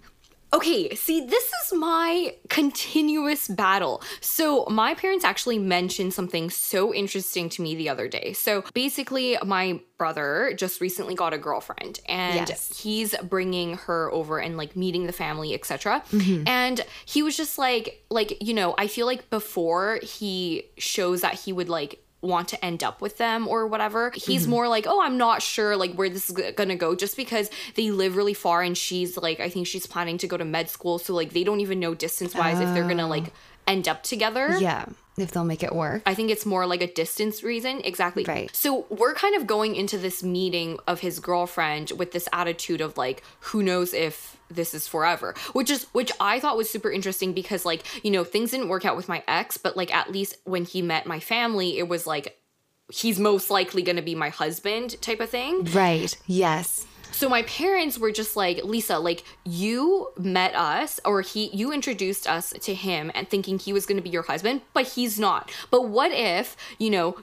Okay, 0.54 0.96
see, 0.96 1.26
this 1.26 1.44
is 1.44 1.74
my 1.74 2.36
continuous 2.50 3.48
battle. 3.50 4.02
So, 4.22 4.66
my 4.70 4.94
parents 4.94 5.26
actually 5.26 5.60
mentioned 5.60 6.14
something 6.14 6.50
so 6.50 6.94
interesting 6.94 7.50
to 7.50 7.62
me 7.62 7.76
the 7.76 7.90
other 7.90 8.08
day. 8.08 8.34
So, 8.34 8.64
basically, 8.74 9.38
my 9.46 9.82
brother 9.98 10.54
just 10.56 10.80
recently 10.80 11.16
got 11.16 11.34
a 11.34 11.38
girlfriend 11.38 12.00
and 12.08 12.48
Yes. 12.48 12.80
he's 12.82 13.16
bringing 13.18 13.78
her 13.78 14.12
over 14.14 14.40
and 14.40 14.56
like 14.56 14.76
meeting 14.76 15.06
the 15.06 15.12
family, 15.14 15.54
etc. 15.54 16.04
Mm-hmm. 16.12 16.48
And 16.48 16.86
he 17.06 17.24
was 17.24 17.36
just 17.36 17.58
like 17.58 18.04
like, 18.10 18.42
you 18.42 18.54
know, 18.54 18.74
I 18.78 18.88
feel 18.88 19.06
like 19.06 19.30
before 19.30 20.00
he 20.02 20.64
shows 20.78 21.22
that 21.22 21.34
he 21.34 21.52
would 21.52 21.68
like 21.68 22.00
want 22.22 22.48
to 22.50 22.66
end 22.66 22.84
up 22.84 23.02
with 23.02 23.18
them 23.18 23.48
or 23.48 23.68
whatever. 23.68 24.12
He's 24.16 24.44
mm-hmm. 24.44 24.52
more 24.52 24.68
like, 24.68 24.86
"Oh, 24.88 25.02
I'm 25.02 25.18
not 25.18 25.42
sure 25.42 25.76
like 25.76 25.94
where 25.94 26.10
this 26.10 26.30
is 26.30 26.36
g- 26.36 26.52
going 26.52 26.70
to 26.70 26.76
go 26.76 26.96
just 26.96 27.16
because 27.16 27.50
they 27.76 27.92
live 27.92 28.16
really 28.16 28.34
far 28.34 28.62
and 28.62 28.78
she's 28.78 29.18
like 29.18 29.40
I 29.40 29.50
think 29.50 29.68
she's 29.68 29.86
planning 29.86 30.18
to 30.20 30.28
go 30.28 30.38
to 30.38 30.46
med 30.46 30.70
school, 30.70 31.00
so 31.00 31.14
like 31.14 31.34
they 31.34 31.44
don't 31.44 31.60
even 31.60 31.80
know 31.80 31.94
distance-wise 31.94 32.60
if 32.60 32.74
they're 32.74 32.84
going 32.84 32.98
to 32.98 33.04
oh. 33.04 33.08
like 33.08 33.34
end 33.68 33.88
up 33.88 34.04
together." 34.04 34.58
Yeah, 34.60 34.86
if 35.18 35.32
they'll 35.32 35.44
make 35.44 35.64
it 35.64 35.74
work. 35.74 36.04
I 36.06 36.14
think 36.14 36.30
it's 36.30 36.46
more 36.46 36.66
like 36.66 36.82
a 36.82 36.92
distance 36.92 37.44
reason. 37.44 37.82
Exactly. 37.84 38.24
Right. 38.24 38.56
So 38.56 38.86
we're 38.90 39.16
kind 39.16 39.36
of 39.36 39.48
going 39.48 39.76
into 39.76 39.98
this 39.98 40.24
meeting 40.24 40.78
of 40.88 41.00
his 41.00 41.20
girlfriend 41.20 41.92
with 41.98 42.12
this 42.12 42.30
attitude 42.32 42.82
of 42.82 42.98
like, 42.98 43.24
who 43.40 43.64
knows 43.64 43.94
if 43.94 44.37
this 44.50 44.74
is 44.74 44.88
forever, 44.88 45.36
which 45.54 45.70
is 45.70 45.86
which 45.94 46.12
I 46.20 46.40
thought 46.40 46.58
was 46.58 46.70
super 46.70 46.92
interesting 46.92 47.34
because 47.34 47.66
like 47.66 47.84
you 48.04 48.12
know 48.12 48.24
things 48.24 48.52
didn't 48.52 48.70
work 48.70 48.86
out 48.86 48.96
with 48.96 49.10
my 49.10 49.24
ex, 49.28 49.58
but 49.58 49.78
like 49.78 49.94
at 49.94 50.12
least 50.12 50.38
when 50.44 50.66
he 50.66 50.82
met 50.82 51.06
my 51.06 51.20
family, 51.20 51.78
it 51.78 51.88
was 51.88 52.08
like 52.08 52.38
he's 52.92 53.20
most 53.20 53.50
likely 53.50 53.82
going 53.82 53.96
to 53.98 54.02
be 54.02 54.16
my 54.16 54.30
husband 54.30 55.02
type 55.02 55.20
of 55.20 55.30
thing. 55.30 55.66
Right. 55.66 56.16
Yes. 56.26 56.86
So 57.12 57.30
my 57.30 57.42
parents 57.44 57.98
were 57.98 58.12
just 58.12 58.36
like, 58.36 58.64
Lisa, 58.64 59.00
like 59.00 59.24
you 59.44 60.10
met 60.18 60.54
us 60.56 61.00
or 61.04 61.22
he 61.22 61.50
you 61.56 61.72
introduced 61.72 62.28
us 62.28 62.54
to 62.62 62.74
him 62.74 63.12
and 63.16 63.28
thinking 63.28 63.58
he 63.58 63.74
was 63.74 63.86
going 63.86 63.98
to 63.98 64.04
be 64.04 64.10
your 64.10 64.24
husband, 64.24 64.62
but 64.74 64.88
he's 64.90 65.20
not. 65.20 65.52
But 65.72 65.90
what 65.90 66.12
if, 66.12 66.56
you 66.78 66.90
know, 66.90 67.18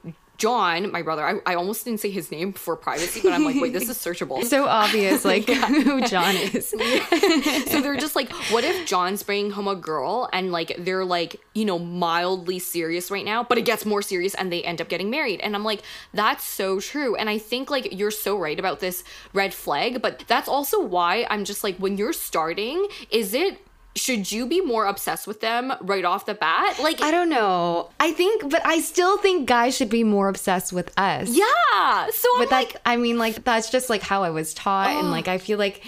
John, 0.45 0.93
my 0.93 1.01
brother, 1.01 1.25
I, 1.27 1.53
I 1.53 1.55
almost 1.55 1.87
didn't 1.87 2.01
say 2.01 2.11
his 2.11 2.31
name 2.31 2.53
for 2.53 2.77
privacy, 2.77 3.23
but 3.23 3.33
I'm 3.33 3.47
like, 3.47 3.59
wait, 3.59 3.73
this 3.73 3.89
is 3.89 3.97
searchable. 4.07 4.45
So 4.45 4.67
obvious, 4.67 5.25
like 5.35 5.49
who 5.49 6.03
John 6.07 6.37
is. 6.37 6.69
so 7.71 7.81
they're 7.81 7.97
just 7.97 8.15
like, 8.15 8.31
what 8.53 8.63
if 8.63 8.87
John's 8.87 9.23
bringing 9.23 9.53
home 9.53 9.69
a 9.69 9.75
girl 9.75 10.29
and 10.35 10.53
like 10.53 10.75
they're 10.77 11.07
like, 11.07 11.41
you 11.55 11.65
know, 11.65 11.79
mildly 11.79 12.59
serious 12.59 13.11
right 13.11 13.25
now, 13.25 13.43
but 13.43 13.57
it 13.57 13.65
gets 13.65 13.87
more 13.87 14.03
serious 14.03 14.35
and 14.35 14.53
they 14.53 14.63
end 14.65 14.83
up 14.83 14.91
getting 14.91 15.09
married. 15.09 15.41
And 15.41 15.55
I'm 15.55 15.65
like, 15.65 15.81
that's 16.13 16.45
so 16.45 16.79
true. 16.79 17.17
And 17.17 17.31
I 17.31 17.39
think 17.39 17.71
like 17.71 17.99
you're 17.99 18.11
so 18.11 18.37
right 18.37 18.59
about 18.59 18.81
this 18.81 19.03
red 19.33 19.55
flag, 19.55 20.03
but 20.03 20.25
that's 20.29 20.47
also 20.47 20.79
why 20.79 21.27
I'm 21.31 21.47
just 21.47 21.65
like, 21.65 21.79
when 21.79 21.97
you're 21.97 22.13
starting, 22.13 22.87
is 23.11 23.33
it 23.33 23.63
should 23.97 24.31
you 24.33 24.47
be 24.47 24.61
more 24.61 24.87
obsessed 24.87 25.27
with 25.27 25.41
them 25.41 25.73
right 25.81 26.05
off 26.05 26.27
the 26.27 26.35
bat? 26.35 26.79
Like 26.81 27.01
I 27.01 27.11
don't 27.11 27.29
know. 27.29 27.91
I 28.01 28.13
think, 28.13 28.51
but 28.51 28.65
I 28.67 28.81
still 28.81 29.19
think 29.19 29.47
guys 29.47 29.77
should 29.77 29.91
be 29.91 30.05
more 30.05 30.29
obsessed 30.29 30.73
with 30.73 30.93
us. 30.99 31.29
yeah. 31.29 32.09
So 32.11 32.29
I'm 32.35 32.43
But 32.43 32.51
like 32.51 32.73
that, 32.73 32.83
I 32.85 32.97
mean, 32.97 33.19
like 33.19 33.45
that's 33.45 33.71
just 33.71 33.89
like 33.91 34.03
how 34.03 34.23
I 34.23 34.31
was 34.31 34.55
taught, 34.55 34.91
and 34.91 35.09
oh. 35.09 35.11
like 35.11 35.29
I 35.29 35.39
feel 35.39 35.59
like, 35.59 35.83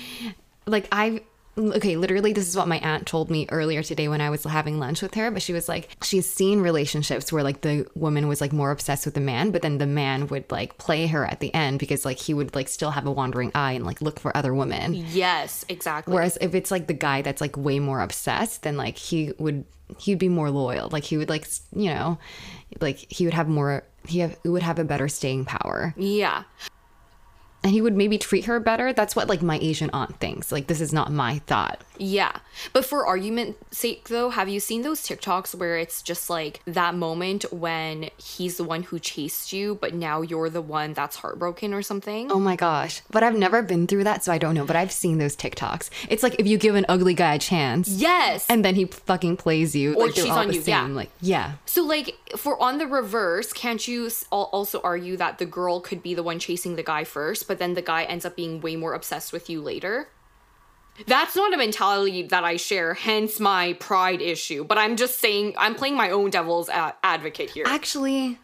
like 0.66 0.88
I. 0.92 1.23
Okay, 1.59 1.97
literally, 1.97 2.33
this 2.33 2.49
is 2.49 2.57
what 2.57 2.69
my 2.69 2.79
aunt 2.81 3.07
told 3.07 3.31
me 3.31 3.47
earlier 3.51 3.83
today 3.83 4.09
when 4.09 4.21
I 4.21 4.29
was 4.29 4.45
having 4.45 4.79
lunch 4.79 5.01
with 5.01 5.14
her. 5.14 5.31
But 5.31 5.42
she 5.42 5.55
was 5.55 5.69
like, 5.69 5.97
she's 6.03 6.29
seen 6.29 6.61
relationships 6.61 7.33
where 7.33 7.42
like 7.42 7.62
the 7.62 7.87
woman 7.95 8.29
was 8.29 8.40
like 8.40 8.53
more 8.53 8.71
obsessed 8.71 9.07
with 9.07 9.14
the 9.14 9.21
man, 9.21 9.51
but 9.51 9.62
then 9.62 9.79
the 9.79 9.87
man 9.87 10.27
would 10.29 10.51
like 10.51 10.77
play 10.79 11.07
her 11.07 11.25
at 11.25 11.40
the 11.40 11.55
end 11.55 11.79
because 11.79 12.05
like 12.05 12.19
he 12.19 12.35
would 12.35 12.55
like 12.55 12.69
still 12.69 12.90
have 12.90 13.07
a 13.07 13.11
wandering 13.11 13.51
eye 13.55 13.73
and 13.73 13.87
like 13.87 14.03
look 14.03 14.21
for 14.21 14.37
other 14.37 14.55
women. 14.55 14.95
Yes, 14.95 15.64
exactly. 15.69 16.12
Whereas 16.12 16.37
if 16.40 16.55
it's 16.55 16.71
like 16.71 16.88
the 16.88 16.95
guy 16.95 17.23
that's 17.23 17.40
like 17.40 17.57
way 17.57 17.79
more 17.79 18.01
obsessed, 18.01 18.62
then 18.62 18.77
like 18.77 18.99
he 18.99 19.33
would 19.38 19.64
he'd 19.99 20.19
be 20.19 20.29
more 20.29 20.51
loyal. 20.51 20.90
Like 20.90 21.05
he 21.05 21.16
would 21.16 21.31
like 21.31 21.47
you 21.75 21.90
know, 21.90 22.19
like 22.81 22.99
he 23.11 23.25
would 23.25 23.35
have 23.35 23.49
more 23.49 23.85
he 24.07 24.21
have, 24.21 24.38
would 24.45 24.62
have 24.62 24.79
a 24.79 24.85
better 24.85 25.09
staying 25.09 25.47
power, 25.47 25.95
yeah. 25.97 26.45
And 27.66 27.72
he 27.74 27.83
would 27.83 27.96
maybe 27.96 28.16
treat 28.16 28.44
her 28.44 28.61
better. 28.61 28.92
That's 28.92 29.16
what 29.16 29.29
like 29.29 29.42
my 29.42 29.59
Asian 29.59 29.90
aunt 29.92 30.20
thinks. 30.20 30.52
Like 30.52 30.68
this 30.68 30.81
is 30.81 30.92
not 30.92 31.11
my 31.11 31.40
thought. 31.40 31.83
Yeah. 31.98 32.37
But 32.72 32.85
for 32.85 33.05
argument's 33.07 33.59
sake, 33.76 34.09
though, 34.09 34.31
have 34.31 34.48
you 34.48 34.61
seen 34.61 34.83
those 34.83 35.00
TikToks 35.00 35.55
where 35.55 35.76
it's 35.79 36.00
just 36.00 36.31
like 36.31 36.61
that 36.66 36.94
moment 36.94 37.44
when 37.52 38.11
he's 38.18 38.57
the 38.57 38.62
one 38.64 38.85
who 38.85 38.98
chased 39.00 39.52
you, 39.52 39.74
but 39.81 39.94
now 39.94 40.20
you're 40.22 40.48
the 40.48 40.61
one 40.62 40.93
that's 40.93 41.16
heartbroken 41.16 41.74
or 41.74 41.82
something? 41.82 42.30
Oh 42.30 42.38
my 42.38 42.55
gosh! 42.55 43.03
But 43.11 43.24
I've 43.24 43.36
never 43.36 43.62
been 43.62 43.86
through 43.88 44.05
that, 44.05 44.22
so 44.22 44.30
I 44.32 44.38
don't 44.38 44.55
know. 44.55 44.64
But 44.64 44.76
I've 44.76 44.93
seen 44.93 45.18
those 45.18 45.34
TikToks. 45.36 45.91
It's 46.09 46.22
like 46.22 46.36
if 46.38 46.47
you 46.47 46.57
give 46.57 46.76
an 46.76 46.86
ugly 46.88 47.14
guy 47.14 47.34
a 47.34 47.38
chance, 47.38 47.88
Yes. 47.88 48.47
and 48.49 48.64
then 48.64 48.76
he 48.76 48.84
fucking 48.84 49.38
plays 49.38 49.74
you, 49.74 49.95
Or 49.95 50.07
like 50.07 50.14
cheats 50.14 50.30
all 50.30 50.38
on 50.38 50.49
the 50.49 50.55
you, 50.55 50.62
yeah. 50.64 50.84
same. 50.84 50.95
Like 50.95 51.11
yeah. 51.20 51.53
so, 51.66 51.82
like, 51.82 52.14
for 52.36 52.62
on 52.62 52.78
the 52.78 52.86
reverse, 52.86 53.53
can't 53.53 53.86
you 53.88 54.09
also 54.30 54.80
argue 54.84 55.16
that 55.16 55.38
the 55.38 55.47
girl 55.47 55.80
could 55.80 56.03
be 56.03 56.14
the 56.14 56.22
one 56.22 56.38
chasing 56.38 56.76
the 56.76 56.82
guy 56.82 57.03
first, 57.05 57.49
but 57.49 57.55
then 57.59 57.74
the 57.74 57.82
guy 57.82 58.04
ends 58.04 58.24
up 58.24 58.36
being 58.36 58.61
way 58.61 58.76
more 58.76 58.94
obsessed 58.94 59.32
with 59.32 59.50
you 59.50 59.61
later? 59.61 60.09
That's 61.07 61.36
not 61.36 61.52
a 61.52 61.57
mentality 61.59 62.22
that 62.22 62.42
I 62.42 62.57
share, 62.57 62.94
hence 62.94 63.38
my 63.38 63.74
pride 63.74 64.22
issue. 64.22 64.64
But 64.64 64.78
I'm 64.78 64.96
just 64.96 65.18
saying, 65.20 65.54
I'm 65.59 65.74
playing 65.74 65.94
my 65.94 66.11
own 66.11 66.30
devil's 66.30 66.70
advocate 66.70 67.50
here. 67.50 67.64
Actually, 67.66 68.38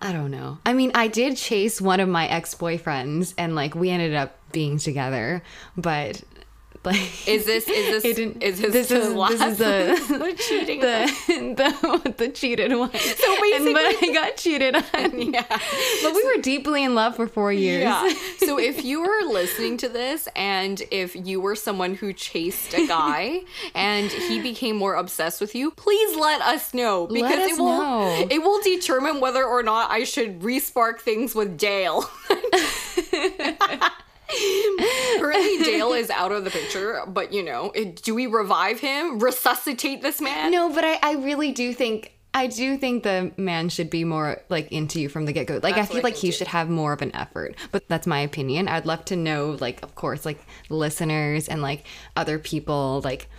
I 0.00 0.12
don't 0.12 0.30
know. 0.30 0.58
I 0.66 0.72
mean, 0.72 0.90
I 0.94 1.06
did 1.06 1.36
chase 1.36 1.80
one 1.80 2.00
of 2.00 2.08
my 2.08 2.26
ex 2.26 2.54
boyfriends, 2.54 3.32
and 3.38 3.54
like 3.54 3.74
we 3.74 3.90
ended 3.90 4.14
up 4.14 4.36
being 4.50 4.78
together, 4.78 5.42
but 5.76 6.22
like 6.86 7.28
Is 7.28 7.44
this 7.44 7.68
is 7.68 8.02
this 8.02 8.18
is 8.18 8.60
this, 8.60 8.72
this 8.72 8.90
is 8.90 9.12
last 9.12 9.38
this 9.38 9.42
is 9.52 9.58
the 9.58 10.18
the 10.18 10.34
cheating? 10.36 10.80
the 10.80 11.12
the 12.04 12.14
the 12.16 12.28
cheated 12.30 12.72
one. 12.76 12.90
So 12.92 13.40
basically- 13.40 13.72
but 13.74 13.84
I 14.02 14.10
got 14.14 14.36
cheated 14.36 14.74
on. 14.76 15.32
yeah. 15.32 15.44
But 16.02 16.14
we 16.14 16.24
were 16.24 16.40
deeply 16.40 16.84
in 16.84 16.94
love 16.94 17.16
for 17.16 17.26
four 17.26 17.52
years. 17.52 17.82
Yeah. 17.82 18.12
So 18.38 18.58
if 18.58 18.84
you 18.84 19.00
were 19.00 19.22
listening 19.32 19.76
to 19.78 19.88
this 19.88 20.28
and 20.36 20.80
if 20.90 21.14
you 21.16 21.40
were 21.40 21.54
someone 21.56 21.94
who 21.94 22.12
chased 22.12 22.72
a 22.74 22.86
guy 22.86 23.40
and 23.74 24.10
he 24.10 24.40
became 24.40 24.76
more 24.76 24.94
obsessed 24.94 25.40
with 25.40 25.54
you, 25.54 25.70
please 25.72 26.16
let 26.16 26.40
us 26.40 26.72
know 26.72 27.06
because 27.08 27.38
us 27.50 27.52
it 27.52 27.60
will 27.60 27.78
know. 27.78 28.26
it 28.30 28.38
will 28.42 28.60
determine 28.62 29.20
whether 29.20 29.44
or 29.44 29.62
not 29.62 29.90
I 29.90 30.04
should 30.04 30.40
respark 30.40 31.00
things 31.00 31.34
with 31.34 31.58
Dale. 31.58 32.08
Currently, 35.18 35.58
Dale 35.64 35.92
is 35.92 36.10
out 36.10 36.32
of 36.32 36.44
the 36.44 36.50
picture, 36.50 37.00
but 37.06 37.32
you 37.32 37.42
know, 37.42 37.70
it, 37.74 38.02
do 38.02 38.14
we 38.14 38.26
revive 38.26 38.80
him, 38.80 39.18
resuscitate 39.18 40.02
this 40.02 40.20
man? 40.20 40.50
No, 40.50 40.72
but 40.72 40.84
I, 40.84 40.98
I 41.02 41.12
really 41.14 41.52
do 41.52 41.72
think 41.72 42.12
I 42.34 42.48
do 42.48 42.76
think 42.76 43.02
the 43.02 43.32
man 43.38 43.68
should 43.70 43.88
be 43.88 44.04
more 44.04 44.42
like 44.50 44.70
into 44.70 45.00
you 45.00 45.08
from 45.08 45.24
the 45.24 45.32
get 45.32 45.46
go. 45.46 45.54
Like 45.62 45.76
That's 45.76 45.90
I 45.90 45.94
feel 45.94 46.02
like 46.02 46.16
he 46.16 46.28
too. 46.28 46.32
should 46.32 46.48
have 46.48 46.68
more 46.68 46.92
of 46.92 47.00
an 47.02 47.14
effort. 47.16 47.54
But 47.72 47.88
that's 47.88 48.06
my 48.06 48.20
opinion. 48.20 48.68
I'd 48.68 48.84
love 48.84 49.04
to 49.06 49.16
know, 49.16 49.56
like, 49.60 49.82
of 49.82 49.94
course, 49.94 50.26
like 50.26 50.38
listeners 50.68 51.48
and 51.48 51.62
like 51.62 51.86
other 52.14 52.38
people, 52.38 53.00
like, 53.04 53.30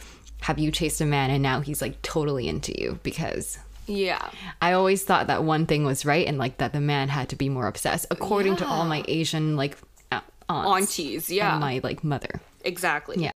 have 0.42 0.58
you 0.58 0.72
chased 0.72 1.00
a 1.02 1.06
man 1.06 1.30
and 1.30 1.44
now 1.44 1.60
he's 1.62 1.82
like 1.82 2.02
totally 2.02 2.48
into 2.48 2.80
you? 2.80 3.00
Because 3.04 3.60
Yeah. 3.86 4.32
I 4.64 4.74
always 4.74 5.04
thought 5.04 5.28
that 5.28 5.44
one 5.44 5.68
thing 5.68 5.84
was 5.86 6.04
right 6.06 6.26
and 6.26 6.40
like 6.40 6.58
that 6.58 6.74
the 6.74 6.82
man 6.82 7.10
had 7.10 7.30
to 7.30 7.36
be 7.36 7.50
more 7.50 7.68
obsessed, 7.68 8.08
according 8.10 8.56
to 8.58 8.66
all 8.68 8.86
my 8.86 9.04
Asian 9.08 9.56
like 9.56 9.78
aunts 10.50 11.00
Aunties, 11.00 11.30
yeah. 11.30 11.52
and 11.52 11.62
my 11.62 11.80
like 11.84 12.04
mother. 12.04 12.42
Exactly. 12.64 13.18
Yeah. 13.24 13.32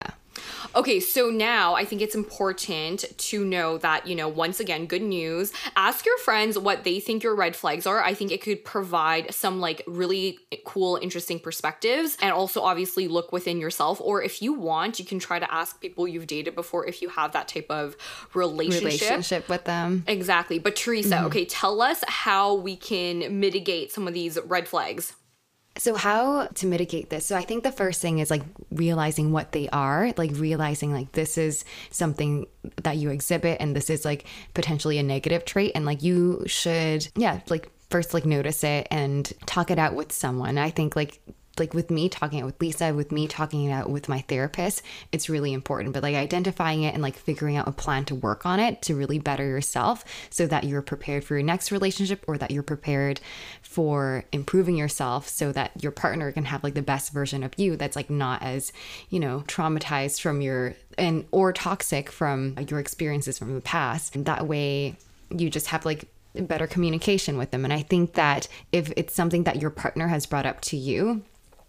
Okay, 0.73 0.99
so 1.01 1.29
now 1.29 1.75
I 1.75 1.83
think 1.83 2.01
it's 2.01 2.15
important 2.15 3.03
to 3.17 3.43
know 3.43 3.77
that, 3.79 4.07
you 4.07 4.15
know, 4.15 4.29
once 4.29 4.59
again, 4.61 4.85
good 4.85 5.01
news. 5.01 5.51
Ask 5.75 6.05
your 6.05 6.17
friends 6.19 6.57
what 6.57 6.85
they 6.85 6.99
think 6.99 7.23
your 7.23 7.35
red 7.35 7.55
flags 7.55 7.85
are. 7.85 8.01
I 8.01 8.13
think 8.13 8.31
it 8.31 8.41
could 8.41 8.63
provide 8.63 9.33
some 9.33 9.59
like 9.59 9.83
really 9.85 10.39
cool, 10.63 10.97
interesting 11.01 11.39
perspectives. 11.39 12.17
And 12.21 12.31
also, 12.31 12.61
obviously, 12.61 13.09
look 13.09 13.33
within 13.33 13.59
yourself. 13.59 13.99
Or 13.99 14.23
if 14.23 14.41
you 14.41 14.53
want, 14.53 14.99
you 14.99 15.05
can 15.05 15.19
try 15.19 15.37
to 15.37 15.53
ask 15.53 15.81
people 15.81 16.07
you've 16.07 16.27
dated 16.27 16.55
before 16.55 16.87
if 16.87 17.01
you 17.01 17.09
have 17.09 17.33
that 17.33 17.49
type 17.49 17.69
of 17.69 17.97
relationship. 18.33 19.01
Relationship 19.01 19.49
with 19.49 19.65
them. 19.65 20.05
Exactly. 20.07 20.59
But 20.59 20.77
Teresa, 20.77 21.15
mm-hmm. 21.15 21.25
okay, 21.25 21.45
tell 21.45 21.81
us 21.81 22.03
how 22.07 22.53
we 22.53 22.77
can 22.77 23.39
mitigate 23.39 23.91
some 23.91 24.07
of 24.07 24.13
these 24.13 24.39
red 24.45 24.67
flags. 24.67 25.13
So, 25.81 25.95
how 25.95 26.45
to 26.45 26.67
mitigate 26.67 27.09
this? 27.09 27.25
So, 27.25 27.35
I 27.35 27.41
think 27.41 27.63
the 27.63 27.71
first 27.71 28.03
thing 28.03 28.19
is 28.19 28.29
like 28.29 28.43
realizing 28.69 29.31
what 29.31 29.51
they 29.51 29.67
are, 29.69 30.13
like 30.15 30.29
realizing 30.35 30.93
like 30.93 31.13
this 31.13 31.39
is 31.39 31.65
something 31.89 32.45
that 32.83 32.97
you 32.97 33.09
exhibit 33.09 33.57
and 33.59 33.75
this 33.75 33.89
is 33.89 34.05
like 34.05 34.25
potentially 34.53 34.99
a 34.99 35.03
negative 35.03 35.43
trait. 35.43 35.71
And 35.73 35.83
like 35.83 36.03
you 36.03 36.43
should, 36.45 37.07
yeah, 37.15 37.39
like 37.49 37.71
first 37.89 38.13
like 38.13 38.27
notice 38.27 38.63
it 38.63 38.89
and 38.91 39.33
talk 39.47 39.71
it 39.71 39.79
out 39.79 39.95
with 39.95 40.11
someone. 40.11 40.59
I 40.59 40.69
think 40.69 40.95
like, 40.95 41.19
like 41.61 41.73
with 41.73 41.91
me 41.91 42.09
talking 42.09 42.39
it 42.39 42.45
with 42.45 42.59
Lisa, 42.59 42.93
with 42.93 43.11
me 43.11 43.27
talking 43.27 43.63
it 43.63 43.71
out 43.71 43.89
with 43.89 44.09
my 44.09 44.21
therapist, 44.21 44.81
it's 45.11 45.29
really 45.29 45.53
important. 45.53 45.93
But 45.93 46.03
like 46.03 46.15
identifying 46.15 46.83
it 46.83 46.93
and 46.93 47.03
like 47.03 47.15
figuring 47.15 47.55
out 47.55 47.67
a 47.67 47.71
plan 47.71 48.03
to 48.05 48.15
work 48.15 48.45
on 48.45 48.59
it 48.59 48.81
to 48.83 48.95
really 48.95 49.19
better 49.19 49.45
yourself 49.45 50.03
so 50.31 50.47
that 50.47 50.63
you're 50.63 50.81
prepared 50.81 51.23
for 51.23 51.35
your 51.35 51.43
next 51.43 51.71
relationship 51.71 52.25
or 52.27 52.37
that 52.39 52.51
you're 52.51 52.63
prepared 52.63 53.21
for 53.61 54.25
improving 54.31 54.75
yourself 54.75 55.27
so 55.27 55.51
that 55.51 55.71
your 55.81 55.91
partner 55.91 56.31
can 56.31 56.45
have 56.45 56.63
like 56.63 56.73
the 56.73 56.81
best 56.81 57.13
version 57.13 57.43
of 57.43 57.53
you 57.57 57.77
that's 57.77 57.95
like 57.95 58.09
not 58.09 58.41
as, 58.41 58.73
you 59.09 59.19
know, 59.19 59.43
traumatized 59.47 60.19
from 60.19 60.41
your 60.41 60.73
and 60.97 61.25
or 61.31 61.53
toxic 61.53 62.09
from 62.11 62.57
your 62.67 62.79
experiences 62.79 63.37
from 63.37 63.53
the 63.53 63.61
past. 63.61 64.15
And 64.15 64.25
that 64.25 64.47
way 64.47 64.95
you 65.29 65.49
just 65.49 65.67
have 65.67 65.85
like 65.85 66.07
better 66.35 66.67
communication 66.67 67.37
with 67.37 67.51
them. 67.51 67.63
And 67.63 67.73
I 67.73 67.81
think 67.81 68.13
that 68.13 68.47
if 68.71 68.91
it's 68.95 69.13
something 69.13 69.43
that 69.43 69.61
your 69.61 69.69
partner 69.69 70.07
has 70.07 70.25
brought 70.25 70.45
up 70.45 70.61
to 70.61 70.77
you, 70.77 71.23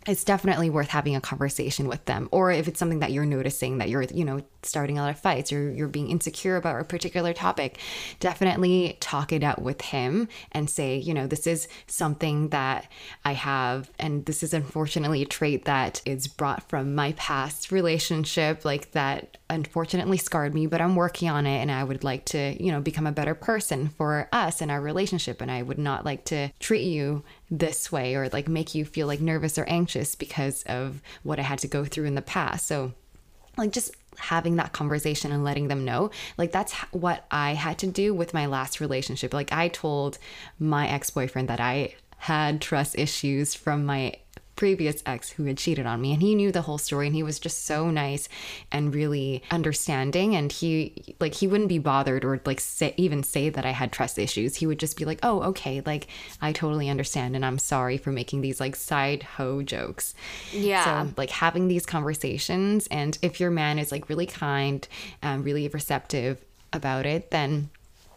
it's 0.06 0.24
definitely 0.24 0.70
worth 0.70 0.88
having 0.88 1.16
a 1.16 1.20
conversation 1.20 1.88
with 1.88 2.04
them. 2.06 2.28
Or 2.32 2.50
if 2.50 2.68
it's 2.68 2.78
something 2.78 3.00
that 3.00 3.12
you're 3.12 3.24
noticing 3.24 3.78
that 3.78 3.88
you're 3.88 4.02
you 4.04 4.24
know 4.24 4.42
starting 4.64 4.98
a 4.98 5.02
lot 5.02 5.10
of 5.10 5.18
fights 5.18 5.52
or 5.52 5.70
you're 5.72 5.88
being 5.88 6.10
insecure 6.10 6.56
about 6.56 6.80
a 6.80 6.84
particular 6.84 7.32
topic 7.32 7.78
definitely 8.20 8.96
talk 9.00 9.32
it 9.32 9.42
out 9.42 9.60
with 9.60 9.80
him 9.80 10.28
and 10.52 10.70
say 10.70 10.96
you 10.96 11.12
know 11.12 11.26
this 11.26 11.46
is 11.46 11.68
something 11.86 12.48
that 12.50 12.90
i 13.24 13.32
have 13.32 13.90
and 13.98 14.24
this 14.26 14.42
is 14.42 14.54
unfortunately 14.54 15.22
a 15.22 15.26
trait 15.26 15.64
that 15.64 16.00
is 16.04 16.26
brought 16.26 16.68
from 16.68 16.94
my 16.94 17.12
past 17.12 17.72
relationship 17.72 18.64
like 18.64 18.92
that 18.92 19.36
unfortunately 19.50 20.16
scarred 20.16 20.54
me 20.54 20.66
but 20.66 20.80
i'm 20.80 20.96
working 20.96 21.28
on 21.28 21.46
it 21.46 21.58
and 21.58 21.70
i 21.70 21.82
would 21.82 22.04
like 22.04 22.24
to 22.24 22.56
you 22.62 22.70
know 22.70 22.80
become 22.80 23.06
a 23.06 23.12
better 23.12 23.34
person 23.34 23.88
for 23.88 24.28
us 24.32 24.60
and 24.60 24.70
our 24.70 24.80
relationship 24.80 25.40
and 25.40 25.50
i 25.50 25.62
would 25.62 25.78
not 25.78 26.04
like 26.04 26.24
to 26.24 26.48
treat 26.60 26.84
you 26.84 27.22
this 27.52 27.92
way 27.92 28.14
or 28.14 28.30
like 28.30 28.48
make 28.48 28.74
you 28.74 28.82
feel 28.82 29.06
like 29.06 29.20
nervous 29.20 29.58
or 29.58 29.64
anxious 29.64 30.14
because 30.14 30.62
of 30.64 31.02
what 31.22 31.38
I 31.38 31.42
had 31.42 31.58
to 31.60 31.68
go 31.68 31.84
through 31.84 32.06
in 32.06 32.14
the 32.14 32.22
past. 32.22 32.66
So, 32.66 32.94
like, 33.58 33.72
just 33.72 33.94
having 34.16 34.56
that 34.56 34.72
conversation 34.72 35.30
and 35.30 35.44
letting 35.44 35.68
them 35.68 35.84
know, 35.84 36.10
like, 36.38 36.50
that's 36.50 36.72
what 36.92 37.26
I 37.30 37.52
had 37.52 37.78
to 37.80 37.86
do 37.86 38.14
with 38.14 38.32
my 38.32 38.46
last 38.46 38.80
relationship. 38.80 39.34
Like, 39.34 39.52
I 39.52 39.68
told 39.68 40.16
my 40.58 40.88
ex 40.88 41.10
boyfriend 41.10 41.48
that 41.48 41.60
I 41.60 41.94
had 42.16 42.62
trust 42.62 42.98
issues 42.98 43.54
from 43.54 43.84
my 43.84 44.14
previous 44.62 45.02
ex 45.06 45.30
who 45.30 45.44
had 45.46 45.58
cheated 45.58 45.86
on 45.86 46.00
me 46.00 46.12
and 46.12 46.22
he 46.22 46.36
knew 46.36 46.52
the 46.52 46.62
whole 46.62 46.78
story 46.78 47.08
and 47.08 47.16
he 47.16 47.22
was 47.24 47.40
just 47.40 47.64
so 47.64 47.90
nice 47.90 48.28
and 48.70 48.94
really 48.94 49.42
understanding 49.50 50.36
and 50.36 50.52
he 50.52 51.16
like 51.18 51.34
he 51.34 51.48
wouldn't 51.48 51.68
be 51.68 51.80
bothered 51.80 52.24
or 52.24 52.40
like 52.44 52.60
say, 52.60 52.94
even 52.96 53.24
say 53.24 53.48
that 53.48 53.66
I 53.66 53.72
had 53.72 53.90
trust 53.90 54.20
issues 54.20 54.54
he 54.54 54.68
would 54.68 54.78
just 54.78 54.96
be 54.96 55.04
like 55.04 55.18
oh 55.24 55.42
okay 55.50 55.82
like 55.84 56.06
I 56.40 56.52
totally 56.52 56.88
understand 56.88 57.34
and 57.34 57.44
I'm 57.44 57.58
sorry 57.58 57.96
for 57.96 58.12
making 58.12 58.40
these 58.40 58.60
like 58.60 58.76
side 58.76 59.24
hoe 59.24 59.62
jokes 59.64 60.14
Yeah. 60.52 61.06
so 61.06 61.12
like 61.16 61.30
having 61.30 61.66
these 61.66 61.84
conversations 61.84 62.86
and 62.86 63.18
if 63.20 63.40
your 63.40 63.50
man 63.50 63.80
is 63.80 63.90
like 63.90 64.08
really 64.08 64.26
kind 64.26 64.86
and 65.22 65.44
really 65.44 65.66
receptive 65.66 66.40
about 66.72 67.04
it 67.04 67.32
then 67.32 67.68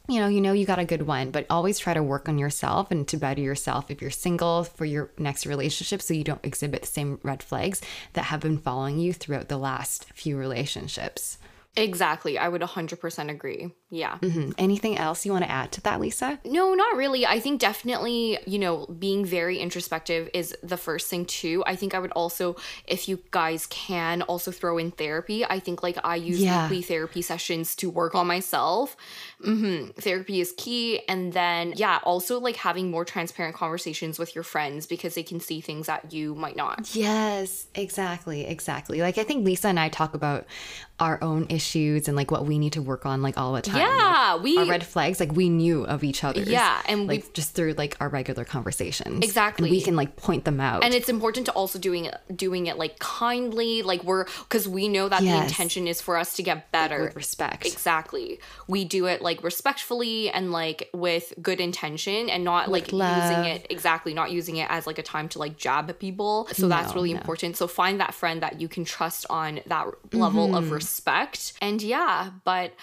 you 0.08 0.20
know, 0.20 0.28
you 0.28 0.42
know 0.42 0.54
you 0.54 0.66
got 0.66 0.80
a 0.80 0.86
good 0.86 1.08
one, 1.08 1.32
but 1.32 1.46
always 1.50 1.80
try 1.80 1.94
to 1.94 2.04
work 2.04 2.30
on 2.30 2.38
yourself 2.38 2.92
and 2.92 3.08
to 3.08 3.18
better 3.18 3.42
yourself 3.42 3.90
if 3.90 4.02
you're 4.02 4.12
single 4.12 4.64
for 4.64 4.86
your 4.86 5.10
next 5.18 5.46
relationship 5.46 6.02
so 6.02 6.14
you 6.14 6.24
don't 6.24 6.46
exhibit 6.46 6.82
the 6.82 6.88
same 6.88 7.20
red 7.24 7.42
flags 7.42 7.82
that 8.14 8.26
have 8.26 8.40
been 8.40 8.58
following 8.58 9.00
you 9.00 9.14
throughout 9.14 9.50
the 9.50 9.58
last 9.58 10.06
few 10.14 10.38
relationships. 10.38 11.38
Exactly. 11.78 12.38
I 12.38 12.48
would 12.48 12.62
100% 12.62 13.30
agree. 13.30 13.72
Yeah. 13.96 14.18
Mhm. 14.22 14.54
Anything 14.58 14.98
else 14.98 15.26
you 15.26 15.32
want 15.32 15.46
to 15.46 15.52
add 15.52 15.72
to 15.74 15.82
that, 15.82 16.00
Lisa? 16.02 16.40
No, 16.44 16.74
not 16.74 16.96
really. 16.98 17.26
I 17.26 17.40
think 17.40 17.62
definitely, 17.62 18.38
you 18.46 18.60
know, 18.60 18.86
being 18.88 19.24
very 19.26 19.58
introspective 19.60 20.30
is 20.34 20.56
the 20.62 20.78
first 20.78 21.08
thing 21.08 21.26
too. 21.26 21.64
I 21.66 21.76
think 21.76 21.94
I 21.94 22.00
would 22.00 22.12
also, 22.12 22.56
if 22.88 23.08
you 23.08 23.20
guys 23.32 23.66
can, 23.68 24.22
also 24.24 24.52
throw 24.52 24.78
in 24.78 24.92
therapy. 24.92 25.46
I 25.46 25.60
think 25.60 25.82
like 25.82 25.98
I 26.04 26.16
use 26.18 26.42
Yeah. 26.42 26.64
weekly 26.70 26.82
therapy 26.82 27.22
sessions 27.22 27.76
to 27.78 27.90
work 27.90 28.14
on 28.16 28.28
myself. 28.28 28.98
hmm 29.44 29.88
Therapy 30.00 30.42
is 30.42 30.54
key. 30.58 31.02
And 31.08 31.32
then, 31.34 31.74
yeah, 31.76 32.00
also 32.04 32.40
like 32.40 32.56
having 32.58 32.90
more 32.92 33.06
transparent 33.06 33.56
conversations 33.56 34.18
with 34.20 34.36
your 34.36 34.44
friends 34.44 34.86
because 34.88 35.16
they 35.16 35.24
can 35.24 35.40
see 35.40 35.62
things 35.62 35.88
that 35.88 36.12
you 36.14 36.36
might 36.36 36.56
not. 36.56 36.94
Yes, 36.96 37.68
exactly, 37.76 38.46
exactly. 38.46 39.02
Like 39.02 39.18
I 39.18 39.24
think 39.24 39.46
Lisa 39.46 39.68
and 39.70 39.80
I 39.80 39.90
talk 39.90 40.14
about 40.14 40.46
our 41.00 41.22
own 41.22 41.46
issues 41.50 42.08
and 42.08 42.16
like 42.16 42.32
what 42.32 42.46
we 42.46 42.58
need 42.58 42.74
to 42.74 42.82
work 42.82 43.06
on 43.06 43.22
like 43.22 43.38
all 43.38 43.52
the 43.54 43.62
time. 43.62 43.78
Yeah, 43.78 43.85
Like, 43.88 44.44
we- 44.44 44.58
our 44.58 44.66
red 44.66 44.86
flags 44.86 45.20
like 45.20 45.32
we 45.34 45.50
knew 45.50 45.86
of 45.86 46.04
each 46.04 46.24
other. 46.24 46.42
Yeah, 46.42 46.82
and 46.88 47.08
like 47.08 47.22
we've- 47.24 47.34
just 47.34 47.54
through 47.56 47.74
like 47.74 47.96
our 48.00 48.10
regular 48.10 48.44
conversations. 48.46 49.24
Exactly. 49.24 49.68
And 49.70 49.72
we 49.72 49.82
can 49.82 49.96
like 49.96 50.16
point 50.16 50.46
them 50.46 50.60
out. 50.60 50.84
and 50.84 50.94
it's 50.94 51.10
important 51.10 51.46
to 51.48 51.52
also 51.54 51.78
doing 51.80 52.06
it 52.06 52.16
doing 52.36 52.68
it 52.68 52.78
like 52.78 52.98
kindly 53.00 53.82
like 53.82 54.04
we're 54.04 54.26
because 54.48 54.68
we 54.68 54.88
know 54.88 55.08
that 55.10 55.22
the 55.22 55.36
intention 55.44 55.88
is 55.88 56.02
for 56.02 56.18
us 56.18 56.36
to 56.36 56.44
get 56.44 56.72
better 56.72 57.04
with 57.04 57.16
respect. 57.16 57.66
exactly 57.66 58.40
we 58.68 58.84
do 58.86 59.06
it 59.06 59.22
like 59.22 59.44
respectfully 59.44 60.30
and 60.30 60.52
like 60.52 60.90
with 60.94 61.34
good 61.42 61.60
intention 61.60 62.30
and 62.30 62.44
not 62.44 62.70
like 62.70 62.92
using 62.92 63.44
it 63.46 63.66
exactly 63.70 64.14
not 64.14 64.32
using 64.32 64.58
it 64.58 64.68
as 64.70 64.86
like 64.88 64.98
a 64.98 65.04
time 65.04 65.28
to 65.30 65.40
like 65.40 65.58
jab 65.58 65.90
at 65.90 66.00
people 66.00 66.48
so 66.54 66.68
that's 66.68 66.94
really 66.96 67.14
no. 67.14 67.20
important 67.20 67.56
so 67.58 67.68
find 67.68 68.00
that 68.00 68.14
friend 68.14 68.42
that 68.42 68.60
you 68.62 68.68
can 68.68 68.84
trust 68.86 69.26
on 69.30 69.60
that 69.68 69.86
level 70.14 70.48
Mm-hmm. 70.48 70.56
of 70.56 70.72
respect 70.72 71.54
and 71.62 71.82
yeah 71.82 72.30
but 72.44 72.74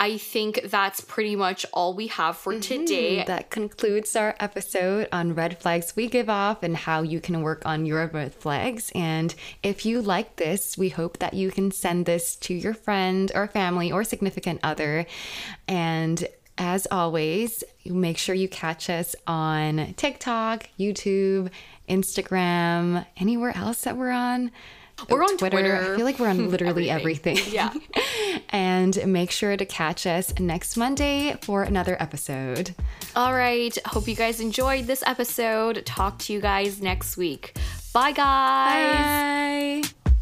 I 0.00 0.16
think 0.16 0.62
that's 0.64 1.02
pretty 1.02 1.36
much 1.36 1.66
all 1.74 1.92
we 1.92 2.06
have 2.06 2.38
for 2.38 2.54
mm-hmm. 2.54 2.60
today. 2.62 3.22
That 3.24 3.50
concludes 3.50 4.16
our 4.16 4.34
episode 4.40 5.08
on 5.12 5.34
red 5.34 5.58
flags 5.58 5.94
we 5.94 6.08
give 6.08 6.30
off 6.30 6.62
and 6.62 6.74
how 6.74 7.02
you 7.02 7.20
can 7.20 7.42
work 7.42 7.66
on 7.66 7.84
your 7.84 8.06
red 8.06 8.34
flags. 8.34 8.90
And 8.94 9.34
if 9.62 9.84
you 9.84 10.00
like 10.00 10.36
this, 10.36 10.78
we 10.78 10.88
hope 10.88 11.18
that 11.18 11.34
you 11.34 11.50
can 11.50 11.70
send 11.70 12.06
this 12.06 12.34
to 12.36 12.54
your 12.54 12.72
friend 12.72 13.30
or 13.34 13.46
family 13.46 13.92
or 13.92 14.02
significant 14.02 14.60
other. 14.62 15.04
And 15.68 16.26
as 16.56 16.86
always, 16.90 17.62
make 17.84 18.16
sure 18.16 18.34
you 18.34 18.48
catch 18.48 18.88
us 18.88 19.14
on 19.26 19.92
TikTok, 19.98 20.68
YouTube, 20.78 21.50
Instagram, 21.90 23.04
anywhere 23.18 23.54
else 23.54 23.82
that 23.82 23.98
we're 23.98 24.10
on. 24.10 24.50
We're 25.08 25.22
on 25.22 25.36
Twitter. 25.36 25.76
I 25.76 25.96
feel 25.96 26.04
like 26.04 26.18
we're 26.18 26.28
on 26.28 26.50
literally 26.50 26.90
everything. 26.90 27.38
Yeah. 27.48 27.72
and 28.50 29.04
make 29.06 29.30
sure 29.30 29.56
to 29.56 29.64
catch 29.64 30.06
us 30.06 30.38
next 30.38 30.76
Monday 30.76 31.36
for 31.42 31.62
another 31.62 31.96
episode. 32.00 32.74
All 33.16 33.34
right. 33.34 33.76
Hope 33.86 34.08
you 34.08 34.14
guys 34.14 34.40
enjoyed 34.40 34.86
this 34.86 35.02
episode. 35.06 35.84
Talk 35.86 36.18
to 36.20 36.32
you 36.32 36.40
guys 36.40 36.80
next 36.80 37.16
week. 37.16 37.56
Bye, 37.92 38.12
guys. 38.12 39.92
Bye. 40.04 40.14